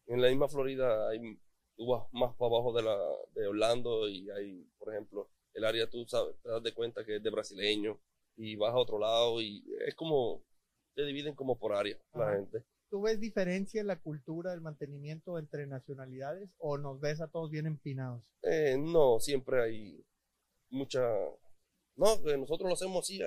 en 0.07 0.21
la 0.21 0.29
misma 0.29 0.49
Florida 0.49 1.09
hay, 1.09 1.39
tú 1.77 1.87
vas 1.87 2.07
más 2.13 2.35
para 2.37 2.49
abajo 2.49 2.73
de, 2.75 2.83
la, 2.83 2.99
de 3.35 3.47
Orlando 3.47 4.09
y 4.09 4.29
hay, 4.31 4.69
por 4.79 4.93
ejemplo, 4.93 5.31
el 5.55 5.65
área 5.65 5.89
tú 5.89 6.05
sabes, 6.07 6.37
te 6.43 6.51
das 6.51 6.63
de 6.63 6.75
cuenta 6.75 7.05
que 7.05 7.17
es 7.17 7.23
de 7.23 7.31
brasileño 7.31 7.99
y 8.37 8.57
vas 8.57 8.73
a 8.73 8.79
otro 8.79 8.99
lado 8.99 9.41
y 9.41 9.65
es 9.87 9.95
como, 9.95 10.43
se 10.95 11.03
dividen 11.03 11.35
como 11.35 11.59
por 11.59 11.73
área 11.73 11.97
la 12.13 12.35
gente. 12.35 12.63
¿Tú 12.91 13.03
ves 13.03 13.19
diferencia 13.19 13.81
en 13.81 13.87
la 13.87 14.01
cultura 14.01 14.51
del 14.51 14.61
mantenimiento 14.61 15.39
entre 15.39 15.67
nacionalidades 15.67 16.51
o 16.59 16.79
nos 16.79 17.01
ves 17.01 17.21
a 17.21 17.29
todos 17.29 17.51
bien 17.51 17.67
empinados? 17.67 18.23
no, 18.79 19.19
siempre 19.21 19.63
hay 19.63 20.05
mucha 20.69 21.03
no, 21.97 22.23
que 22.23 22.37
nosotros 22.37 22.69
lo 22.69 22.75
hacemos 22.75 23.05
así 23.05 23.21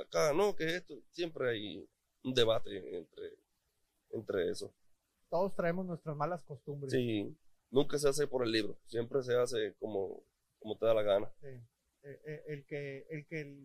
acá, 0.00 0.32
no, 0.32 0.54
que 0.54 0.76
esto, 0.76 0.94
siempre 1.10 1.50
hay 1.50 1.88
un 2.22 2.34
debate 2.34 2.96
entre, 2.96 3.38
entre 4.10 4.50
eso. 4.50 4.74
Todos 5.28 5.54
traemos 5.54 5.86
nuestras 5.86 6.16
malas 6.16 6.42
costumbres. 6.44 6.92
Sí, 6.92 7.36
nunca 7.70 7.98
se 7.98 8.08
hace 8.08 8.26
por 8.26 8.44
el 8.44 8.52
libro, 8.52 8.78
siempre 8.86 9.22
se 9.22 9.36
hace 9.36 9.74
como, 9.78 10.22
como 10.58 10.76
te 10.76 10.86
da 10.86 10.94
la 10.94 11.02
gana. 11.02 11.32
Sí. 11.40 11.48
Eh, 11.48 12.20
eh, 12.24 12.44
el, 12.48 12.66
que, 12.66 13.06
el 13.10 13.26
que 13.26 13.56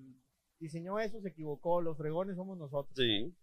diseñó 0.59 0.99
eso 0.99 1.21
se 1.21 1.29
equivocó, 1.29 1.81
los 1.81 1.97
fregones 1.97 2.35
somos 2.35 2.57
nosotros. 2.57 2.95
Sí. 2.95 3.35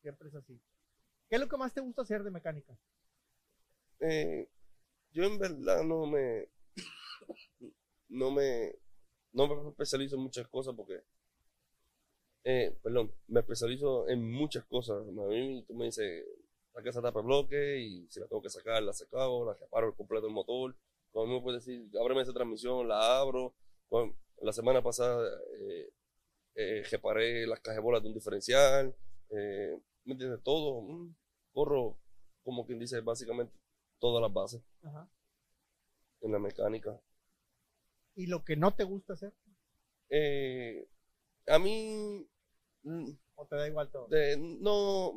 siempre 0.00 0.28
es 0.28 0.34
así. 0.34 0.60
¿Qué 1.28 1.36
es 1.36 1.40
lo 1.40 1.48
que 1.48 1.56
más 1.56 1.72
te 1.72 1.80
gusta 1.80 2.02
hacer 2.02 2.22
de 2.22 2.30
mecánica? 2.30 2.78
Eh, 4.00 4.48
yo 5.12 5.24
en 5.24 5.38
verdad 5.38 5.82
no 5.82 6.06
me, 6.06 6.48
no 8.08 8.30
me, 8.30 8.74
no 9.32 9.62
me 9.62 9.70
especializo 9.70 10.16
en 10.16 10.22
muchas 10.22 10.48
cosas 10.48 10.74
porque, 10.76 11.02
eh, 12.44 12.76
perdón, 12.82 13.12
me 13.28 13.40
especializo 13.40 14.08
en 14.08 14.30
muchas 14.30 14.64
cosas. 14.64 15.06
A 15.06 15.28
mí 15.28 15.64
tú 15.66 15.74
me 15.74 15.86
dices, 15.86 16.24
saca 16.72 16.90
esa 16.90 17.02
tapa 17.02 17.20
de 17.20 17.26
bloque 17.26 17.78
y 17.80 18.08
si 18.08 18.20
la 18.20 18.26
tengo 18.26 18.42
que 18.42 18.50
sacar, 18.50 18.82
la 18.82 18.92
saco, 18.92 19.44
la 19.46 19.54
reparo 19.54 19.88
el 19.88 19.94
completo 19.94 20.26
del 20.26 20.34
motor. 20.34 20.76
Cuando 21.10 21.34
me 21.34 21.42
puedes 21.42 21.64
decir, 21.64 21.88
ábreme 22.00 22.22
esa 22.22 22.32
transmisión, 22.32 22.88
la 22.88 23.20
abro. 23.20 23.54
la 24.40 24.52
semana 24.52 24.82
pasada 24.82 25.28
eh, 25.58 25.92
eh, 26.54 26.82
reparé 26.90 27.46
las 27.46 27.60
cajebolas 27.60 28.02
de 28.02 28.08
un 28.08 28.14
diferencial. 28.14 28.94
Eh, 29.30 29.78
¿Me 30.04 30.12
entiendes? 30.12 30.42
Todo. 30.42 30.82
Mm, 30.82 31.14
corro, 31.52 31.98
como 32.42 32.66
quien 32.66 32.78
dice, 32.78 33.00
básicamente 33.00 33.54
todas 33.98 34.22
las 34.22 34.32
bases 34.32 34.62
en 36.22 36.32
la 36.32 36.38
mecánica. 36.38 36.98
¿Y 38.14 38.26
lo 38.26 38.44
que 38.44 38.56
no 38.56 38.74
te 38.74 38.84
gusta 38.84 39.14
hacer? 39.14 39.32
Eh, 40.10 40.88
a 41.46 41.58
mí... 41.58 42.26
Mm, 42.82 43.10
¿O 43.34 43.46
te 43.46 43.56
da 43.56 43.66
igual 43.66 43.90
todo? 43.90 44.08
no, 44.60 45.12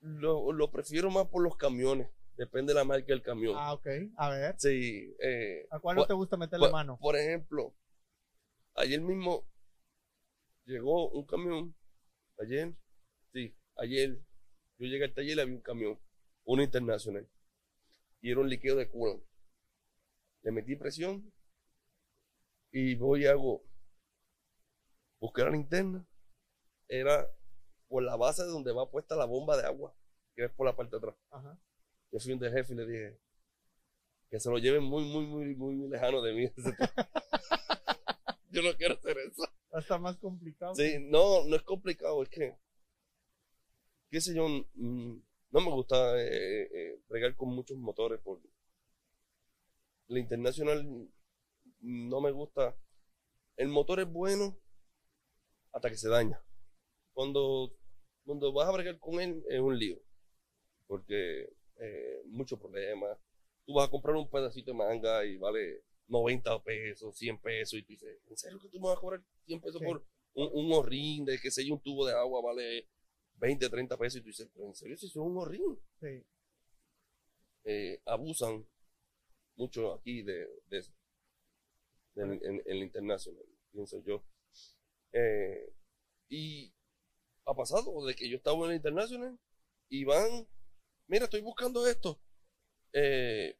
lo, 0.00 0.52
lo, 0.52 0.70
prefiero 0.70 1.10
más 1.10 1.26
por 1.26 1.42
los 1.42 1.56
camiones. 1.56 2.08
Depende 2.36 2.72
de 2.72 2.78
la 2.78 2.84
marca 2.84 3.06
del 3.06 3.22
camión. 3.22 3.54
Ah, 3.56 3.72
ok. 3.72 3.86
A 4.16 4.30
ver. 4.30 4.54
Sí. 4.58 5.14
Eh, 5.20 5.66
¿A 5.70 5.78
cuál 5.78 5.96
no 5.96 6.06
te 6.06 6.14
gusta 6.14 6.36
meter 6.36 6.58
la 6.58 6.70
mano? 6.70 6.98
Por 6.98 7.16
ejemplo, 7.16 7.74
ayer 8.74 9.00
mismo 9.00 9.48
llegó 10.64 11.08
un 11.10 11.24
camión. 11.24 11.74
Ayer, 12.38 12.74
sí, 13.32 13.54
ayer 13.76 14.20
yo 14.78 14.86
llegué 14.86 15.04
al 15.04 15.14
taller 15.14 15.38
y 15.38 15.40
había 15.40 15.54
un 15.54 15.62
camión, 15.62 15.98
uno 16.44 16.62
internacional. 16.62 17.26
Y 18.20 18.30
era 18.30 18.40
un 18.40 18.50
líquido 18.50 18.76
de 18.76 18.88
culo 18.88 19.22
le 20.46 20.52
metí 20.52 20.76
presión 20.76 21.32
y 22.70 22.94
voy 22.94 23.24
y 23.24 23.26
hago, 23.26 23.64
busqué 25.18 25.42
la 25.42 25.50
linterna, 25.50 26.06
era 26.86 27.28
por 27.88 28.04
la 28.04 28.14
base 28.14 28.44
de 28.44 28.50
donde 28.50 28.72
va 28.72 28.88
puesta 28.88 29.16
la 29.16 29.24
bomba 29.24 29.56
de 29.56 29.66
agua, 29.66 29.92
que 30.36 30.44
es 30.44 30.52
por 30.52 30.66
la 30.66 30.76
parte 30.76 30.92
de 30.92 30.98
atrás. 30.98 31.16
Yo 32.12 32.20
fui 32.20 32.32
un 32.32 32.38
de 32.38 32.52
jefe 32.52 32.74
y 32.74 32.76
le 32.76 32.86
dije 32.86 33.20
que 34.30 34.38
se 34.38 34.48
lo 34.48 34.58
lleven 34.58 34.84
muy, 34.84 35.02
muy, 35.04 35.26
muy, 35.26 35.56
muy, 35.56 35.88
lejano 35.88 36.22
de 36.22 36.32
mí. 36.32 36.48
yo 38.50 38.62
no 38.62 38.72
quiero 38.76 38.94
hacer 38.94 39.18
eso. 39.18 39.42
Está 39.76 39.98
más 39.98 40.16
complicado. 40.16 40.76
Sí, 40.76 40.98
no, 41.00 41.44
no 41.44 41.56
es 41.56 41.62
complicado, 41.62 42.22
es 42.22 42.28
que, 42.28 42.56
qué 44.10 44.20
sé 44.20 44.32
yo, 44.32 44.46
mm, 44.46 45.22
no 45.50 45.60
me 45.60 45.70
gusta 45.72 46.22
eh, 46.22 46.68
eh, 46.72 47.00
bregar 47.08 47.34
con 47.34 47.48
muchos 47.48 47.76
motores 47.78 48.20
por, 48.20 48.40
la 50.08 50.18
internacional 50.18 51.08
no 51.80 52.20
me 52.20 52.30
gusta. 52.30 52.76
El 53.56 53.68
motor 53.68 54.00
es 54.00 54.10
bueno 54.10 54.58
hasta 55.72 55.90
que 55.90 55.96
se 55.96 56.08
daña. 56.08 56.42
Cuando, 57.12 57.74
cuando 58.24 58.52
vas 58.52 58.68
a 58.68 58.72
bregar 58.72 58.98
con 58.98 59.20
él 59.20 59.42
es 59.48 59.60
un 59.60 59.78
lío. 59.78 59.98
Porque 60.86 61.48
eh, 61.76 62.22
muchos 62.26 62.58
problemas. 62.58 63.18
Tú 63.64 63.74
vas 63.74 63.88
a 63.88 63.90
comprar 63.90 64.16
un 64.16 64.30
pedacito 64.30 64.70
de 64.70 64.76
manga 64.76 65.24
y 65.24 65.36
vale 65.36 65.82
90 66.08 66.62
pesos, 66.62 67.16
100 67.16 67.38
pesos. 67.38 67.78
Y 67.78 67.82
tú 67.82 67.92
dices, 67.92 68.20
¿en 68.28 68.36
serio 68.36 68.60
que 68.60 68.68
tú 68.68 68.78
me 68.78 68.88
vas 68.88 68.98
a 68.98 69.00
cobrar 69.00 69.22
100 69.46 69.60
pesos 69.60 69.82
por 69.82 70.04
un, 70.34 70.50
un 70.52 70.72
horrín 70.72 71.24
de 71.24 71.38
que 71.38 71.50
sea 71.50 71.64
un 71.72 71.80
tubo 71.80 72.06
de 72.06 72.14
agua 72.14 72.40
vale 72.42 72.88
20, 73.36 73.68
30 73.68 73.96
pesos? 73.96 74.20
Y 74.20 74.22
tú 74.22 74.28
dices, 74.28 74.48
¿en 74.56 74.74
serio 74.74 74.96
si 74.96 75.06
es 75.06 75.16
un 75.16 75.36
horrín? 75.36 75.78
Sí. 76.00 76.24
Eh, 77.64 78.00
abusan 78.04 78.64
mucho 79.56 79.94
aquí 79.94 80.22
de, 80.22 80.48
de 80.68 80.84
en, 82.16 82.62
el 82.66 82.78
internacional, 82.82 83.44
pienso 83.72 84.02
yo. 84.04 84.22
Eh, 85.12 85.72
y 86.28 86.72
ha 87.46 87.54
pasado 87.54 88.04
de 88.06 88.14
que 88.14 88.28
yo 88.28 88.36
estaba 88.38 88.64
en 88.66 88.70
el 88.70 88.76
internacional 88.76 89.38
y 89.88 90.04
van, 90.04 90.46
mira, 91.06 91.24
estoy 91.24 91.40
buscando 91.40 91.86
esto. 91.86 92.20
eh, 92.92 93.56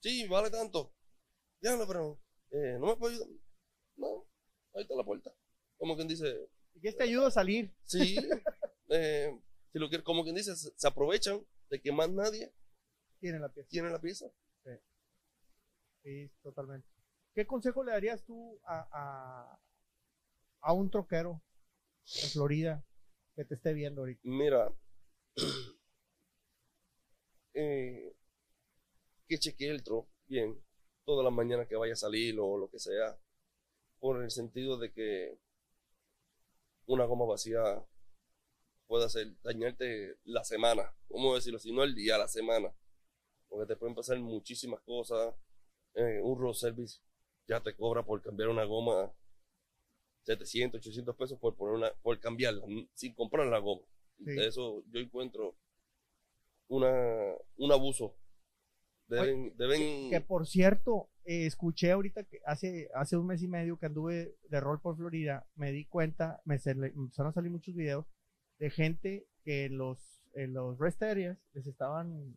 sí, 0.00 0.26
vale 0.28 0.50
tanto. 0.50 0.92
Diablo, 1.60 1.86
pero 1.86 2.20
eh, 2.50 2.76
no 2.80 2.86
me 2.86 2.96
puedo 2.96 3.12
ayudar. 3.14 3.28
No, 3.96 4.26
ahí 4.74 4.82
está 4.82 4.94
la 4.96 5.04
puerta. 5.04 5.30
Como 5.78 5.94
quien 5.96 6.08
dice, 6.08 6.48
¿Y 6.74 6.80
qué 6.80 6.92
te 6.92 7.04
ayuda 7.04 7.28
a 7.28 7.30
salir? 7.30 7.74
sí, 7.84 8.16
eh, 8.90 9.38
si 9.72 9.78
lo 9.78 9.88
quiere, 9.88 10.02
como 10.04 10.22
quien 10.24 10.34
dice, 10.36 10.56
se, 10.56 10.70
se 10.74 10.88
aprovechan 10.88 11.46
de 11.68 11.80
que 11.80 11.92
más 11.92 12.10
nadie 12.10 12.52
Tiene 13.20 13.38
la 13.38 13.48
pieza. 13.52 13.68
tiene 13.68 13.90
la 13.90 14.00
pieza. 14.00 14.26
Sí, 14.64 14.70
totalmente. 16.42 16.88
¿Qué 17.34 17.46
consejo 17.46 17.84
le 17.84 17.92
darías 17.92 18.24
tú 18.24 18.60
a, 18.64 18.88
a, 18.92 19.60
a 20.60 20.72
un 20.72 20.90
troquero 20.90 21.42
en 22.22 22.30
Florida 22.30 22.84
que 23.34 23.44
te 23.44 23.54
esté 23.54 23.72
viendo 23.72 24.02
ahorita? 24.02 24.20
Mira, 24.24 24.72
eh, 27.54 28.14
que 29.28 29.38
chequee 29.38 29.70
el 29.70 29.82
tro 29.82 30.08
bien 30.26 30.60
todas 31.04 31.24
las 31.24 31.32
mañanas 31.32 31.66
que 31.66 31.76
vaya 31.76 31.94
a 31.94 31.96
salir 31.96 32.38
o 32.38 32.56
lo 32.56 32.70
que 32.70 32.78
sea, 32.78 33.18
por 33.98 34.22
el 34.22 34.30
sentido 34.30 34.78
de 34.78 34.92
que 34.92 35.38
una 36.86 37.04
goma 37.04 37.24
vacía 37.24 37.84
puede 38.86 39.06
hacer 39.06 39.34
dañarte 39.42 40.18
la 40.24 40.44
semana, 40.44 40.94
¿cómo 41.08 41.34
decirlo? 41.34 41.58
Si 41.58 41.72
no 41.72 41.82
el 41.82 41.94
día, 41.94 42.16
la 42.16 42.28
semana, 42.28 42.72
porque 43.48 43.66
te 43.66 43.76
pueden 43.76 43.94
pasar 43.94 44.18
muchísimas 44.20 44.80
cosas. 44.82 45.34
Eh, 45.94 46.20
un 46.22 46.38
road 46.40 46.54
service 46.54 47.00
ya 47.46 47.60
te 47.60 47.74
cobra 47.74 48.04
por 48.04 48.22
cambiar 48.22 48.48
una 48.48 48.64
goma 48.64 49.12
700, 50.22 50.78
800 50.80 51.16
pesos 51.16 51.38
por 51.38 51.56
poner 51.56 51.74
una, 51.74 51.90
por 52.02 52.18
cambiarla, 52.20 52.62
sin 52.94 53.14
comprar 53.14 53.46
la 53.46 53.58
goma. 53.58 53.82
Sí. 54.18 54.24
De 54.32 54.46
eso 54.46 54.84
yo 54.90 55.00
encuentro 55.00 55.56
una, 56.68 57.34
un 57.56 57.72
abuso. 57.72 58.14
Deben, 59.08 59.56
deben, 59.56 60.10
Que 60.10 60.20
por 60.20 60.46
cierto, 60.46 61.10
eh, 61.24 61.46
escuché 61.46 61.90
ahorita 61.90 62.22
que 62.24 62.40
hace, 62.46 62.88
hace 62.94 63.16
un 63.16 63.26
mes 63.26 63.42
y 63.42 63.48
medio 63.48 63.76
que 63.76 63.86
anduve 63.86 64.36
de 64.48 64.60
rol 64.60 64.80
por 64.80 64.96
Florida, 64.96 65.48
me 65.56 65.72
di 65.72 65.84
cuenta, 65.86 66.40
me, 66.44 66.58
se- 66.60 66.76
le- 66.76 66.88
empezaron 66.88 67.30
a 67.30 67.34
salir 67.34 67.50
muchos 67.50 67.74
videos 67.74 68.06
de 68.58 68.70
gente 68.70 69.26
que 69.42 69.64
en 69.64 69.78
los, 69.78 70.22
en 70.34 70.52
los 70.52 70.78
rest 70.78 71.02
areas 71.02 71.38
les 71.54 71.66
estaban 71.66 72.36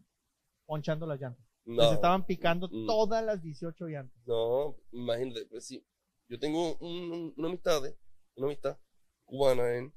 ponchando 0.66 1.06
las 1.06 1.20
llantas. 1.22 1.46
Les 1.66 1.78
no, 1.78 1.94
estaban 1.94 2.26
picando 2.26 2.68
Mm. 2.70 2.86
todas 2.88 3.24
las 3.24 3.42
18 3.42 3.86
llantas. 3.88 4.22
no, 4.26 4.76
imagínate, 4.92 5.46
pues 5.46 5.66
sí. 5.66 5.86
Yo 6.28 6.40
tengo 6.40 6.76
un- 6.78 7.12
un- 7.12 7.34
una 7.38 7.48
amistad, 7.48 7.82
de- 7.82 7.98
una 8.36 8.48
amistad 8.48 8.78
cubana 9.26 9.76
en 9.78 9.94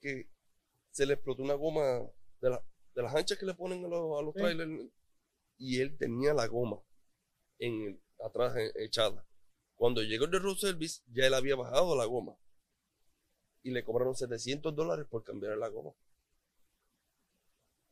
que 0.00 0.28
se 0.90 1.06
le 1.06 1.14
explotó 1.14 1.42
una 1.42 1.54
goma 1.54 1.82
de, 2.40 2.50
la- 2.50 2.64
de 2.94 3.02
las 3.02 3.14
anchas 3.14 3.38
que 3.38 3.46
le 3.46 3.54
ponen 3.54 3.84
a 3.84 3.88
los, 3.88 4.18
a 4.18 4.22
los 4.22 4.34
Sí. 4.34 4.40
trailers 4.40 4.90
y 5.58 5.80
él 5.80 5.96
tenía 5.96 6.34
la 6.34 6.46
goma 6.48 6.80
en 7.58 7.82
el- 7.82 8.00
atrás 8.24 8.54
eh, 8.56 8.72
echada. 8.76 9.26
Cuando 9.76 10.02
llegó 10.02 10.26
el 10.26 10.30
de 10.30 10.38
road 10.38 10.56
service, 10.56 11.02
ya 11.12 11.26
él 11.26 11.34
había 11.34 11.56
bajado 11.56 11.96
la 11.96 12.04
goma 12.04 12.36
y 13.62 13.70
le 13.70 13.82
cobraron 13.84 14.14
700 14.14 14.74
dólares 14.76 15.06
por 15.08 15.24
cambiar 15.24 15.56
la 15.56 15.68
goma. 15.68 15.92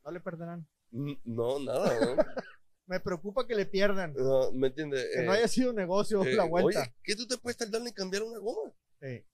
No 0.05 0.11
le 0.11 0.19
perderán. 0.19 0.67
No, 0.91 1.59
nada, 1.59 1.87
¿no? 2.05 2.15
Me 2.85 2.99
preocupa 2.99 3.47
que 3.47 3.55
le 3.55 3.65
pierdan. 3.65 4.13
No, 4.13 4.51
¿Me 4.51 4.67
entiendes? 4.67 5.07
Que 5.15 5.23
no 5.23 5.33
Eh, 5.33 5.37
haya 5.37 5.47
sido 5.47 5.71
negocio 5.73 6.23
eh, 6.23 6.33
la 6.35 6.43
vuelta. 6.45 6.81
Oye, 6.81 6.93
¿qué 7.03 7.15
tú 7.15 7.25
te 7.27 7.37
puedes 7.37 7.57
tardar 7.57 7.81
en 7.81 7.93
cambiar 7.93 8.23
una 8.23 8.39
goma? 8.39 8.73
Sí. 9.01 9.25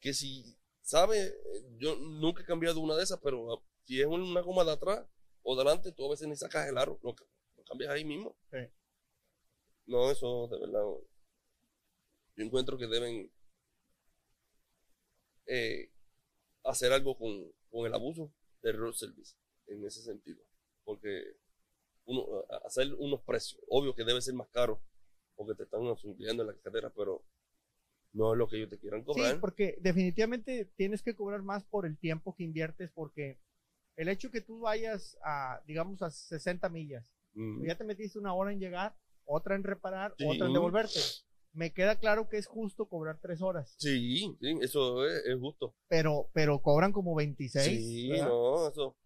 Que 0.00 0.12
si, 0.14 0.58
¿sabes? 0.82 1.32
Yo 1.78 1.96
nunca 1.96 2.42
he 2.42 2.46
cambiado 2.46 2.80
una 2.80 2.96
de 2.96 3.04
esas, 3.04 3.20
pero 3.22 3.52
ah, 3.54 3.62
si 3.84 4.00
es 4.00 4.06
una 4.06 4.40
goma 4.40 4.64
de 4.64 4.72
atrás 4.72 5.06
o 5.42 5.56
delante, 5.56 5.92
tú 5.92 6.06
a 6.06 6.10
veces 6.10 6.26
ni 6.26 6.36
sacas 6.36 6.68
el 6.68 6.78
aro, 6.78 6.98
lo, 7.02 7.14
lo 7.56 7.64
cambias 7.64 7.90
ahí 7.92 8.04
mismo. 8.04 8.36
Sí. 8.50 8.58
No, 9.86 10.10
eso 10.10 10.48
de 10.48 10.58
verdad. 10.60 10.82
Yo 12.36 12.44
encuentro 12.44 12.76
que 12.78 12.86
deben 12.86 13.30
eh, 15.46 15.90
hacer 16.64 16.92
algo 16.92 17.16
con, 17.16 17.52
con 17.70 17.86
el 17.86 17.94
abuso 17.94 18.32
del 18.62 18.78
road 18.78 18.92
service 18.94 19.34
en 19.66 19.84
ese 19.84 20.02
sentido. 20.02 20.42
Porque 20.84 21.36
uno, 22.10 22.44
hacer 22.64 22.92
unos 22.98 23.20
precios, 23.22 23.60
obvio 23.68 23.94
que 23.94 24.04
debe 24.04 24.20
ser 24.20 24.34
más 24.34 24.48
caro 24.48 24.80
porque 25.36 25.54
te 25.54 25.62
están 25.62 25.80
subiendo 25.96 26.42
en 26.42 26.48
la 26.48 26.54
cartera, 26.54 26.92
pero 26.94 27.22
no 28.12 28.32
es 28.32 28.38
lo 28.38 28.48
que 28.48 28.56
ellos 28.56 28.68
te 28.68 28.78
quieran 28.78 29.00
Sí, 29.00 29.06
cobrar. 29.06 29.40
porque 29.40 29.76
definitivamente 29.80 30.66
tienes 30.76 31.02
que 31.02 31.14
cobrar 31.14 31.42
más 31.42 31.64
por 31.64 31.86
el 31.86 31.96
tiempo 31.98 32.34
que 32.34 32.42
inviertes, 32.44 32.90
porque 32.92 33.38
el 33.96 34.08
hecho 34.08 34.30
que 34.30 34.40
tú 34.40 34.60
vayas 34.60 35.16
a, 35.24 35.62
digamos, 35.66 36.02
a 36.02 36.10
60 36.10 36.68
millas, 36.68 37.10
Mm. 37.32 37.64
ya 37.64 37.76
te 37.76 37.84
metiste 37.84 38.18
una 38.18 38.34
hora 38.34 38.52
en 38.52 38.58
llegar, 38.58 38.96
otra 39.24 39.54
en 39.54 39.62
reparar, 39.62 40.14
Sí. 40.18 40.24
otra 40.26 40.48
en 40.48 40.52
devolverte. 40.52 40.98
Me 41.52 41.72
queda 41.72 41.96
claro 41.98 42.28
que 42.28 42.36
es 42.38 42.46
justo 42.46 42.86
cobrar 42.86 43.18
tres 43.20 43.40
horas, 43.40 43.74
Sí, 43.78 44.36
sí, 44.40 44.58
eso 44.60 45.06
es, 45.06 45.24
es 45.26 45.38
justo. 45.38 45.74
pero, 45.88 46.28
pero 46.34 46.60
cobran 46.60 46.92
como 46.92 47.14
26. 47.14 47.80
Sí, 47.80 48.08
¿verdad? 48.08 48.26
no, 48.28 48.68
eso. 48.68 48.96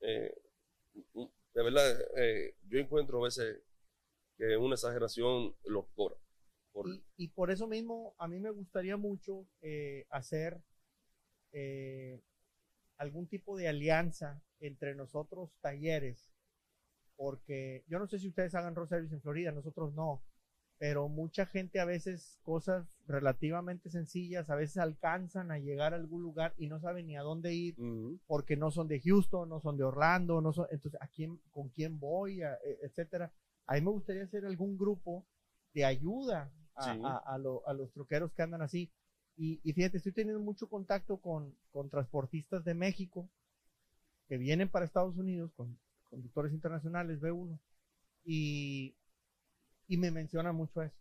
eh, 0.00 0.34
de 1.56 1.62
verdad, 1.62 1.98
eh, 2.18 2.54
yo 2.68 2.78
encuentro 2.78 3.18
a 3.18 3.24
veces 3.24 3.62
que 4.36 4.58
una 4.58 4.74
exageración 4.74 5.56
lo 5.64 5.86
que 5.86 5.92
cobran. 5.94 6.20
Por, 6.70 6.86
Y, 7.16 7.28
por 7.28 7.50
eso 7.50 7.66
mismo 7.66 8.14
a 8.18 8.28
mí 8.28 8.38
me 8.38 8.50
gustaría 8.50 8.98
mucho 8.98 9.48
eh, 9.62 10.04
hacer 10.10 10.60
eh, 11.52 12.20
algún 12.98 13.26
tipo 13.26 13.56
de 13.56 13.68
alianza 13.68 14.42
entre 14.60 14.94
nosotros 14.94 15.50
talleres, 15.62 16.30
porque 17.16 17.84
yo 17.88 17.98
no 17.98 18.06
sé 18.06 18.18
si 18.18 18.28
ustedes 18.28 18.54
hagan 18.54 18.74
road 18.74 18.92
en 18.92 19.22
Florida, 19.22 19.50
nosotros 19.50 19.94
no, 19.94 20.22
pero 20.78 21.08
mucha 21.08 21.46
gente 21.46 21.80
a 21.80 21.84
veces 21.86 22.38
cosas 22.42 22.86
relativamente 23.06 23.88
sencillas, 23.90 24.50
a 24.50 24.56
veces 24.56 24.76
alcanzan 24.78 25.50
a 25.50 25.58
llegar 25.58 25.92
a 25.92 25.96
algún 25.96 26.22
lugar 26.22 26.54
y 26.58 26.66
no 26.66 26.80
saben 26.80 27.06
ni 27.06 27.16
a 27.16 27.22
dónde 27.22 27.54
ir 27.54 27.74
Ujú. 27.78 28.18
porque 28.26 28.56
no 28.56 28.70
son 28.70 28.86
de 28.88 29.00
Houston, 29.00 29.48
no 29.48 29.60
son 29.60 29.76
de 29.78 29.84
Orlando, 29.84 30.40
no 30.40 30.52
son, 30.52 30.66
entonces, 30.70 31.00
¿a 31.00 31.06
quién, 31.08 31.40
con 31.50 31.68
quién 31.70 31.98
voy, 31.98 32.42
A- 32.42 32.54
e- 32.64 32.78
etcétera? 32.82 33.32
A 33.66 33.74
mí 33.74 33.80
me 33.80 33.90
gustaría 33.90 34.24
hacer 34.24 34.44
algún 34.44 34.76
grupo 34.76 35.24
de 35.72 35.84
ayuda 35.84 36.50
a, 36.74 36.92
Sí. 36.92 37.00
a- 37.02 37.34
a 37.34 37.38
lo- 37.38 37.66
a 37.66 37.72
los 37.72 37.90
troqueros 37.92 38.32
que 38.32 38.42
andan 38.42 38.60
así. 38.62 38.90
Y, 39.38 39.60
y 39.64 39.72
fíjate, 39.72 39.96
estoy 39.98 40.12
teniendo 40.12 40.40
mucho 40.42 40.68
contacto 40.68 41.16
con, 41.18 41.54
con 41.72 41.88
transportistas 41.90 42.64
de 42.64 42.74
México 42.74 43.28
que 44.28 44.36
vienen 44.38 44.68
para 44.68 44.84
Estados 44.84 45.16
Unidos, 45.16 45.52
con 45.56 45.78
conductores 46.10 46.52
internacionales, 46.52 47.20
B1, 47.20 47.58
y, 48.24 48.94
y 49.88 49.96
me 49.96 50.10
mencionan 50.10 50.54
mucho 50.54 50.82
eso. 50.82 50.96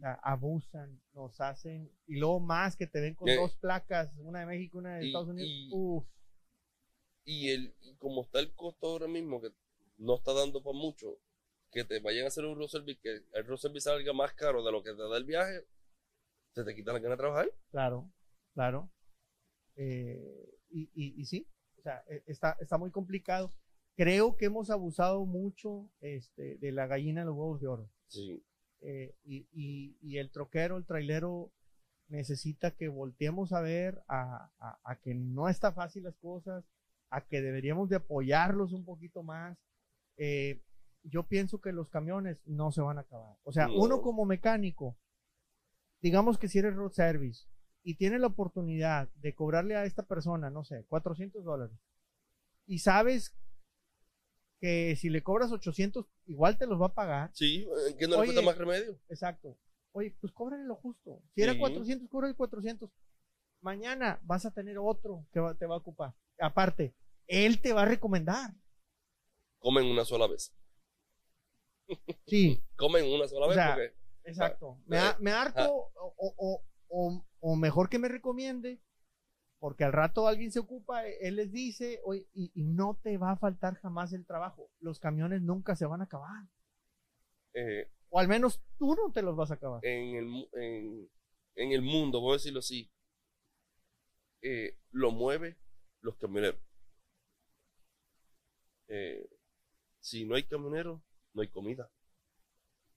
Sea, 0.00 0.14
abusan, 0.22 1.00
nos 1.12 1.40
hacen, 1.40 1.90
y 2.06 2.18
luego 2.20 2.38
más 2.38 2.76
que 2.76 2.86
te 2.86 3.00
ven 3.00 3.14
con 3.16 3.28
Eh, 3.28 3.34
dos 3.36 3.56
placas, 3.56 4.12
una 4.18 4.40
de 4.40 4.46
México 4.46 4.76
y 4.76 4.80
una 4.80 4.96
de 4.98 5.04
y- 5.04 5.06
Estados 5.08 5.28
Unidos. 5.28 5.48
y- 5.50 5.70
Uf, 5.72 6.04
Y, 7.24 7.50
el, 7.50 7.74
y 7.80 7.96
como 7.96 8.22
está 8.22 8.38
el 8.38 8.54
costo 8.54 8.86
ahora 8.86 9.08
mismo, 9.08 9.40
que 9.40 9.50
no 9.98 10.14
está 10.14 10.32
dando 10.32 10.62
para 10.62 10.78
mucho, 10.78 11.18
que 11.72 11.82
te 11.84 11.98
vayan 11.98 12.24
a 12.24 12.28
hacer 12.28 12.44
un 12.44 12.56
road 12.56 12.68
service, 12.68 13.00
que 13.00 13.24
el 13.32 13.44
road 13.46 13.56
service 13.58 13.80
salga 13.90 14.12
más 14.12 14.32
caro 14.34 14.62
de 14.64 14.70
lo 14.70 14.82
que 14.84 14.92
te 14.92 15.02
da 15.02 15.16
el 15.16 15.24
viaje, 15.24 15.64
se 16.54 16.62
te 16.62 16.74
quita 16.76 16.92
la 16.92 17.00
gana 17.00 17.16
de 17.16 17.18
trabajar. 17.18 17.50
Claro, 17.72 18.08
claro. 18.54 18.88
Eh, 19.74 20.54
y, 20.70 20.82
y, 20.94 21.20
y 21.20 21.24
sí, 21.26 21.48
o 21.78 21.82
sea, 21.82 22.04
e- 22.08 22.22
está, 22.26 22.56
está 22.60 22.78
muy 22.78 22.92
complicado. 22.92 23.52
Creo 23.96 24.36
que 24.36 24.44
hemos 24.46 24.70
abusado 24.70 25.24
mucho 25.26 25.90
este, 26.00 26.56
de 26.58 26.70
la 26.70 26.86
gallina 26.86 27.22
de 27.22 27.26
los 27.26 27.34
huevos 27.34 27.60
de 27.60 27.66
oro. 27.66 27.90
Sí. 28.08 28.42
Eh, 28.80 29.14
y, 29.24 29.46
y, 29.52 29.96
y 30.02 30.18
el 30.18 30.30
troquero, 30.30 30.76
el 30.76 30.84
trailero, 30.86 31.52
necesita 32.08 32.70
que 32.70 32.88
volteemos 32.88 33.52
a 33.52 33.60
ver 33.60 34.02
a, 34.06 34.50
a- 34.58 34.78
a 34.84 34.96
que 35.00 35.14
no 35.14 35.48
está 35.48 35.72
fácil 35.72 36.04
las 36.04 36.16
cosas, 36.16 36.64
a 37.10 37.26
que 37.26 37.40
deberíamos 37.40 37.88
de 37.88 37.96
apoyarlos 37.96 38.72
un 38.72 38.84
poquito 38.84 39.22
más. 39.22 39.58
Eh, 40.16 40.62
yo 41.02 41.24
pienso 41.24 41.60
que 41.60 41.72
los 41.72 41.88
camiones 41.88 42.42
no 42.46 42.70
se 42.72 42.80
van 42.80 42.98
a 42.98 43.02
acabar. 43.02 43.36
O 43.44 43.52
sea, 43.52 43.66
No. 43.68 43.78
uno 43.78 44.02
como 44.02 44.24
mecánico, 44.24 44.96
digamos 46.00 46.38
que 46.38 46.48
si 46.48 46.58
eres 46.58 46.74
road 46.74 46.92
service 46.92 47.46
y 47.82 47.94
tiene 47.96 48.18
la 48.18 48.26
oportunidad 48.28 49.08
de 49.16 49.34
cobrarle 49.34 49.76
a 49.76 49.84
esta 49.84 50.02
persona, 50.04 50.50
no 50.50 50.64
sé, 50.64 50.84
400 50.88 51.44
dólares, 51.44 51.76
y 52.66 52.80
sabes 52.80 53.34
que 54.60 54.96
si 54.96 55.10
le 55.10 55.22
cobras 55.22 55.52
800, 55.52 56.06
igual 56.26 56.56
te 56.58 56.66
los 56.66 56.80
va 56.80 56.86
a 56.86 56.94
pagar. 56.94 57.30
Sí, 57.34 57.66
eh, 57.88 57.96
que 57.98 58.06
no 58.08 58.18
le 58.20 58.24
cuesta 58.26 58.42
más 58.42 58.56
remedio. 58.58 58.98
Exacto. 59.08 59.58
Oye, 59.92 60.16
pues 60.20 60.32
cóbrale 60.32 60.64
lo 60.64 60.74
justo. 60.76 61.22
Si 61.34 61.42
era 61.42 61.52
Sí. 61.54 61.58
400, 61.58 62.08
cóbrale 62.08 62.34
400. 62.34 62.90
Mañana 63.60 64.20
vas 64.22 64.44
a 64.46 64.50
tener 64.52 64.76
otro 64.78 65.26
que 65.32 65.40
va- 65.40 65.54
te 65.54 65.66
va 65.66 65.74
a 65.74 65.78
ocupar. 65.78 66.14
Aparte, 66.38 66.94
él 67.26 67.60
te 67.60 67.72
va 67.72 67.82
a 67.82 67.86
recomendar. 67.86 68.52
Comen 69.58 69.86
una 69.86 70.04
sola 70.04 70.26
vez. 70.26 70.54
Sí, 72.26 72.62
Comen 72.76 73.04
una 73.12 73.28
sola 73.28 73.46
O 73.46 73.48
vez 73.48 73.56
sea, 73.56 73.74
porque 73.74 73.94
exacto. 74.24 74.78
Me, 74.86 74.96
eh, 74.96 75.00
ha- 75.00 75.16
me 75.20 75.30
harto 75.32 75.72
o, 75.72 75.90
o- 75.94 76.34
o- 76.36 76.64
o- 76.88 77.26
o 77.40 77.56
mejor 77.56 77.88
que 77.88 77.98
me 77.98 78.08
recomiende 78.08 78.80
Porque 79.58 79.84
al 79.84 79.92
rato 79.92 80.26
alguien 80.28 80.52
se 80.52 80.58
ocupa, 80.60 81.06
él 81.06 81.36
les 81.36 81.50
dice, 81.50 82.00
oye, 82.04 82.26
y, 82.34 82.50
y 82.54 82.64
no 82.64 82.98
te 83.02 83.16
va 83.18 83.32
a 83.32 83.36
faltar 83.36 83.74
jamás 83.76 84.12
el 84.12 84.26
trabajo. 84.26 84.70
Los 84.80 85.00
camiones 85.00 85.42
nunca 85.42 85.74
se 85.76 85.86
van 85.86 86.00
a 86.02 86.04
acabar. 86.04 86.44
Eh, 87.54 87.88
O 88.10 88.18
al 88.18 88.28
menos 88.28 88.60
tú 88.78 88.94
no 88.94 89.12
te 89.12 89.22
los 89.22 89.34
vas 89.34 89.50
a 89.50 89.54
acabar. 89.54 89.84
en, 89.84 90.14
el, 90.16 90.48
en, 90.52 91.08
en 91.54 91.72
el 91.72 91.82
mundo, 91.82 92.20
voy 92.20 92.32
a 92.32 92.36
decirlo 92.36 92.58
así, 92.60 92.90
eh, 94.42 94.76
lo 94.92 95.10
mueve 95.10 95.56
los 96.02 96.16
camioneros. 96.16 96.60
Eh, 98.88 99.26
si 100.00 100.24
no 100.24 100.34
hay 100.36 100.44
camioneros, 100.44 101.00
no 101.32 101.42
hay 101.42 101.48
comida. 101.48 101.90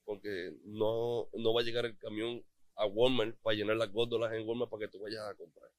Porque 0.05 0.53
no, 0.65 1.27
no 1.33 1.53
va 1.53 1.61
a 1.61 1.63
llegar 1.63 1.85
el 1.85 1.97
camión 1.97 2.43
a 2.75 2.85
Walmart 2.85 3.37
para 3.41 3.55
llenar 3.55 3.77
las 3.77 3.91
góndolas 3.91 4.33
en 4.33 4.47
Walmart 4.47 4.69
para 4.71 4.81
que 4.85 4.91
tú 4.91 4.99
vayas 4.99 5.21
a 5.27 5.35
comprar. 5.35 5.69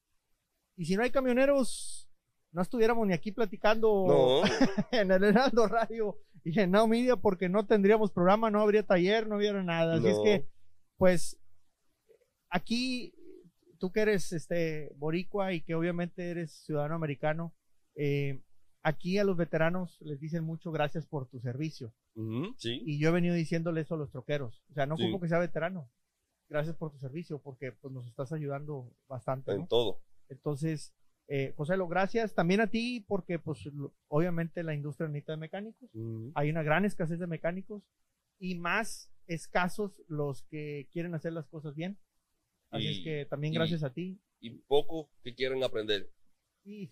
Y 0.80 0.86
si 0.86 0.96
no 0.96 1.02
hay 1.02 1.10
camioneros, 1.10 2.08
no 2.52 2.62
estuviéramos 2.62 3.06
ni 3.06 3.12
aquí 3.12 3.32
platicando 3.32 4.06
No, 4.08 4.42
en 4.92 5.10
el 5.10 5.24
Heraldo 5.24 5.66
Radio 5.68 6.16
y 6.42 6.58
en 6.58 6.70
Now 6.70 6.88
Media 6.88 7.16
porque 7.16 7.50
no 7.50 7.66
tendríamos 7.66 8.12
programa, 8.12 8.50
no 8.50 8.62
habría 8.62 8.82
taller, 8.86 9.28
no 9.28 9.36
hubiera 9.36 9.62
nada. 9.62 9.96
Así 9.96 10.08
es 10.08 10.18
que, 10.24 10.48
pues, 10.96 11.38
aquí, 12.48 13.12
tú 13.78 13.92
que 13.92 14.00
eres 14.00 14.32
este 14.32 14.90
boricua 14.96 15.52
y 15.52 15.60
que 15.60 15.74
obviamente 15.74 16.30
eres 16.30 16.64
ciudadano 16.64 16.94
americano, 16.94 17.54
eh, 17.94 18.40
aquí 18.82 19.18
a 19.18 19.24
los 19.24 19.36
veteranos 19.36 19.98
les 20.00 20.18
dicen 20.18 20.44
mucho 20.44 20.72
gracias 20.72 21.06
por 21.06 21.28
tu 21.28 21.40
servicio. 21.40 21.92
Sí, 22.56 22.82
Y 22.86 22.98
yo 22.98 23.10
he 23.10 23.12
venido 23.12 23.34
diciéndole 23.34 23.82
eso 23.82 23.96
a 23.96 23.98
los 23.98 24.10
troqueros. 24.10 24.62
O 24.70 24.72
sea, 24.72 24.86
no 24.86 24.96
Sí. 24.96 25.02
como 25.04 25.20
que 25.20 25.28
sea 25.28 25.38
veterano. 25.40 25.90
Gracias 26.48 26.74
por 26.76 26.90
tu 26.90 26.98
servicio 26.98 27.38
porque 27.42 27.72
pues, 27.72 27.92
nos 27.92 28.06
estás 28.06 28.32
ayudando 28.32 28.90
bastante. 29.08 29.52
¿no? 29.52 29.60
en 29.60 29.68
todo. 29.68 30.00
Entonces, 30.30 30.94
eh, 31.28 31.52
José, 31.56 31.76
lo 31.76 31.86
gracias 31.86 32.34
también 32.34 32.60
a 32.62 32.66
ti 32.68 33.04
porque 33.06 33.38
pues 33.38 33.66
lo- 33.66 33.92
obviamente 34.08 34.62
la 34.62 34.74
industria 34.74 35.08
necesita 35.08 35.32
de 35.32 35.38
mecánicos. 35.38 35.90
Hay 36.34 36.50
una 36.50 36.62
gran 36.62 36.84
escasez 36.84 37.18
de 37.18 37.26
mecánicos 37.26 37.82
y 38.38 38.54
más 38.54 39.12
escasos 39.26 40.02
los 40.08 40.42
que 40.44 40.88
quieren 40.92 41.14
hacer 41.14 41.32
las 41.34 41.46
cosas 41.46 41.74
bien. 41.74 41.98
Así 42.70 42.84
Y- 42.84 42.88
es 42.98 43.04
que 43.04 43.26
también 43.26 43.52
y- 43.52 43.56
gracias 43.56 43.82
a 43.84 43.92
ti. 43.92 44.18
Y 44.40 44.50
pocos 44.50 45.08
que 45.22 45.34
quieren 45.34 45.62
aprender. 45.62 46.10
Y 46.64 46.90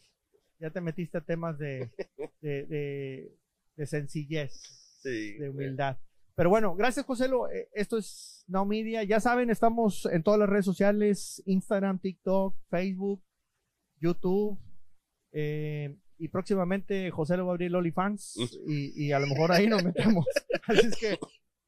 ya 0.60 0.70
te 0.70 0.80
metiste 0.80 1.18
a 1.18 1.24
temas 1.24 1.58
de, 1.58 1.90
de, 2.42 2.66
de- 2.66 3.36
de 3.76 3.86
sencillez, 3.86 4.52
Sí, 5.02 5.34
de 5.38 5.50
humildad. 5.50 5.96
Pero 6.34 6.50
bueno, 6.50 6.74
gracias 6.76 7.06
José. 7.06 7.28
Lo- 7.28 7.48
eh, 7.50 7.68
Esto 7.72 7.96
es 7.98 8.44
Now 8.48 8.64
Media. 8.66 9.02
Ya 9.04 9.18
saben, 9.20 9.50
estamos 9.50 10.06
en 10.06 10.22
todas 10.22 10.38
las 10.38 10.48
redes 10.48 10.64
sociales, 10.64 11.42
Instagram, 11.46 11.98
TikTok, 12.00 12.56
Facebook, 12.68 13.22
YouTube. 14.00 14.58
eh, 15.32 15.96
y 16.20 16.28
próximamente 16.28 17.10
José 17.12 17.36
lo 17.36 17.46
va 17.46 17.52
a 17.52 17.54
abrir 17.54 17.72
OnlyFans 17.74 18.36
y, 18.66 19.06
y 19.06 19.12
a 19.12 19.20
lo 19.20 19.28
mejor 19.28 19.52
ahí 19.52 19.68
nos 19.68 19.84
metemos. 19.84 20.26
Así 20.66 20.86
es 20.88 20.96
que 20.96 21.16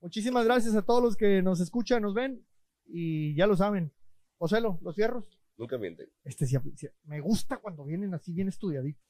muchísimas 0.00 0.44
gracias 0.44 0.74
a 0.74 0.82
todos 0.82 1.00
los 1.02 1.16
que 1.16 1.40
nos 1.40 1.60
escuchan, 1.60 2.02
nos 2.02 2.14
ven 2.14 2.44
y 2.86 3.34
ya 3.36 3.46
lo 3.46 3.56
saben. 3.56 3.92
José, 4.38 4.60
los 4.60 4.96
fierros. 4.96 5.24
Nunca 5.56 5.78
mienten. 5.78 6.08
Este 6.24 6.46
sí, 6.46 6.56
me 7.04 7.20
gusta 7.20 7.58
cuando 7.58 7.84
vienen 7.84 8.12
así 8.14 8.32
bien 8.32 8.48
estudiaditos. 8.48 9.04